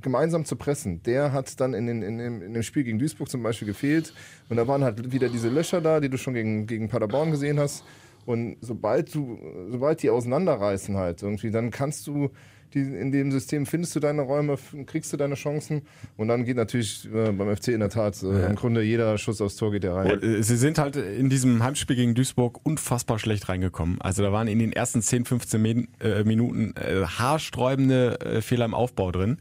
gemeinsam 0.00 0.44
zu 0.44 0.56
pressen, 0.56 1.02
der 1.02 1.32
hat 1.32 1.60
dann 1.60 1.74
in, 1.74 1.86
den, 1.86 2.02
in, 2.02 2.18
dem, 2.18 2.42
in 2.42 2.54
dem 2.54 2.62
Spiel 2.62 2.84
gegen 2.84 2.98
Duisburg 2.98 3.28
zum 3.28 3.42
Beispiel 3.42 3.66
gefehlt. 3.66 4.12
Und 4.48 4.56
da 4.56 4.66
waren 4.66 4.84
halt 4.84 5.12
wieder 5.12 5.28
diese 5.28 5.48
Löcher 5.48 5.80
da, 5.80 6.00
die 6.00 6.08
du 6.08 6.18
schon 6.18 6.34
gegen, 6.34 6.66
gegen 6.66 6.88
Paderborn 6.88 7.30
gesehen 7.30 7.58
hast. 7.58 7.84
Und 8.26 8.56
sobald 8.60 9.14
du, 9.14 9.38
sobald 9.70 10.02
die 10.02 10.10
auseinanderreißen 10.10 10.96
halt 10.96 11.22
irgendwie, 11.22 11.50
dann 11.50 11.70
kannst 11.70 12.06
du 12.06 12.30
die, 12.74 12.80
in 12.80 13.12
dem 13.12 13.30
System 13.30 13.66
findest 13.66 13.94
du 13.94 14.00
deine 14.00 14.22
Räume, 14.22 14.58
kriegst 14.86 15.12
du 15.12 15.16
deine 15.16 15.36
Chancen 15.36 15.82
und 16.16 16.28
dann 16.28 16.44
geht 16.44 16.56
natürlich 16.56 17.08
äh, 17.12 17.30
beim 17.30 17.54
FC 17.56 17.68
in 17.68 17.80
der 17.80 17.88
Tat 17.88 18.22
äh, 18.22 18.46
im 18.46 18.56
Grunde 18.56 18.82
jeder 18.82 19.16
Schuss 19.16 19.40
aufs 19.40 19.56
Tor 19.56 19.70
geht 19.70 19.84
ja 19.84 19.94
rein. 19.94 20.20
Äh, 20.20 20.42
Sie 20.42 20.56
sind 20.56 20.78
halt 20.78 20.96
in 20.96 21.30
diesem 21.30 21.62
Heimspiel 21.62 21.96
gegen 21.96 22.14
Duisburg 22.14 22.60
unfassbar 22.64 23.18
schlecht 23.18 23.48
reingekommen. 23.48 24.00
Also 24.00 24.22
da 24.22 24.32
waren 24.32 24.48
in 24.48 24.58
den 24.58 24.72
ersten 24.72 25.02
10, 25.02 25.24
15 25.24 25.62
Min 25.62 25.88
äh, 26.00 26.24
Minuten 26.24 26.74
äh, 26.76 27.04
haarsträubende 27.04 28.20
äh, 28.20 28.40
Fehler 28.40 28.64
im 28.64 28.74
Aufbau 28.74 29.12
drin. 29.12 29.38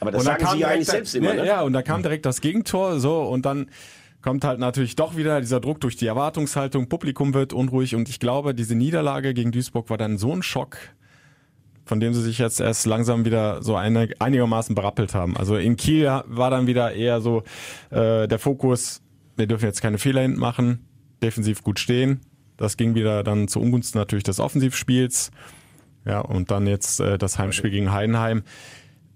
Aber 0.00 0.10
das 0.10 0.20
Und 0.20 0.26
sagen 0.26 0.46
Sie 0.52 0.58
ja 0.58 0.68
eigentlich 0.68 0.86
selbst 0.86 1.14
immer, 1.14 1.34
ne? 1.34 1.46
Ja, 1.46 1.62
und 1.62 1.72
da 1.72 1.82
kam 1.82 2.02
direkt 2.02 2.26
das 2.26 2.40
Gegentor, 2.40 3.00
so, 3.00 3.22
und 3.22 3.46
dann 3.46 3.70
kommt 4.22 4.44
halt 4.44 4.58
natürlich 4.58 4.96
doch 4.96 5.16
wieder 5.16 5.40
dieser 5.40 5.60
Druck 5.60 5.80
durch 5.80 5.96
die 5.96 6.06
Erwartungshaltung, 6.06 6.88
Publikum 6.88 7.32
wird 7.34 7.52
unruhig 7.52 7.94
und 7.94 8.08
ich 8.08 8.18
glaube, 8.18 8.54
diese 8.54 8.74
Niederlage 8.74 9.34
gegen 9.34 9.52
Duisburg 9.52 9.88
war 9.88 9.98
dann 9.98 10.18
so 10.18 10.32
ein 10.32 10.42
Schock, 10.42 10.78
von 11.84 12.00
dem 12.00 12.12
sie 12.12 12.22
sich 12.22 12.38
jetzt 12.38 12.60
erst 12.60 12.86
langsam 12.86 13.24
wieder 13.24 13.62
so 13.62 13.76
eine, 13.76 14.08
einigermaßen 14.18 14.74
berappelt 14.74 15.14
haben. 15.14 15.36
Also 15.36 15.56
in 15.56 15.76
Kiel 15.76 16.06
war 16.26 16.50
dann 16.50 16.66
wieder 16.66 16.92
eher 16.92 17.20
so 17.20 17.44
äh, 17.90 18.26
der 18.26 18.38
Fokus, 18.38 19.00
wir 19.36 19.46
dürfen 19.46 19.66
jetzt 19.66 19.80
keine 19.80 19.98
Fehler 19.98 20.22
hinten 20.22 20.40
machen, 20.40 20.84
defensiv 21.22 21.62
gut 21.62 21.78
stehen. 21.78 22.20
Das 22.56 22.76
ging 22.76 22.94
wieder 22.94 23.22
dann 23.22 23.48
zu 23.48 23.60
Ungunsten 23.60 23.98
natürlich 23.98 24.24
des 24.24 24.40
Offensivspiels. 24.40 25.30
Ja, 26.04 26.20
und 26.20 26.50
dann 26.50 26.66
jetzt 26.66 27.00
äh, 27.00 27.18
das 27.18 27.38
Heimspiel 27.38 27.70
gegen 27.70 27.92
Heidenheim. 27.92 28.42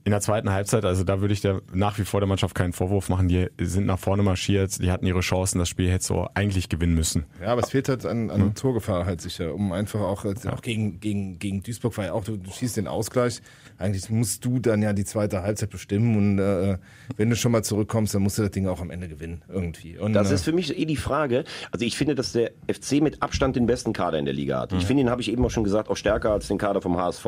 In 0.05 0.13
der 0.13 0.21
zweiten 0.21 0.51
Halbzeit, 0.51 0.85
also 0.85 1.05
da 1.05 1.21
würde 1.21 1.35
ich 1.35 1.43
der, 1.43 1.61
nach 1.75 1.99
wie 1.99 2.05
vor 2.05 2.21
der 2.21 2.27
Mannschaft 2.27 2.55
keinen 2.55 2.73
Vorwurf 2.73 3.11
machen. 3.11 3.29
Die 3.29 3.49
sind 3.61 3.85
nach 3.85 3.99
vorne 3.99 4.23
marschiert, 4.23 4.83
die 4.83 4.91
hatten 4.91 5.05
ihre 5.07 5.21
Chancen, 5.21 5.59
das 5.59 5.69
Spiel 5.69 5.91
hätte 5.91 6.05
so 6.05 6.29
eigentlich 6.33 6.71
gewinnen 6.71 6.95
müssen. 6.95 7.27
Ja, 7.41 7.49
aber 7.49 7.63
es 7.63 7.71
fehlt 7.71 7.89
halt 7.89 8.07
an, 8.07 8.31
an 8.31 8.55
Torgefahr 8.55 9.05
halt 9.05 9.21
sicher, 9.21 9.55
um 9.55 9.73
einfach 9.73 10.01
auch, 10.01 10.25
äh, 10.25 10.35
auch 10.51 10.63
gegen, 10.63 11.01
gegen, 11.01 11.39
gegen 11.39 11.63
Duisburg 11.63 11.97
war 11.99 12.07
ja 12.07 12.13
auch, 12.15 12.25
du, 12.25 12.39
du 12.39 12.51
schießt 12.51 12.79
den 12.79 12.87
Ausgleich. 12.87 13.43
Eigentlich 13.77 14.09
musst 14.09 14.45
du 14.45 14.59
dann 14.59 14.83
ja 14.83 14.93
die 14.95 15.05
zweite 15.05 15.43
Halbzeit 15.43 15.71
bestimmen 15.71 16.17
und 16.17 16.39
äh, 16.39 16.79
wenn 17.17 17.29
du 17.29 17.37
schon 17.37 17.53
mal 17.53 17.63
zurückkommst, 17.63 18.15
dann 18.15 18.23
musst 18.23 18.39
du 18.39 18.43
das 18.43 18.51
Ding 18.53 18.69
auch 18.69 18.81
am 18.81 18.91
Ende 18.91 19.09
gewinnen, 19.09 19.43
irgendwie. 19.49 19.99
Und, 19.99 20.15
Das 20.15 20.31
äh, 20.31 20.35
ist 20.35 20.45
für 20.45 20.53
mich 20.53 20.79
eh 20.79 20.85
die 20.87 20.97
Frage. 20.97 21.45
Also 21.73 21.85
ich 21.85 21.97
finde, 21.97 22.15
dass 22.15 22.33
der 22.33 22.53
FC 22.73 23.03
mit 23.03 23.23
Abstand 23.23 23.57
den 23.57 23.67
besten 23.67 23.93
Kader 23.93 24.19
in 24.19 24.25
der 24.25 24.35
Liga 24.35 24.61
hat. 24.61 24.73
Ich 24.73 24.87
finde, 24.87 25.03
den 25.03 25.11
habe 25.11 25.21
ich 25.21 25.31
eben 25.31 25.45
auch 25.45 25.51
schon 25.51 25.65
gesagt, 25.65 25.91
auch 25.91 25.97
stärker 25.97 26.31
als 26.31 26.49
den 26.49 26.59
Kader 26.59 26.81
vom 26.81 26.97
HSV. 26.97 27.27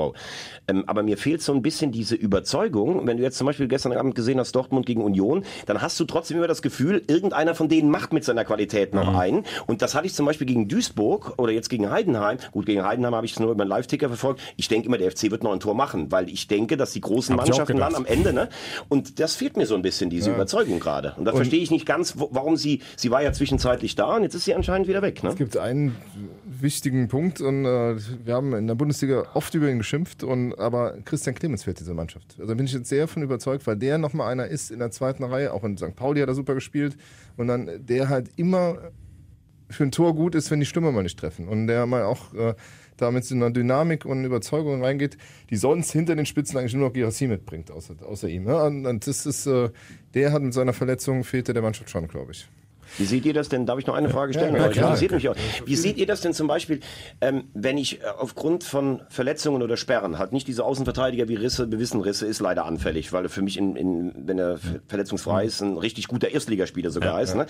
Ähm, 0.69 0.85
aber 0.87 1.03
mir 1.03 1.19
fehlt 1.19 1.43
so 1.43 1.53
ein 1.53 1.61
bisschen 1.61 1.93
diese 1.93 2.15
Überzeugung. 2.15 2.62
Wenn 3.07 3.17
du 3.17 3.23
jetzt 3.23 3.39
zum 3.39 3.47
Beispiel 3.47 3.69
gestern 3.69 3.93
Abend 3.93 4.15
gesehen 4.15 4.39
hast, 4.39 4.53
Dortmund 4.53 4.87
gegen 4.87 5.03
Union, 5.03 5.45
dann 5.67 5.83
hast 5.83 5.99
du 5.99 6.05
trotzdem 6.05 6.39
immer 6.39 6.49
das 6.49 6.63
Gefühl, 6.63 7.03
irgendeiner 7.07 7.55
von 7.55 7.69
denen 7.69 7.91
macht 7.91 8.13
mit 8.13 8.25
seiner 8.25 8.45
Qualität 8.45 8.95
noch 8.95 9.17
einen. 9.17 9.45
Und 9.67 9.83
das 9.83 9.95
hatte 9.95 10.07
ich 10.07 10.15
zum 10.15 10.27
Beispiel 10.27 10.47
gegen 10.47 10.69
Duisburg 10.69 11.35
oder 11.39 11.53
jetzt 11.53 11.69
gegen 11.69 11.91
Heidenheim. 11.91 12.39
Gut, 12.53 12.67
gegen 12.67 12.85
Heidenheim 12.85 13.15
habe 13.15 13.27
ich 13.27 13.33
es 13.33 13.41
nur 13.41 13.51
über 13.51 13.65
den 13.65 13.69
Live-Ticker 13.69 14.09
verfolgt. 14.09 14.41
Ich 14.57 14.69
denke 14.69 14.89
immer, 14.89 14.99
der 14.99 15.11
FC 15.11 15.31
wird 15.31 15.43
noch 15.43 15.53
ein 15.53 15.61
Tor 15.61 15.75
machen, 15.75 16.11
weil 16.11 16.29
ich 16.29 16.49
denke, 16.49 16.77
dass 16.77 16.93
die 16.93 17.01
großen 17.01 17.37
Hab 17.37 17.47
Mannschaften 17.47 17.79
dann 17.79 17.95
am 17.95 18.07
Ende, 18.07 18.33
ne? 18.33 18.49
Und 18.89 19.21
das 19.21 19.37
fehlt 19.37 19.57
mir 19.57 19.67
so 19.67 19.75
ein 19.75 19.83
bisschen, 19.83 20.11
diese 20.11 20.31
Überzeugung 20.33 20.81
gerade. 20.81 21.15
Und 21.17 21.25
da 21.25 21.33
verstehe 21.33 21.61
ich 21.61 21.71
nicht 21.71 21.87
ganz, 21.87 22.19
wo, 22.19 22.29
warum 22.33 22.57
sie, 22.57 22.81
sie 22.97 23.11
war 23.11 23.23
ja 23.23 23.33
zwischenzeitlich 23.33 23.95
da 23.95 24.17
und 24.17 24.23
jetzt 24.23 24.35
ist 24.35 24.45
sie 24.45 24.55
anscheinend 24.55 24.89
wieder 24.89 25.03
weg, 25.03 25.23
ne? 25.23 25.31
Es 25.31 25.37
gibt 25.37 25.57
einen 25.57 25.97
wichtigen 26.45 27.09
Punkt 27.09 27.41
und 27.41 27.65
äh, 27.65 27.97
wir 28.25 28.35
haben 28.35 28.55
in 28.55 28.67
der 28.67 28.75
Bundesliga 28.75 29.25
oft 29.35 29.55
über 29.55 29.69
ihn 29.69 29.79
geschimpft, 29.79 30.23
und, 30.23 30.55
aber 30.59 30.95
Christian 31.05 31.35
Clemens 31.35 31.65
fehlt 31.65 31.81
diese 31.81 31.95
Mannschaft. 31.95 32.37
Also 32.39 32.52
bin 32.57 32.67
ich 32.67 32.73
jetzt 32.73 32.89
sehr 32.89 33.09
von 33.09 33.23
überzeugt, 33.23 33.67
weil 33.67 33.77
der 33.77 33.99
nochmal 33.99 34.31
einer 34.31 34.47
ist 34.47 34.71
in 34.71 34.79
der 34.79 34.91
zweiten 34.91 35.25
Reihe, 35.25 35.53
auch 35.53 35.65
in 35.65 35.77
St. 35.77 35.95
Pauli 35.97 36.21
hat 36.21 36.29
er 36.29 36.35
super 36.35 36.55
gespielt 36.55 36.97
und 37.37 37.49
dann 37.49 37.87
der 37.87 38.09
halt 38.09 38.31
immer 38.37 38.93
für 39.71 39.85
ein 39.85 39.91
Tor 39.91 40.15
gut 40.15 40.35
ist, 40.35 40.51
wenn 40.51 40.61
die 40.61 40.67
Stürmer 40.67 40.93
mal 40.93 41.03
nicht 41.03 41.19
treffen 41.19 41.49
und 41.49 41.67
der 41.67 41.87
mal 41.87 42.05
auch 42.05 42.35
äh, 42.35 42.55
da 42.97 43.11
mit 43.11 43.25
so 43.25 43.35
einer 43.35 43.51
Dynamik 43.51 44.05
und 44.05 44.25
Überzeugung 44.25 44.85
reingeht, 44.85 45.17
die 45.51 45.57
sonst 45.57 45.93
hinter 45.93 46.15
den 46.15 46.27
Spitzen 46.27 46.59
eigentlich 46.59 46.75
nur 46.75 46.89
noch 46.89 46.93
Girassi 46.93 47.27
mitbringt, 47.27 47.71
außer, 47.71 47.95
außer 48.03 48.29
ihm. 48.29 48.47
Und, 48.47 48.87
und 48.87 49.07
das 49.07 49.27
ist, 49.27 49.47
äh, 49.47 49.71
der 50.15 50.33
hat 50.33 50.43
mit 50.43 50.55
seiner 50.55 50.73
Verletzung 50.73 51.25
fehlte 51.25 51.53
der 51.53 51.63
Mannschaft 51.63 51.91
schon, 51.91 52.07
glaube 52.07 52.33
ich. 52.33 52.49
Wie 52.99 53.05
seht 53.05 53.25
ihr 53.25 53.33
das 53.35 53.49
denn? 53.49 53.67
Darf 53.67 53.79
ich 53.79 53.87
noch 53.87 53.95
eine 53.95 54.09
Frage 54.11 54.33
stellen? 54.33 54.55
Ja, 54.55 54.69
klar. 54.69 54.87
interessiert 54.89 55.13
mich 55.13 55.29
auch. 55.29 55.35
Wie 55.65 55.77
seht 55.77 55.97
ihr 55.97 56.07
das 56.07 56.21
denn 56.21 56.35
zum 56.35 56.47
Beispiel, 56.47 56.81
ähm, 57.21 57.45
wenn 57.55 57.79
ich 57.79 58.01
äh, 58.01 58.05
aufgrund 58.19 58.65
von 58.65 59.03
Verletzungen 59.09 59.63
oder 59.63 59.77
Sperren 59.77 60.19
halt 60.19 60.33
nicht 60.33 60.47
diese 60.49 60.65
Außenverteidiger 60.65 61.29
wie 61.29 61.37
Risse, 61.37 61.71
wir 61.71 61.79
wissen, 61.79 62.01
Risse 62.01 62.27
ist 62.27 62.41
leider 62.41 62.65
anfällig, 62.67 63.13
weil 63.13 63.25
er 63.25 63.31
für 63.31 63.43
mich, 63.43 63.57
in, 63.57 63.77
in, 63.77 64.13
wenn 64.27 64.39
er 64.39 64.59
ver- 64.59 64.81
verletzungsfrei 64.89 65.45
ist, 65.47 65.61
ein 65.63 65.77
richtig 65.79 66.09
guter 66.09 66.29
Erstligaspieler 66.31 66.91
sogar 66.91 67.21
ist. 67.23 67.35
Ne? 67.35 67.47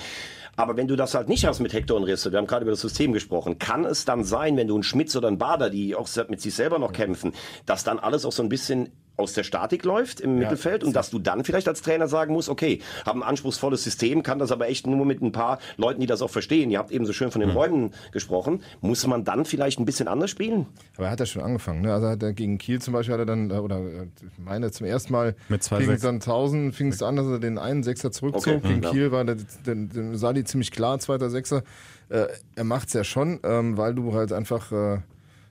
Aber 0.57 0.77
wenn 0.77 0.87
du 0.87 0.97
das 0.97 1.15
halt 1.15 1.29
nicht 1.29 1.45
hast 1.47 1.61
mit 1.61 1.73
Hector 1.73 1.97
und 1.97 2.05
Risse, 2.05 2.31
wir 2.31 2.39
haben 2.39 2.47
gerade 2.47 2.63
über 2.63 2.73
das 2.73 2.81
System 2.81 3.13
gesprochen, 3.13 3.59
kann 3.59 3.85
es 3.85 4.05
dann 4.05 4.25
sein, 4.25 4.57
wenn 4.57 4.69
du 4.69 4.75
einen 4.75 4.83
Schmitz 4.83 5.17
oder 5.17 5.29
einen 5.29 5.39
Bader, 5.39 5.71
die 5.71 5.95
auch 5.95 6.09
mit 6.29 6.41
sich 6.41 6.55
selber 6.55 6.79
noch 6.79 6.93
kämpfen, 6.93 7.33
dass 7.67 7.85
dann 7.85 7.99
alles 7.99 8.25
auch 8.25 8.33
so 8.33 8.43
ein 8.43 8.49
bisschen 8.49 8.91
aus 9.23 9.33
der 9.33 9.45
Statik 9.45 9.85
läuft 9.85 10.21
im 10.21 10.39
Mittelfeld 10.39 10.85
und 10.85 10.95
dass 10.95 11.11
du 11.11 11.19
dann 11.19 11.45
vielleicht 11.45 11.69
als 11.69 11.83
Trainer 11.83 12.09
sagen 12.09 12.33
musst, 12.33 12.49
okay, 12.49 12.81
habe 13.07 13.21
ein 13.21 13.23
anspruchsvolles 13.23 13.83
System, 13.83 14.23
kann 14.23 14.39
das 14.39 14.53
aber 14.53 14.69
echt 14.69 14.87
nur 14.87 15.05
mit 15.07 15.23
ein 15.23 15.33
paar 15.33 15.59
Leuten, 15.77 16.01
die 16.01 16.07
das 16.07 16.23
auch 16.23 16.31
verstehen. 16.31 16.71
Ihr 16.71 16.79
habt 16.79 16.91
eben 16.91 17.07
so 17.07 17.13
schön 17.13 17.31
von 17.31 17.41
den 17.41 17.51
Räumen 17.51 17.93
gesprochen. 18.13 18.63
Muss 18.81 19.07
man 19.07 19.25
dann 19.25 19.45
vielleicht 19.45 19.79
ein 19.79 19.85
bisschen 19.85 20.09
anders 20.09 20.31
spielen? 20.31 20.67
Aber 20.97 21.07
er 21.07 21.13
hat 21.13 21.21
ja 21.21 21.27
schon 21.27 21.43
angefangen. 21.43 21.83
Ne? 21.83 21.93
Also 21.93 22.09
hat 22.09 22.23
er 22.23 22.33
gegen 22.33 22.59
Kiel 22.59 22.81
zum 22.81 22.95
Beispiel 22.95 23.15
hat 23.15 23.21
er 23.21 23.27
dann, 23.27 23.51
äh, 23.51 23.55
oder 23.55 23.79
äh, 23.79 24.07
ich 24.21 24.39
meine 24.45 24.71
zum 24.71 24.87
ersten 24.87 25.13
Mal 25.13 25.35
Mit 25.49 25.63
zwei 25.63 25.79
gegen. 25.79 25.97
Sandhausen 25.99 26.73
fing 26.73 26.89
es 26.89 27.03
an, 27.03 27.17
dass 27.17 27.27
er 27.27 27.39
den 27.39 27.59
einen 27.59 27.83
Sechser 27.83 28.11
zurückzog. 28.11 28.57
Okay, 28.57 28.69
Gegen 28.69 28.83
ja. 28.83 28.91
Kiel 28.91 29.13
war 29.13 29.25
der, 29.25 29.37
der, 29.67 29.75
der 29.75 30.19
Sadi 30.19 30.45
ziemlich 30.45 30.71
klar, 30.71 30.99
zweiter 30.99 31.31
Sechser. 31.31 31.63
Äh, 32.09 32.27
er 32.57 32.65
macht's 32.65 32.93
ja 32.93 33.05
schon, 33.05 33.41
ähm, 33.43 33.77
weil 33.77 33.95
du 33.95 34.13
halt 34.15 34.33
einfach 34.33 34.73
äh, 34.73 34.99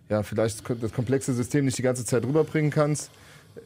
ja 0.09 0.23
vielleicht 0.23 0.63
das 0.81 0.93
komplexe 0.93 1.33
System 1.33 1.65
nicht 1.65 1.77
die 1.77 1.83
ganze 1.83 2.05
Zeit 2.05 2.23
rüberbringen 2.23 2.71
kannst. 2.71 3.09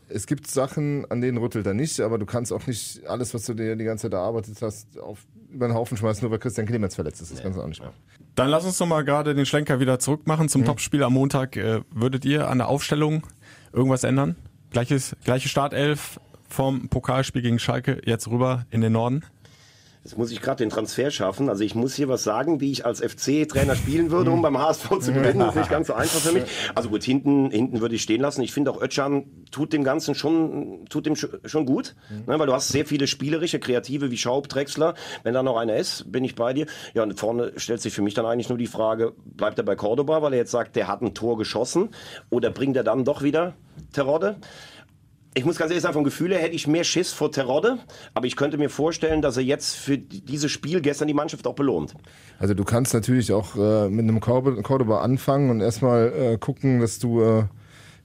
Es 0.08 0.28
gibt 0.28 0.48
Sachen, 0.48 1.10
an 1.10 1.22
denen 1.22 1.38
rüttelt 1.38 1.66
er 1.66 1.74
nicht, 1.74 2.00
aber 2.00 2.18
du 2.18 2.26
kannst 2.26 2.54
auch 2.54 2.66
nicht 2.68 3.06
alles, 3.08 3.34
was 3.34 3.46
du 3.46 3.54
dir 3.54 3.76
die 3.76 3.86
ganze 3.86 4.04
Zeit 4.04 4.14
erarbeitet 4.14 4.62
hast, 4.62 5.00
auf 5.00 5.26
über 5.52 5.68
den 5.68 5.74
Haufen 5.74 5.98
schmeißen, 5.98 6.22
nur 6.22 6.32
weil 6.32 6.40
Christian 6.40 6.68
Clemens 6.68 6.96
verletzt 6.96 7.22
ist. 7.22 7.32
Das 7.32 7.42
kannst 7.42 7.58
du 7.58 7.64
auch 7.64 7.68
nicht 7.68 7.82
machen. 7.82 7.96
Dann 8.36 8.50
lass 8.50 8.66
uns 8.66 8.78
doch 8.78 8.86
mal 8.86 9.06
gerade 9.06 9.34
den 9.34 9.46
Schlenker 9.46 9.80
wieder 9.80 10.00
zurück 10.00 10.28
machen 10.28 10.50
zum 10.50 10.66
Topspiel 10.66 11.02
am 11.04 11.14
Montag. 11.14 11.56
Äh, 11.56 11.82
würdet 11.92 12.26
ihr 12.26 12.50
an 12.50 12.58
der 12.58 12.68
Aufstellung 12.68 13.24
irgendwas 13.72 14.04
ändern? 14.04 14.36
gleiches, 14.76 15.16
gleiche 15.24 15.48
Startelf 15.48 16.20
vom 16.50 16.90
Pokalspiel 16.90 17.42
gegen 17.42 17.60
Schalke 17.60 18.02
jetzt 18.06 18.28
rüber 18.28 18.66
in 18.72 18.82
den 18.82 18.92
Norden? 18.92 19.24
Jetzt 20.06 20.20
muss 20.20 20.30
ich 20.32 20.40
gerade 20.40 20.58
den 20.64 20.70
Transfer 20.70 21.10
schaffen. 21.10 21.50
Also 21.50 21.64
ich 21.64 21.74
muss 21.74 21.96
hier 21.96 22.08
was 22.08 22.24
sagen, 22.24 22.62
wie 22.62 22.72
ich 22.72 22.86
als 22.86 23.02
FC-Trainer 23.02 23.76
spielen 23.76 24.12
würde, 24.12 24.30
um 24.30 24.40
beim 24.44 24.56
HSV 24.60 25.00
zu 25.00 25.12
gewinnen. 25.12 25.40
Das 25.40 25.50
ist 25.50 25.56
nicht 25.56 25.72
ganz 25.72 25.88
so 25.88 25.94
einfach 25.96 26.20
für 26.20 26.32
mich. 26.32 26.44
Also 26.76 26.90
gut, 26.90 27.04
hinten, 27.04 27.50
hinten 27.50 27.82
würde 27.82 27.96
ich 27.96 28.04
stehen 28.04 28.22
lassen. 28.22 28.44
Ich 28.44 28.54
finde 28.54 28.70
auch 28.70 28.80
Özcan 28.80 29.26
tut 29.50 29.74
dem 29.74 29.84
Ganzen 29.84 30.14
schon, 30.14 30.86
tut 30.92 31.08
dem 31.08 31.16
sch- 31.16 31.48
schon 31.48 31.66
gut. 31.66 31.96
Ne, 32.28 32.38
weil 32.38 32.46
du 32.46 32.54
hast 32.54 32.68
sehr 32.70 32.86
viele 32.86 33.08
spielerische, 33.08 33.58
kreative 33.58 34.12
wie 34.12 34.18
Schaub, 34.20 34.48
Drexler. 34.48 34.94
Wenn 35.24 35.34
da 35.34 35.42
noch 35.42 35.58
einer 35.58 35.76
ist, 35.76 36.12
bin 36.12 36.24
ich 36.24 36.36
bei 36.36 36.54
dir. 36.54 36.68
Ja, 36.94 37.02
und 37.02 37.20
vorne 37.20 37.54
stellt 37.58 37.82
sich 37.82 37.92
für 37.92 38.04
mich 38.04 38.14
dann 38.14 38.28
eigentlich 38.28 38.50
nur 38.50 38.60
die 38.60 38.68
Frage, 38.68 39.14
bleibt 39.26 39.58
er 39.58 39.66
bei 39.66 39.76
Cordoba, 39.76 40.22
weil 40.22 40.34
er 40.34 40.38
jetzt 40.40 40.52
sagt, 40.52 40.76
der 40.76 40.88
hat 40.88 41.02
ein 41.02 41.16
Tor 41.16 41.36
geschossen? 41.36 41.90
Oder 42.30 42.52
bringt 42.52 42.78
er 42.78 42.84
dann 42.84 43.06
doch 43.06 43.24
wieder 43.24 43.56
Terodde? 43.92 44.36
Ich 45.38 45.44
muss 45.44 45.58
ganz 45.58 45.70
ehrlich 45.70 45.82
sagen, 45.82 45.94
vom 45.94 46.06
Gefühl 46.06 46.32
her 46.32 46.40
hätte 46.40 46.56
ich 46.56 46.66
mehr 46.66 46.86
Schiss 46.86 47.12
vor 47.12 47.30
Terodde, 47.30 47.78
aber 48.14 48.26
ich 48.26 48.38
könnte 48.38 48.58
mir 48.58 48.70
vorstellen, 48.70 49.22
dass 49.22 49.36
er 49.36 49.44
jetzt 49.44 49.76
für 49.76 49.98
dieses 49.98 50.50
Spiel 50.50 50.80
gestern 50.80 51.10
die 51.10 51.14
Mannschaft 51.14 51.46
auch 51.46 51.56
belohnt. 51.56 51.94
Also 52.40 52.54
du 52.54 52.64
kannst 52.64 52.94
natürlich 52.94 53.34
auch 53.34 53.58
äh, 53.58 53.90
mit 53.90 54.08
einem 54.08 54.22
Cordoba 54.22 55.02
anfangen 55.02 55.50
und 55.50 55.60
erstmal 55.60 56.14
äh, 56.14 56.38
gucken, 56.38 56.80
dass 56.80 57.00
du 57.00 57.22
äh, 57.22 57.44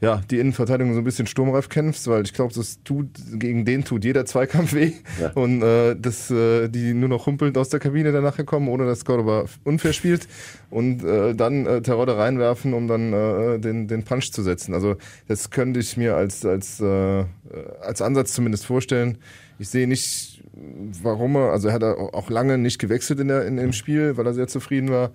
ja, 0.01 0.23
die 0.31 0.39
Innenverteidigung 0.39 0.95
so 0.95 1.01
ein 1.01 1.05
bisschen 1.05 1.27
sturmreif 1.27 1.69
kämpfst, 1.69 2.09
weil 2.09 2.23
ich 2.25 2.33
glaube, 2.33 2.55
das 2.55 2.83
tut, 2.83 3.09
gegen 3.35 3.67
den 3.67 3.85
tut 3.85 4.03
jeder 4.03 4.25
Zweikampf 4.25 4.73
weh. 4.73 4.93
Ja. 5.21 5.31
Und 5.33 5.63
äh, 5.63 5.95
dass 5.95 6.31
äh, 6.31 6.69
die 6.69 6.95
nur 6.95 7.11
noch 7.11 7.27
humpelnd 7.27 7.59
aus 7.59 7.69
der 7.69 7.81
Kabine 7.81 8.11
danach 8.11 8.39
kommen, 8.47 8.69
ohne 8.69 8.87
dass 8.87 9.05
Cordoba 9.05 9.45
unfair 9.65 9.93
spielt. 9.93 10.27
Und 10.71 11.05
äh, 11.05 11.35
dann 11.35 11.67
äh, 11.67 11.83
Terodde 11.83 12.17
reinwerfen, 12.17 12.73
um 12.73 12.89
dann 12.89 13.13
äh, 13.13 13.59
den, 13.59 13.89
den 13.89 14.03
Punch 14.05 14.33
zu 14.33 14.43
setzen. 14.43 14.73
Also 14.73 14.97
das 15.29 15.51
könnte 15.51 15.81
ich 15.81 15.99
mir 15.99 16.17
als, 16.17 16.47
als, 16.47 16.81
äh, 16.81 17.25
als 17.83 18.01
Ansatz 18.01 18.33
zumindest 18.33 18.65
vorstellen. 18.65 19.19
Ich 19.59 19.69
sehe 19.69 19.87
nicht, 19.87 20.43
warum 21.03 21.37
er, 21.37 21.51
also 21.51 21.69
er 21.69 21.75
hat 21.75 21.83
auch 21.83 22.31
lange 22.31 22.57
nicht 22.57 22.79
gewechselt 22.79 23.21
in, 23.21 23.29
der, 23.29 23.47
in 23.47 23.59
dem 23.59 23.75
Spiel, 23.75 24.17
weil 24.17 24.25
er 24.27 24.33
sehr 24.33 24.49
zufrieden 24.49 24.89
war. 24.89 25.11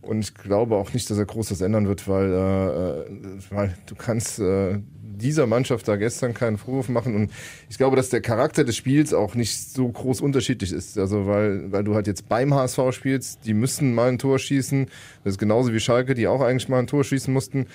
Und 0.00 0.20
ich 0.20 0.34
glaube 0.34 0.76
auch 0.76 0.94
nicht, 0.94 1.10
dass 1.10 1.18
er 1.18 1.26
groß 1.26 1.48
das 1.48 1.60
ändern 1.60 1.88
wird, 1.88 2.08
weil, 2.08 2.32
äh, 2.32 3.50
weil 3.50 3.74
du 3.86 3.94
kannst 3.94 4.38
äh, 4.38 4.78
dieser 5.18 5.46
Mannschaft 5.46 5.86
da 5.88 5.96
gestern 5.96 6.34
keinen 6.34 6.58
Vorwurf 6.58 6.88
machen. 6.88 7.14
Und 7.14 7.30
ich 7.68 7.76
glaube, 7.76 7.96
dass 7.96 8.08
der 8.08 8.20
Charakter 8.20 8.64
des 8.64 8.76
Spiels 8.76 9.12
auch 9.12 9.34
nicht 9.34 9.70
so 9.70 9.88
groß 9.88 10.20
unterschiedlich 10.20 10.72
ist. 10.72 10.98
Also 10.98 11.26
weil, 11.26 11.70
weil 11.72 11.84
du 11.84 11.94
halt 11.94 12.06
jetzt 12.06 12.28
beim 12.28 12.54
HSV 12.54 12.78
spielst, 12.92 13.44
die 13.44 13.54
müssen 13.54 13.94
mal 13.94 14.08
ein 14.08 14.18
Tor 14.18 14.38
schießen. 14.38 14.86
Das 15.24 15.34
ist 15.34 15.38
genauso 15.38 15.72
wie 15.72 15.80
Schalke, 15.80 16.14
die 16.14 16.28
auch 16.28 16.40
eigentlich 16.40 16.68
mal 16.68 16.78
ein 16.78 16.86
Tor 16.86 17.04
schießen 17.04 17.32
mussten. 17.32 17.66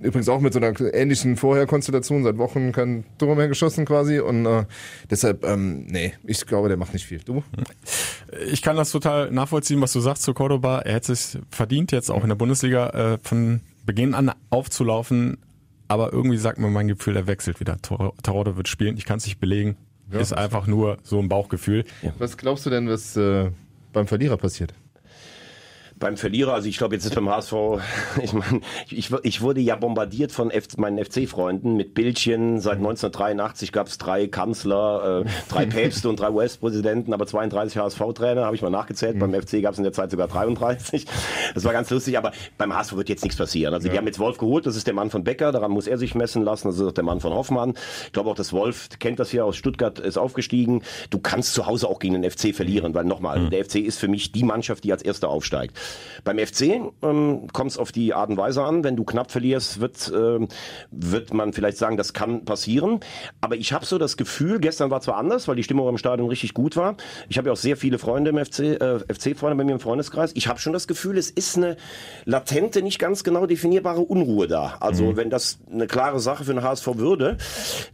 Übrigens 0.00 0.28
auch 0.28 0.40
mit 0.40 0.52
so 0.52 0.60
einer 0.60 0.74
ähnlichen 0.94 1.36
Vorherkonstellation, 1.36 2.22
seit 2.22 2.38
Wochen 2.38 2.70
kein 2.70 3.04
Tor 3.18 3.34
mehr 3.34 3.48
geschossen 3.48 3.84
quasi. 3.84 4.20
Und 4.20 4.46
äh, 4.46 4.64
deshalb, 5.10 5.44
ähm, 5.44 5.86
nee, 5.86 6.12
ich 6.24 6.46
glaube, 6.46 6.68
der 6.68 6.76
macht 6.76 6.92
nicht 6.92 7.04
viel. 7.06 7.18
Du? 7.18 7.42
Ich 8.50 8.62
kann 8.62 8.76
das 8.76 8.92
total 8.92 9.30
nachvollziehen, 9.32 9.80
was 9.80 9.92
du 9.92 10.00
sagst 10.00 10.22
zu 10.22 10.34
Cordoba. 10.34 10.80
Er 10.80 10.94
hätte 10.94 11.12
es 11.12 11.38
verdient, 11.50 11.90
jetzt 11.90 12.10
auch 12.10 12.22
in 12.22 12.28
der 12.28 12.36
Bundesliga 12.36 13.14
äh, 13.14 13.18
von 13.22 13.60
Beginn 13.86 14.14
an 14.14 14.30
aufzulaufen. 14.50 15.38
Aber 15.88 16.12
irgendwie 16.12 16.36
sagt 16.36 16.58
mir 16.58 16.68
mein 16.68 16.86
Gefühl, 16.86 17.16
er 17.16 17.26
wechselt 17.26 17.58
wieder. 17.60 17.78
Tor- 17.80 18.12
wird 18.56 18.68
spielen. 18.68 18.96
Ich 18.98 19.04
kann 19.04 19.16
es 19.18 19.24
nicht 19.24 19.40
belegen. 19.40 19.76
Ja. 20.12 20.20
Ist 20.20 20.32
einfach 20.32 20.66
nur 20.66 20.98
so 21.02 21.18
ein 21.18 21.28
Bauchgefühl. 21.28 21.84
Was 22.18 22.36
glaubst 22.36 22.64
du 22.66 22.70
denn, 22.70 22.88
was 22.88 23.16
äh, 23.16 23.50
beim 23.92 24.06
Verlierer 24.06 24.36
passiert? 24.36 24.74
Beim 25.98 26.16
Verlierer, 26.16 26.54
also 26.54 26.68
ich 26.68 26.78
glaube, 26.78 26.94
jetzt 26.94 27.04
ist 27.04 27.14
beim 27.14 27.28
HSV, 27.28 27.52
ich 28.22 28.32
meine, 28.32 28.60
ich, 28.88 29.10
ich 29.22 29.40
wurde 29.40 29.60
ja 29.60 29.76
bombardiert 29.76 30.32
von 30.32 30.50
F 30.50 30.76
meinen 30.76 31.04
FC-Freunden 31.04 31.76
mit 31.76 31.94
Bildchen. 31.94 32.60
Seit 32.60 32.76
1983 32.76 33.72
gab 33.72 33.88
es 33.88 33.98
drei 33.98 34.26
Kanzler, 34.26 35.24
äh, 35.24 35.30
drei 35.50 35.66
Päpste 35.78 36.08
und 36.08 36.20
drei 36.20 36.30
US-Präsidenten, 36.30 37.12
aber 37.12 37.26
32 37.26 37.78
HSV-Trainer, 37.78 38.44
habe 38.44 38.54
ich 38.54 38.62
mal 38.62 38.70
nachgezählt. 38.70 39.18
Beim 39.18 39.32
FC 39.32 39.62
gab 39.62 39.72
es 39.72 39.78
in 39.78 39.84
der 39.84 39.92
Zeit 39.92 40.10
sogar 40.10 40.28
33. 40.28 41.06
Das 41.54 41.64
war 41.64 41.72
ganz 41.72 41.90
lustig, 41.90 42.16
aber 42.16 42.32
beim 42.56 42.74
HSV 42.74 42.96
wird 42.96 43.08
jetzt 43.08 43.24
nichts 43.24 43.38
passieren. 43.38 43.74
Also 43.74 43.88
die 43.88 43.96
haben 43.96 44.06
jetzt 44.06 44.18
Wolf 44.18 44.38
geholt, 44.38 44.66
das 44.66 44.76
ist 44.76 44.86
der 44.86 44.94
Mann 44.94 45.10
von 45.10 45.24
Becker, 45.24 45.52
daran 45.52 45.70
muss 45.70 45.86
er 45.86 45.98
sich 45.98 46.14
messen 46.14 46.42
lassen, 46.42 46.68
das 46.68 46.76
ist 46.76 46.82
auch 46.82 46.92
der 46.92 47.04
Mann 47.04 47.20
von 47.20 47.32
Hoffmann. 47.32 47.74
Ich 48.06 48.12
glaube 48.12 48.30
auch, 48.30 48.36
dass 48.36 48.52
Wolf 48.52 48.88
kennt 48.98 49.18
das 49.18 49.30
hier 49.30 49.44
aus 49.44 49.56
Stuttgart, 49.56 49.98
ist 49.98 50.18
aufgestiegen. 50.18 50.82
Du 51.10 51.18
kannst 51.18 51.54
zu 51.54 51.66
Hause 51.66 51.88
auch 51.88 51.98
gegen 51.98 52.20
den 52.20 52.30
FC 52.30 52.54
verlieren, 52.54 52.94
weil 52.94 53.04
nochmal, 53.04 53.48
der 53.50 53.64
FC 53.64 53.76
ist 53.76 53.98
für 53.98 54.08
mich 54.08 54.32
die 54.32 54.44
Mannschaft, 54.44 54.84
die 54.84 54.92
als 54.92 55.02
Erster 55.02 55.28
aufsteigt. 55.28 55.76
Beim 56.24 56.38
FC 56.38 56.80
ähm, 57.02 57.46
kommt 57.52 57.70
es 57.70 57.78
auf 57.78 57.92
die 57.92 58.14
Art 58.14 58.30
und 58.30 58.36
Weise 58.36 58.62
an. 58.62 58.84
Wenn 58.84 58.96
du 58.96 59.04
knapp 59.04 59.30
verlierst, 59.30 59.80
wird, 59.80 60.12
ähm, 60.14 60.48
wird 60.90 61.32
man 61.32 61.52
vielleicht 61.52 61.78
sagen, 61.78 61.96
das 61.96 62.12
kann 62.12 62.44
passieren. 62.44 63.00
Aber 63.40 63.56
ich 63.56 63.72
habe 63.72 63.84
so 63.84 63.98
das 63.98 64.16
Gefühl, 64.16 64.58
gestern 64.60 64.90
war 64.90 65.00
zwar 65.00 65.16
anders, 65.16 65.48
weil 65.48 65.56
die 65.56 65.62
Stimmung 65.62 65.88
im 65.88 65.98
Stadion 65.98 66.28
richtig 66.28 66.54
gut 66.54 66.76
war. 66.76 66.96
Ich 67.28 67.38
habe 67.38 67.48
ja 67.48 67.52
auch 67.52 67.58
sehr 67.58 67.76
viele 67.76 67.98
Freunde 67.98 68.30
im 68.30 68.44
FC, 68.44 68.60
äh, 68.60 68.98
FC-Freunde 68.98 69.56
bei 69.56 69.64
mir 69.64 69.72
im 69.72 69.80
Freundeskreis. 69.80 70.32
Ich 70.34 70.48
habe 70.48 70.58
schon 70.58 70.72
das 70.72 70.86
Gefühl, 70.86 71.18
es 71.18 71.30
ist 71.30 71.56
eine 71.56 71.76
latente, 72.24 72.82
nicht 72.82 72.98
ganz 72.98 73.24
genau 73.24 73.46
definierbare 73.46 74.00
Unruhe 74.00 74.48
da. 74.48 74.76
Also 74.80 75.16
wenn 75.16 75.30
das 75.30 75.58
eine 75.70 75.86
klare 75.86 76.20
Sache 76.20 76.44
für 76.44 76.54
den 76.54 76.62
HSV 76.62 76.96
würde, 76.96 77.38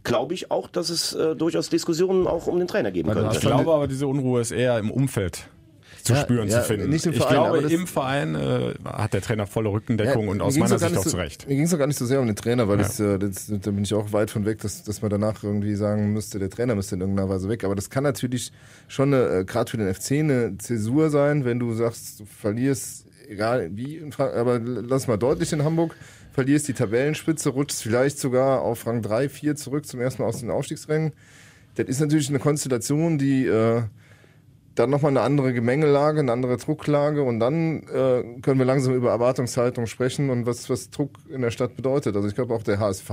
glaube 0.03 0.33
ich 0.33 0.51
auch, 0.51 0.67
dass 0.67 0.89
es 0.89 1.13
äh, 1.13 1.35
durchaus 1.35 1.69
Diskussionen 1.69 2.27
auch 2.27 2.47
um 2.47 2.57
den 2.59 2.67
Trainer 2.67 2.91
geben 2.91 3.09
du 3.09 3.15
könnte. 3.15 3.35
Ich 3.35 3.41
glaube 3.41 3.73
aber, 3.73 3.87
diese 3.87 4.07
Unruhe 4.07 4.41
ist 4.41 4.51
eher 4.51 4.77
im 4.79 4.91
Umfeld 4.91 5.47
zu 6.05 6.13
Ja, 6.13 6.19
spüren, 6.21 6.47
ja, 6.47 6.61
zu 6.61 6.67
finden. 6.67 6.89
nicht 6.89 7.05
im 7.05 7.11
ich 7.13 7.17
Verein, 7.17 7.37
aber 7.37 7.59
glaube, 7.59 7.73
im 7.73 7.87
Verein 7.87 8.35
äh, 8.35 8.73
hat 8.85 9.13
der 9.13 9.21
Trainer 9.21 9.47
volle 9.47 9.69
Rückendeckung 9.69 10.27
und 10.29 10.37
mir 10.37 10.43
aus 10.43 10.55
meiner 10.55 10.77
Sicht 10.79 10.83
auch 10.91 10.95
nicht 10.95 11.03
so- 11.03 11.09
zurecht. 11.09 11.47
Mir 11.47 11.55
ging 11.55 11.65
es 11.65 11.71
doch 11.71 11.77
gar 11.79 11.87
nicht 11.87 11.97
so 11.97 12.05
sehr 12.05 12.21
um 12.21 12.27
den 12.27 12.35
Trainer, 12.35 12.67
weil 12.67 12.77
das, 12.77 12.99
äh, 12.99 13.17
das, 13.19 13.47
da 13.47 13.71
bin 13.71 13.83
ich 13.83 13.93
auch 13.93 14.13
weit 14.13 14.29
von 14.31 14.45
weg, 14.45 14.59
dass, 14.61 14.83
dass 14.83 15.01
man 15.01 15.09
danach 15.11 15.43
irgendwie 15.43 15.75
sagen 15.75 16.13
müsste, 16.13 16.39
der 16.39 16.49
Trainer 16.49 16.75
müsste 16.75 16.95
in 16.95 17.01
irgendeiner 17.01 17.27
Weise 17.29 17.49
weg. 17.49 17.63
Aber 17.63 17.75
das 17.75 17.89
kann 17.89 18.03
natürlich 18.03 18.51
schon 18.87 19.11
äh, 19.13 19.43
gerade 19.45 19.69
für 19.69 19.77
den 19.77 19.93
FC 19.93 20.11
eine 20.19 20.57
Zäsur 20.59 21.09
sein, 21.09 21.43
wenn 21.43 21.59
du 21.59 21.73
sagst, 21.73 22.19
du 22.21 22.25
verlierst, 22.25 23.05
egal 23.27 23.69
wie, 23.73 24.01
aber 24.17 24.59
lass 24.59 25.07
mal 25.07 25.17
deutlich 25.17 25.51
in 25.53 25.63
Hamburg, 25.63 25.95
verlierst 26.33 26.67
die 26.67 26.73
Tabellenspitze, 26.73 27.49
rutschst 27.49 27.81
vielleicht 27.81 28.19
sogar 28.19 28.61
auf 28.61 28.85
Rang 28.85 29.01
3, 29.01 29.27
4 29.29 29.55
zurück 29.55 29.85
zum 29.87 30.01
ersten 30.01 30.21
Mal 30.21 30.27
aus 30.27 30.39
den 30.41 30.51
Aufstiegsrennen. 30.51 31.13
Das 31.75 31.87
ist 31.87 31.99
natürlich 31.99 32.29
eine 32.29 32.39
Konstellation, 32.39 33.17
die 33.17 33.45
äh, 33.47 33.81
dann 34.75 34.89
nochmal 34.89 35.11
eine 35.11 35.21
andere 35.21 35.53
Gemengelage, 35.53 36.19
eine 36.19 36.31
andere 36.31 36.57
Drucklage 36.57 37.23
und 37.23 37.39
dann 37.39 37.83
äh, 37.83 38.39
können 38.41 38.59
wir 38.59 38.65
langsam 38.65 38.93
über 38.93 39.09
Erwartungshaltung 39.09 39.87
sprechen 39.87 40.29
und 40.29 40.45
was, 40.45 40.69
was 40.69 40.89
Druck 40.89 41.11
in 41.29 41.41
der 41.41 41.51
Stadt 41.51 41.75
bedeutet. 41.75 42.15
Also 42.15 42.27
ich 42.27 42.35
glaube 42.35 42.53
auch 42.53 42.63
der 42.63 42.79
HSV, 42.79 43.09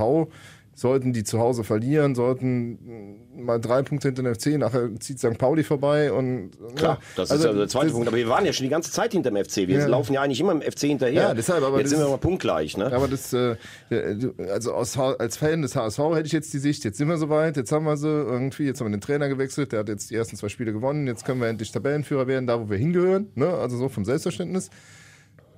sollten 0.75 1.13
die 1.13 1.23
zu 1.23 1.39
Hause 1.39 1.63
verlieren, 1.63 2.15
sollten 2.15 3.19
mh, 3.35 3.43
mal 3.43 3.59
drei 3.61 3.83
Punkte 3.83 4.07
hinter 4.07 4.23
den 4.23 4.33
FC, 4.33 4.57
nachher 4.57 4.89
zieht 4.99 5.19
St. 5.19 5.37
Pauli 5.37 5.63
vorbei 5.63 6.11
und 6.11 6.51
Klar, 6.75 6.99
das 7.15 7.29
ist 7.31 7.43
ja 7.43 7.53
der 7.53 7.67
zweite 7.67 7.91
Punkt. 7.91 8.07
Aber 8.07 8.17
wir 8.17 8.27
waren 8.27 8.43
ja 8.45 8.53
schon 8.53 8.63
die 8.63 8.69
ganze 8.71 8.91
Zeit 8.91 9.11
hinterm 9.13 9.35
FC. 9.35 9.67
Wir 9.67 9.79
Ja. 9.79 9.85
laufen 9.87 10.13
ja 10.13 10.21
eigentlich 10.21 10.39
immer 10.39 10.51
im 10.51 10.61
FC 10.61 10.87
hinterher. 10.87 11.13
Ja, 11.21 11.33
deshalb, 11.33 11.63
aber 11.63 11.77
Jetzt 11.77 11.91
das- 11.91 11.99
sind 11.99 12.07
wir 12.07 12.09
mal 12.11 12.17
punktgleich. 12.17 12.75
Ne? 12.77 12.91
Aber 12.91 13.07
das, 13.07 13.31
äh, 13.33 13.55
du- 13.89 14.33
also 14.51 14.73
aus, 14.73 14.97
als 14.97 15.37
Fan 15.37 15.61
des 15.61 15.75
HSV 15.75 15.99
hätte 16.15 16.25
ich 16.25 16.31
jetzt 16.31 16.51
die 16.53 16.59
Sicht, 16.59 16.83
jetzt 16.85 16.97
sind 16.97 17.07
wir 17.07 17.17
soweit, 17.17 17.55
jetzt 17.55 17.71
haben 17.71 17.85
wir 17.85 17.95
sie 17.97 18.07
irgendwie, 18.07 18.63
jetzt 18.63 18.79
haben 18.81 18.87
wir 18.87 18.97
den 18.97 19.01
Trainer 19.01 19.29
gewechselt, 19.29 19.71
der 19.73 19.79
hat 19.81 19.89
jetzt 19.89 20.09
die 20.09 20.15
ersten 20.15 20.37
zwei 20.37 20.49
Spiele 20.49 20.73
gewonnen, 20.73 21.05
jetzt 21.07 21.23
können 21.25 21.39
wir 21.39 21.47
endlich 21.49 21.71
Tabellenführer 21.71 22.25
werden, 22.27 22.47
da 22.47 22.59
wo 22.59 22.69
wir 22.69 22.77
hingehören, 22.77 23.27
ne? 23.35 23.47
also 23.47 23.77
so 23.77 23.89
vom 23.89 24.05
Selbstverständnis. 24.05 24.69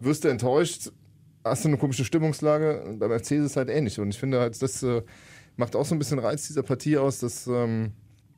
Wirst 0.01 0.25
du 0.25 0.27
enttäuscht, 0.27 0.91
hast 1.45 1.63
du 1.63 1.69
eine 1.69 1.77
komische 1.77 2.03
Stimmungslage, 2.03 2.97
beim 2.99 3.11
FC 3.11 3.31
ist 3.31 3.45
es 3.45 3.55
halt 3.55 3.69
ähnlich. 3.69 3.99
Und 3.99 4.09
ich 4.09 4.19
finde 4.19 4.39
halt, 4.39 4.61
das 4.61 4.81
äh, 4.83 5.03
macht 5.55 5.75
auch 5.75 5.85
so 5.85 5.95
ein 5.95 5.99
bisschen 5.99 6.19
Reiz 6.19 6.47
dieser 6.47 6.63
Partie 6.63 6.97
aus, 6.97 7.19
dass, 7.19 7.47
ähm, 7.47 7.93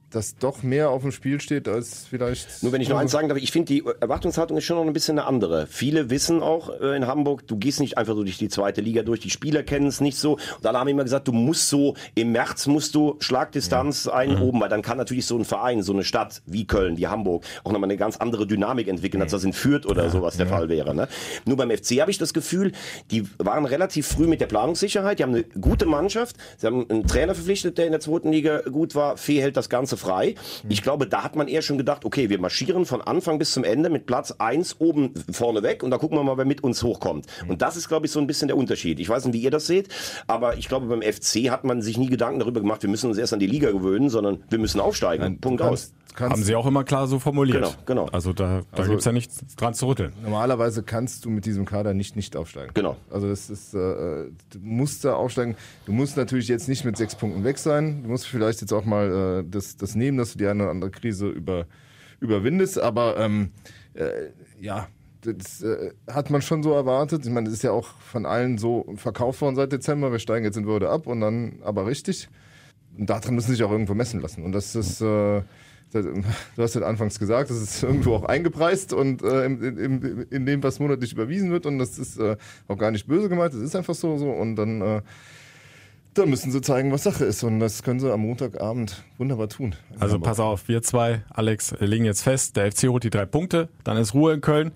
dass 0.10 0.38
doch 0.38 0.64
mehr 0.64 0.90
auf 0.90 1.02
dem 1.02 1.12
Spiel 1.12 1.42
steht, 1.42 1.68
als 1.68 2.06
vielleicht... 2.10 2.64
Nur 2.64 2.72
wenn 2.72 2.82
ich 2.82 2.88
noch 2.88 2.98
eins 2.98 3.12
sagen 3.12 3.28
darf, 3.28 3.38
ich 3.38 3.52
finde, 3.52 3.66
die 3.66 3.84
Erwartungshaltung 4.00 4.58
ist 4.58 4.64
schon 4.64 4.78
noch 4.78 4.86
ein 4.86 4.94
bisschen 4.94 5.20
eine 5.20 5.28
andere. 5.28 5.68
Viele 5.68 6.10
wissen 6.10 6.42
auch 6.42 6.70
äh, 6.80 6.96
in 6.96 7.08
Hamburg, 7.08 7.46
du 7.48 7.58
gehst 7.58 7.82
nicht 7.82 7.98
einfach 7.98 8.16
so 8.16 8.24
durch 8.24 8.38
die 8.38 8.48
zweite 8.48 8.80
Liga 8.80 9.04
durch, 9.04 9.20
die 9.20 9.30
Spieler 9.30 9.64
kennen 9.64 9.88
es 9.88 10.00
nicht 10.00 10.18
so. 10.18 10.34
Und 10.34 10.66
alle 10.66 10.80
haben 10.80 10.88
immer 10.88 11.04
gesagt, 11.04 11.28
du 11.28 11.34
musst 11.34 11.68
so, 11.68 11.96
im 12.16 12.32
März 12.32 12.68
musst 12.68 12.96
du 12.96 13.18
Schlagdistanz 13.20 14.08
ein 14.08 14.42
oben, 14.42 14.62
weil 14.62 14.70
dann 14.70 14.82
kann 14.82 14.98
natürlich 14.98 15.26
so 15.26 15.38
ein 15.38 15.44
Verein, 15.44 15.84
so 15.84 15.92
eine 15.92 16.06
Stadt 16.06 16.42
wie 16.46 16.66
Köln, 16.66 16.98
wie 16.98 17.08
Hamburg, 17.08 17.44
auch 17.66 17.72
nochmal 17.74 17.90
eine 17.90 17.98
ganz 17.98 18.18
andere 18.18 18.48
Dynamik 18.48 18.88
entwickeln, 18.88 19.22
als 19.22 19.32
das 19.32 19.44
in 19.44 19.52
Fürth 19.52 19.86
oder 19.86 20.10
sowas 20.10 20.38
der 20.38 20.48
Fall 20.48 20.70
wäre. 20.70 20.96
Ne? 20.96 21.10
Nur 21.46 21.58
beim 21.58 21.70
FC 21.70 22.00
habe 22.00 22.12
ich 22.12 22.18
das 22.18 22.34
Gefühl, 22.34 22.72
die 23.12 23.26
waren 23.40 23.66
relativ 23.66 24.08
früh 24.08 24.28
mit 24.28 24.40
der 24.40 24.48
Planungssicherheit, 24.48 25.20
die 25.20 25.24
haben 25.24 25.36
eine 25.36 25.44
gute 25.44 25.86
Mannschaft, 25.86 26.38
sie 26.58 26.68
haben 26.68 26.90
einen 26.90 27.06
Trainer 27.08 27.36
verpflichtet, 27.36 27.78
der 27.78 27.88
in 27.88 27.92
der 27.92 28.00
zweiten 28.00 28.32
Liga 28.32 28.62
gut 28.62 28.96
war, 28.96 29.18
Fee 29.18 29.42
hält 29.42 29.58
das 29.58 29.70
Ganze 29.70 29.97
frei. 29.98 30.36
Ich 30.70 30.82
glaube, 30.82 31.08
da 31.08 31.24
hat 31.24 31.36
man 31.36 31.48
eher 31.48 31.62
schon 31.62 31.78
gedacht, 31.78 32.06
okay, 32.06 32.30
wir 32.30 32.40
marschieren 32.40 32.86
von 32.86 33.02
Anfang 33.02 33.40
bis 33.40 33.52
zum 33.52 33.64
Ende 33.64 33.90
mit 33.90 34.06
Platz 34.06 34.32
eins 34.38 34.76
oben 34.80 35.14
vorne 35.32 35.64
weg 35.64 35.84
und 35.84 35.92
da 35.92 35.98
gucken 35.98 36.18
wir 36.18 36.24
mal, 36.24 36.38
wer 36.38 36.46
mit 36.46 36.64
uns 36.64 36.84
hochkommt. 36.84 37.26
Und 37.48 37.62
das 37.62 37.76
ist, 37.78 37.88
glaube 37.88 38.06
ich, 38.06 38.12
so 38.12 38.20
ein 38.20 38.28
bisschen 38.28 38.48
der 38.48 38.58
Unterschied. 38.58 39.00
Ich 39.00 39.10
weiß 39.10 39.26
nicht, 39.26 39.34
wie 39.34 39.42
ihr 39.42 39.52
das 39.52 39.68
seht, 39.68 39.90
aber 40.28 40.58
ich 40.58 40.68
glaube, 40.70 40.88
beim 40.88 41.02
FC 41.02 41.50
hat 41.50 41.64
man 41.64 41.82
sich 41.82 41.98
nie 41.98 42.08
Gedanken 42.08 42.40
darüber 42.40 42.62
gemacht, 42.62 42.82
wir 42.84 42.90
müssen 42.90 43.08
uns 43.10 43.18
erst 43.18 43.34
an 43.34 43.40
die 43.40 43.48
Liga 43.48 43.72
gewöhnen, 43.72 44.10
sondern 44.10 44.44
wir 44.50 44.60
müssen 44.60 44.80
aufsteigen. 44.80 45.40
Punkt 45.40 45.62
aus. 45.62 45.94
Haben 46.20 46.44
sie 46.44 46.56
auch 46.56 46.66
immer 46.66 46.84
klar 46.84 47.06
so 47.06 47.20
formuliert. 47.20 47.58
Genau, 47.58 47.74
genau. 47.86 48.06
Also 48.12 48.34
da, 48.34 48.62
da 48.72 48.78
Also- 48.80 48.90
gibt's 48.90 49.06
ja 49.06 49.12
nichts 49.12 49.40
dran 49.56 49.76
zu 49.76 49.86
rütteln. 49.86 50.14
Normalerweise 50.24 50.82
kannst 50.82 51.26
du 51.26 51.30
mit 51.30 51.46
diesem 51.46 51.66
Kader 51.66 51.94
nicht 51.94 52.16
nicht 52.16 52.36
aufsteigen. 52.36 52.72
Genau. 52.74 52.96
Also 53.12 53.28
das 53.30 53.52
ist, 53.52 53.76
äh, 53.76 53.78
du 53.78 54.60
musst 54.60 55.06
da 55.06 55.14
aufsteigen. 55.14 55.56
Du 55.86 55.92
musst 55.92 56.18
natürlich 56.18 56.48
jetzt 56.48 56.68
nicht 56.70 56.86
mit 56.86 56.98
sechs 56.98 57.14
Punkten 57.14 57.44
weg 57.44 57.60
sein. 57.60 58.02
Du 58.02 58.10
musst 58.10 58.26
vielleicht 58.26 58.62
jetzt 58.62 58.74
auch 58.74 58.84
mal 58.84 59.44
äh, 59.46 59.50
das, 59.50 59.78
das 59.78 59.87
nehmen, 59.96 60.18
dass 60.18 60.34
du 60.34 60.40
die 60.40 60.48
eine 60.48 60.64
oder 60.64 60.72
andere 60.72 60.92
Krise 60.92 61.28
über, 61.28 61.66
überwindest. 62.20 62.80
Aber 62.80 63.18
ähm, 63.18 63.52
äh, 63.94 64.30
ja, 64.60 64.88
das 65.22 65.62
äh, 65.62 65.92
hat 66.12 66.30
man 66.30 66.42
schon 66.42 66.64
so 66.64 66.74
erwartet. 66.74 67.26
Ich 67.26 67.32
meine, 67.32 67.46
das 67.46 67.56
ist 67.56 67.64
ja 67.64 67.72
auch 67.72 67.88
von 68.00 68.26
allen 68.26 68.58
so 68.58 68.86
verkauft 68.96 69.42
worden 69.42 69.56
seit 69.56 69.72
Dezember. 69.72 70.12
Wir 70.12 70.20
steigen 70.20 70.46
jetzt 70.46 70.58
in 70.58 70.66
Würde 70.66 70.90
ab 70.90 71.08
und 71.08 71.22
dann 71.22 71.60
aber 71.64 71.86
richtig. 71.86 72.30
Und 72.98 73.10
daran 73.10 73.36
müssen 73.36 73.52
sich 73.52 73.64
auch 73.64 73.72
irgendwo 73.72 73.94
messen 73.94 74.22
lassen. 74.22 74.44
Und 74.44 74.54
das 74.54 74.76
ist, 74.76 75.02
äh, 75.02 75.42
du 75.92 76.24
hast 76.58 76.76
ja 76.76 76.82
anfangs 76.82 77.20
gesagt, 77.20 77.50
das 77.50 77.62
ist 77.62 77.84
irgendwo 77.84 78.16
auch 78.16 78.24
eingepreist 78.24 78.94
und 78.94 79.22
äh, 79.22 79.46
in, 79.46 79.62
in, 79.62 80.22
in 80.30 80.46
dem, 80.46 80.64
was 80.64 80.80
monatlich 80.80 81.14
überwiesen 81.14 81.52
wird. 81.52 81.66
Und 81.66 81.80
das 81.80 82.00
ist 82.00 82.18
äh, 82.20 82.38
auch 82.68 82.78
gar 82.78 82.92
nicht 82.92 83.08
böse 83.08 83.30
gemeint, 83.30 83.54
das 83.54 83.62
ist 83.62 83.76
einfach 83.76 83.96
so. 83.96 84.18
so. 84.18 84.30
Und 84.30 84.56
dann, 84.56 84.82
äh, 84.82 85.02
dann 86.18 86.30
müssen 86.30 86.52
sie 86.52 86.62
zeigen, 86.62 86.92
was 86.92 87.04
Sache 87.04 87.26
ist. 87.26 87.44
Und 87.44 87.60
das 87.60 87.84
können 87.84 88.00
sie 88.00 88.12
am 88.12 88.22
Montagabend 88.22 89.04
wunderbar 89.18 89.50
tun. 89.50 89.76
Also 90.00 90.20
pass 90.20 90.40
auf, 90.40 90.68
wir 90.68 90.82
zwei, 90.82 91.24
Alex, 91.30 91.76
legen 91.80 92.06
jetzt 92.06 92.24
fest, 92.24 92.56
der 92.58 92.72
FC 92.72 92.88
holt 92.88 93.04
die 93.04 93.10
drei 93.10 93.26
Punkte, 93.26 93.70
dann 93.84 93.98
ist 93.98 94.14
Ruhe 94.14 94.34
in 94.34 94.42
Köln. 94.42 94.72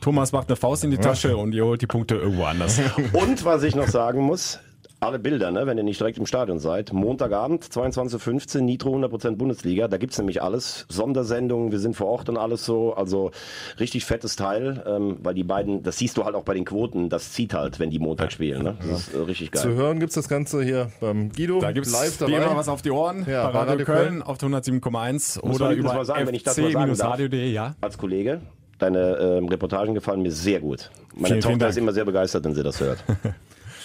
Thomas 0.00 0.32
macht 0.32 0.48
eine 0.48 0.56
Faust 0.56 0.84
in 0.84 0.90
die 0.90 0.98
Tasche 0.98 1.36
und 1.36 1.52
ihr 1.52 1.64
holt 1.64 1.82
die 1.82 1.86
Punkte 1.86 2.16
irgendwo 2.16 2.44
anders. 2.44 2.80
Und 3.12 3.44
was 3.44 3.62
ich 3.62 3.74
noch 3.74 3.88
sagen 3.88 4.20
muss, 4.20 4.60
alle 4.98 5.18
Bilder, 5.18 5.50
ne, 5.50 5.66
wenn 5.66 5.76
ihr 5.76 5.84
nicht 5.84 6.00
direkt 6.00 6.16
im 6.18 6.26
Stadion 6.26 6.58
seid. 6.58 6.92
Montagabend, 6.92 7.64
22.15 7.64 8.62
Nitro 8.62 8.96
100% 8.96 9.36
Bundesliga. 9.36 9.88
Da 9.88 9.98
gibt's 9.98 10.16
nämlich 10.18 10.42
alles. 10.42 10.86
Sondersendungen, 10.88 11.70
wir 11.70 11.78
sind 11.78 11.96
vor 11.96 12.06
Ort 12.06 12.28
und 12.28 12.38
alles 12.38 12.64
so. 12.64 12.94
Also 12.94 13.30
richtig 13.78 14.06
fettes 14.06 14.36
Teil, 14.36 14.82
ähm, 14.86 15.18
weil 15.22 15.34
die 15.34 15.44
beiden, 15.44 15.82
das 15.82 15.98
siehst 15.98 16.16
du 16.16 16.24
halt 16.24 16.34
auch 16.34 16.44
bei 16.44 16.54
den 16.54 16.64
Quoten, 16.64 17.08
das 17.10 17.32
zieht 17.32 17.52
halt, 17.52 17.78
wenn 17.78 17.90
die 17.90 17.98
Montag 17.98 18.32
spielen. 18.32 18.62
Ne? 18.62 18.76
Das 18.90 19.08
ist 19.08 19.14
äh, 19.14 19.18
richtig 19.18 19.50
geil. 19.50 19.62
Zu 19.62 19.74
hören 19.74 20.00
gibt's 20.00 20.14
das 20.14 20.28
Ganze 20.28 20.62
hier 20.62 20.90
beim 21.00 21.30
Guido. 21.30 21.60
Da 21.60 21.72
gibt's 21.72 21.92
live 21.92 22.16
dabei. 22.18 22.32
immer 22.32 22.56
was 22.56 22.68
auf 22.68 22.80
die 22.80 22.90
Ohren 22.90 23.26
Ja, 23.28 23.50
bei 23.50 23.62
Radio 23.64 23.84
Köln 23.84 24.22
auf 24.22 24.38
der 24.38 24.48
107,1 24.48 25.46
Muss 25.46 25.60
oder 25.60 25.72
über 25.72 25.92
mal 25.92 26.04
sagen, 26.04 26.26
wenn 26.26 26.34
ich 26.34 26.42
das 26.42 26.56
mal 26.56 26.72
sagen 26.72 26.96
darf. 26.96 26.96
fc-radio.de, 26.96 27.52
ja. 27.52 27.74
Als 27.82 27.98
Kollege, 27.98 28.40
deine 28.78 29.16
ähm, 29.18 29.48
Reportagen 29.48 29.94
gefallen 29.94 30.22
mir 30.22 30.32
sehr 30.32 30.60
gut. 30.60 30.90
Meine 31.14 31.26
Vielen, 31.26 31.26
vielen 31.26 31.40
Tochter 31.42 31.58
Dank. 31.58 31.70
ist 31.70 31.76
immer 31.76 31.92
sehr 31.92 32.04
begeistert, 32.04 32.44
wenn 32.44 32.54
sie 32.54 32.62
das 32.62 32.80
hört. 32.80 33.04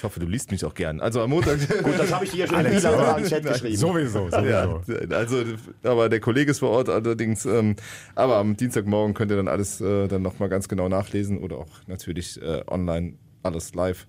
Ich 0.01 0.03
hoffe, 0.03 0.19
du 0.19 0.25
liest 0.25 0.49
mich 0.49 0.65
auch 0.65 0.73
gern. 0.73 0.99
Also 0.99 1.21
am 1.21 1.29
Montag. 1.29 1.59
Gut, 1.83 1.99
das 1.99 2.11
habe 2.11 2.25
ich 2.25 2.31
dir 2.31 2.39
ja 2.39 2.47
schon 2.47 2.55
Alles 2.55 2.77
wieder 2.77 2.91
klar. 2.91 3.19
im 3.19 3.23
Chat 3.23 3.45
geschrieben. 3.45 3.75
Sowieso, 3.77 4.29
sowieso. 4.31 4.47
Ja, 4.47 4.81
also, 5.15 5.43
aber 5.83 6.09
der 6.09 6.19
Kollege 6.19 6.49
ist 6.49 6.57
vor 6.57 6.71
Ort 6.71 6.89
allerdings. 6.89 7.45
Ähm, 7.45 7.75
aber 8.15 8.37
am 8.37 8.57
Dienstagmorgen 8.57 9.13
könnt 9.13 9.29
ihr 9.29 9.37
dann 9.37 9.47
alles 9.47 9.79
äh, 9.79 10.07
dann 10.07 10.23
nochmal 10.23 10.49
ganz 10.49 10.67
genau 10.67 10.89
nachlesen 10.89 11.37
oder 11.37 11.59
auch 11.59 11.67
natürlich 11.85 12.41
äh, 12.41 12.63
online 12.67 13.13
alles 13.43 13.75
live. 13.75 14.07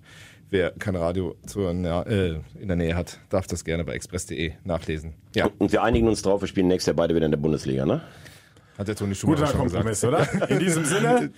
Wer 0.49 0.71
kein 0.71 0.95
Radio 0.95 1.35
zu, 1.45 1.59
na, 1.71 2.01
äh, 2.07 2.39
in 2.59 2.69
der 2.69 2.77
Nähe 2.77 2.95
hat, 2.95 3.19
darf 3.29 3.45
das 3.45 3.63
gerne 3.63 3.83
bei 3.83 3.93
express.de 3.93 4.53
nachlesen. 4.63 5.13
Ja, 5.35 5.47
Und 5.59 5.71
wir 5.73 5.83
einigen 5.83 6.07
uns 6.07 6.23
drauf, 6.23 6.41
wir 6.41 6.47
spielen 6.47 6.69
nächstes 6.69 6.87
Jahr 6.87 6.95
beide 6.95 7.13
wieder 7.13 7.25
in 7.27 7.31
der 7.33 7.39
Bundesliga, 7.39 7.85
ne? 7.85 8.01
hat 8.77 8.87
der 8.87 8.95
Toni 8.95 9.13
Schumacher 9.13 9.41
Guter 9.41 9.51
schon 9.51 9.59
Kompromiss, 9.69 10.01
gesagt. 10.01 10.35
oder? 10.35 10.49
In 10.49 10.59
diesem 10.59 10.85
Sinne, 10.85 11.31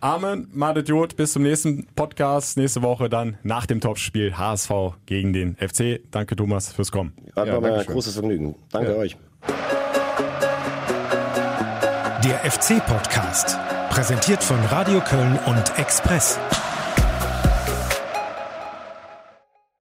Amen, 0.00 0.48
Madet 0.52 0.88
Jod, 0.88 1.16
bis 1.16 1.32
zum 1.32 1.42
nächsten 1.42 1.86
Podcast. 1.94 2.56
Nächste 2.56 2.82
Woche 2.82 3.08
dann 3.08 3.36
nach 3.42 3.66
dem 3.66 3.80
Topspiel 3.80 4.36
HSV 4.36 4.70
gegen 5.06 5.32
den 5.32 5.56
FC. 5.56 6.00
Danke, 6.10 6.36
Thomas, 6.36 6.72
fürs 6.72 6.90
Kommen. 6.92 7.12
Hat 7.34 7.46
Ja, 7.48 7.58
ein 7.58 7.86
großes 7.86 8.14
Vergnügen. 8.14 8.54
Danke 8.72 8.92
Ja. 8.92 8.96
euch. 8.98 9.16
Der 12.24 12.50
FC-Podcast. 12.50 13.58
Präsentiert 13.90 14.42
von 14.42 14.58
Radio 14.70 15.00
Köln 15.00 15.38
und 15.46 15.78
Express. 15.78 16.38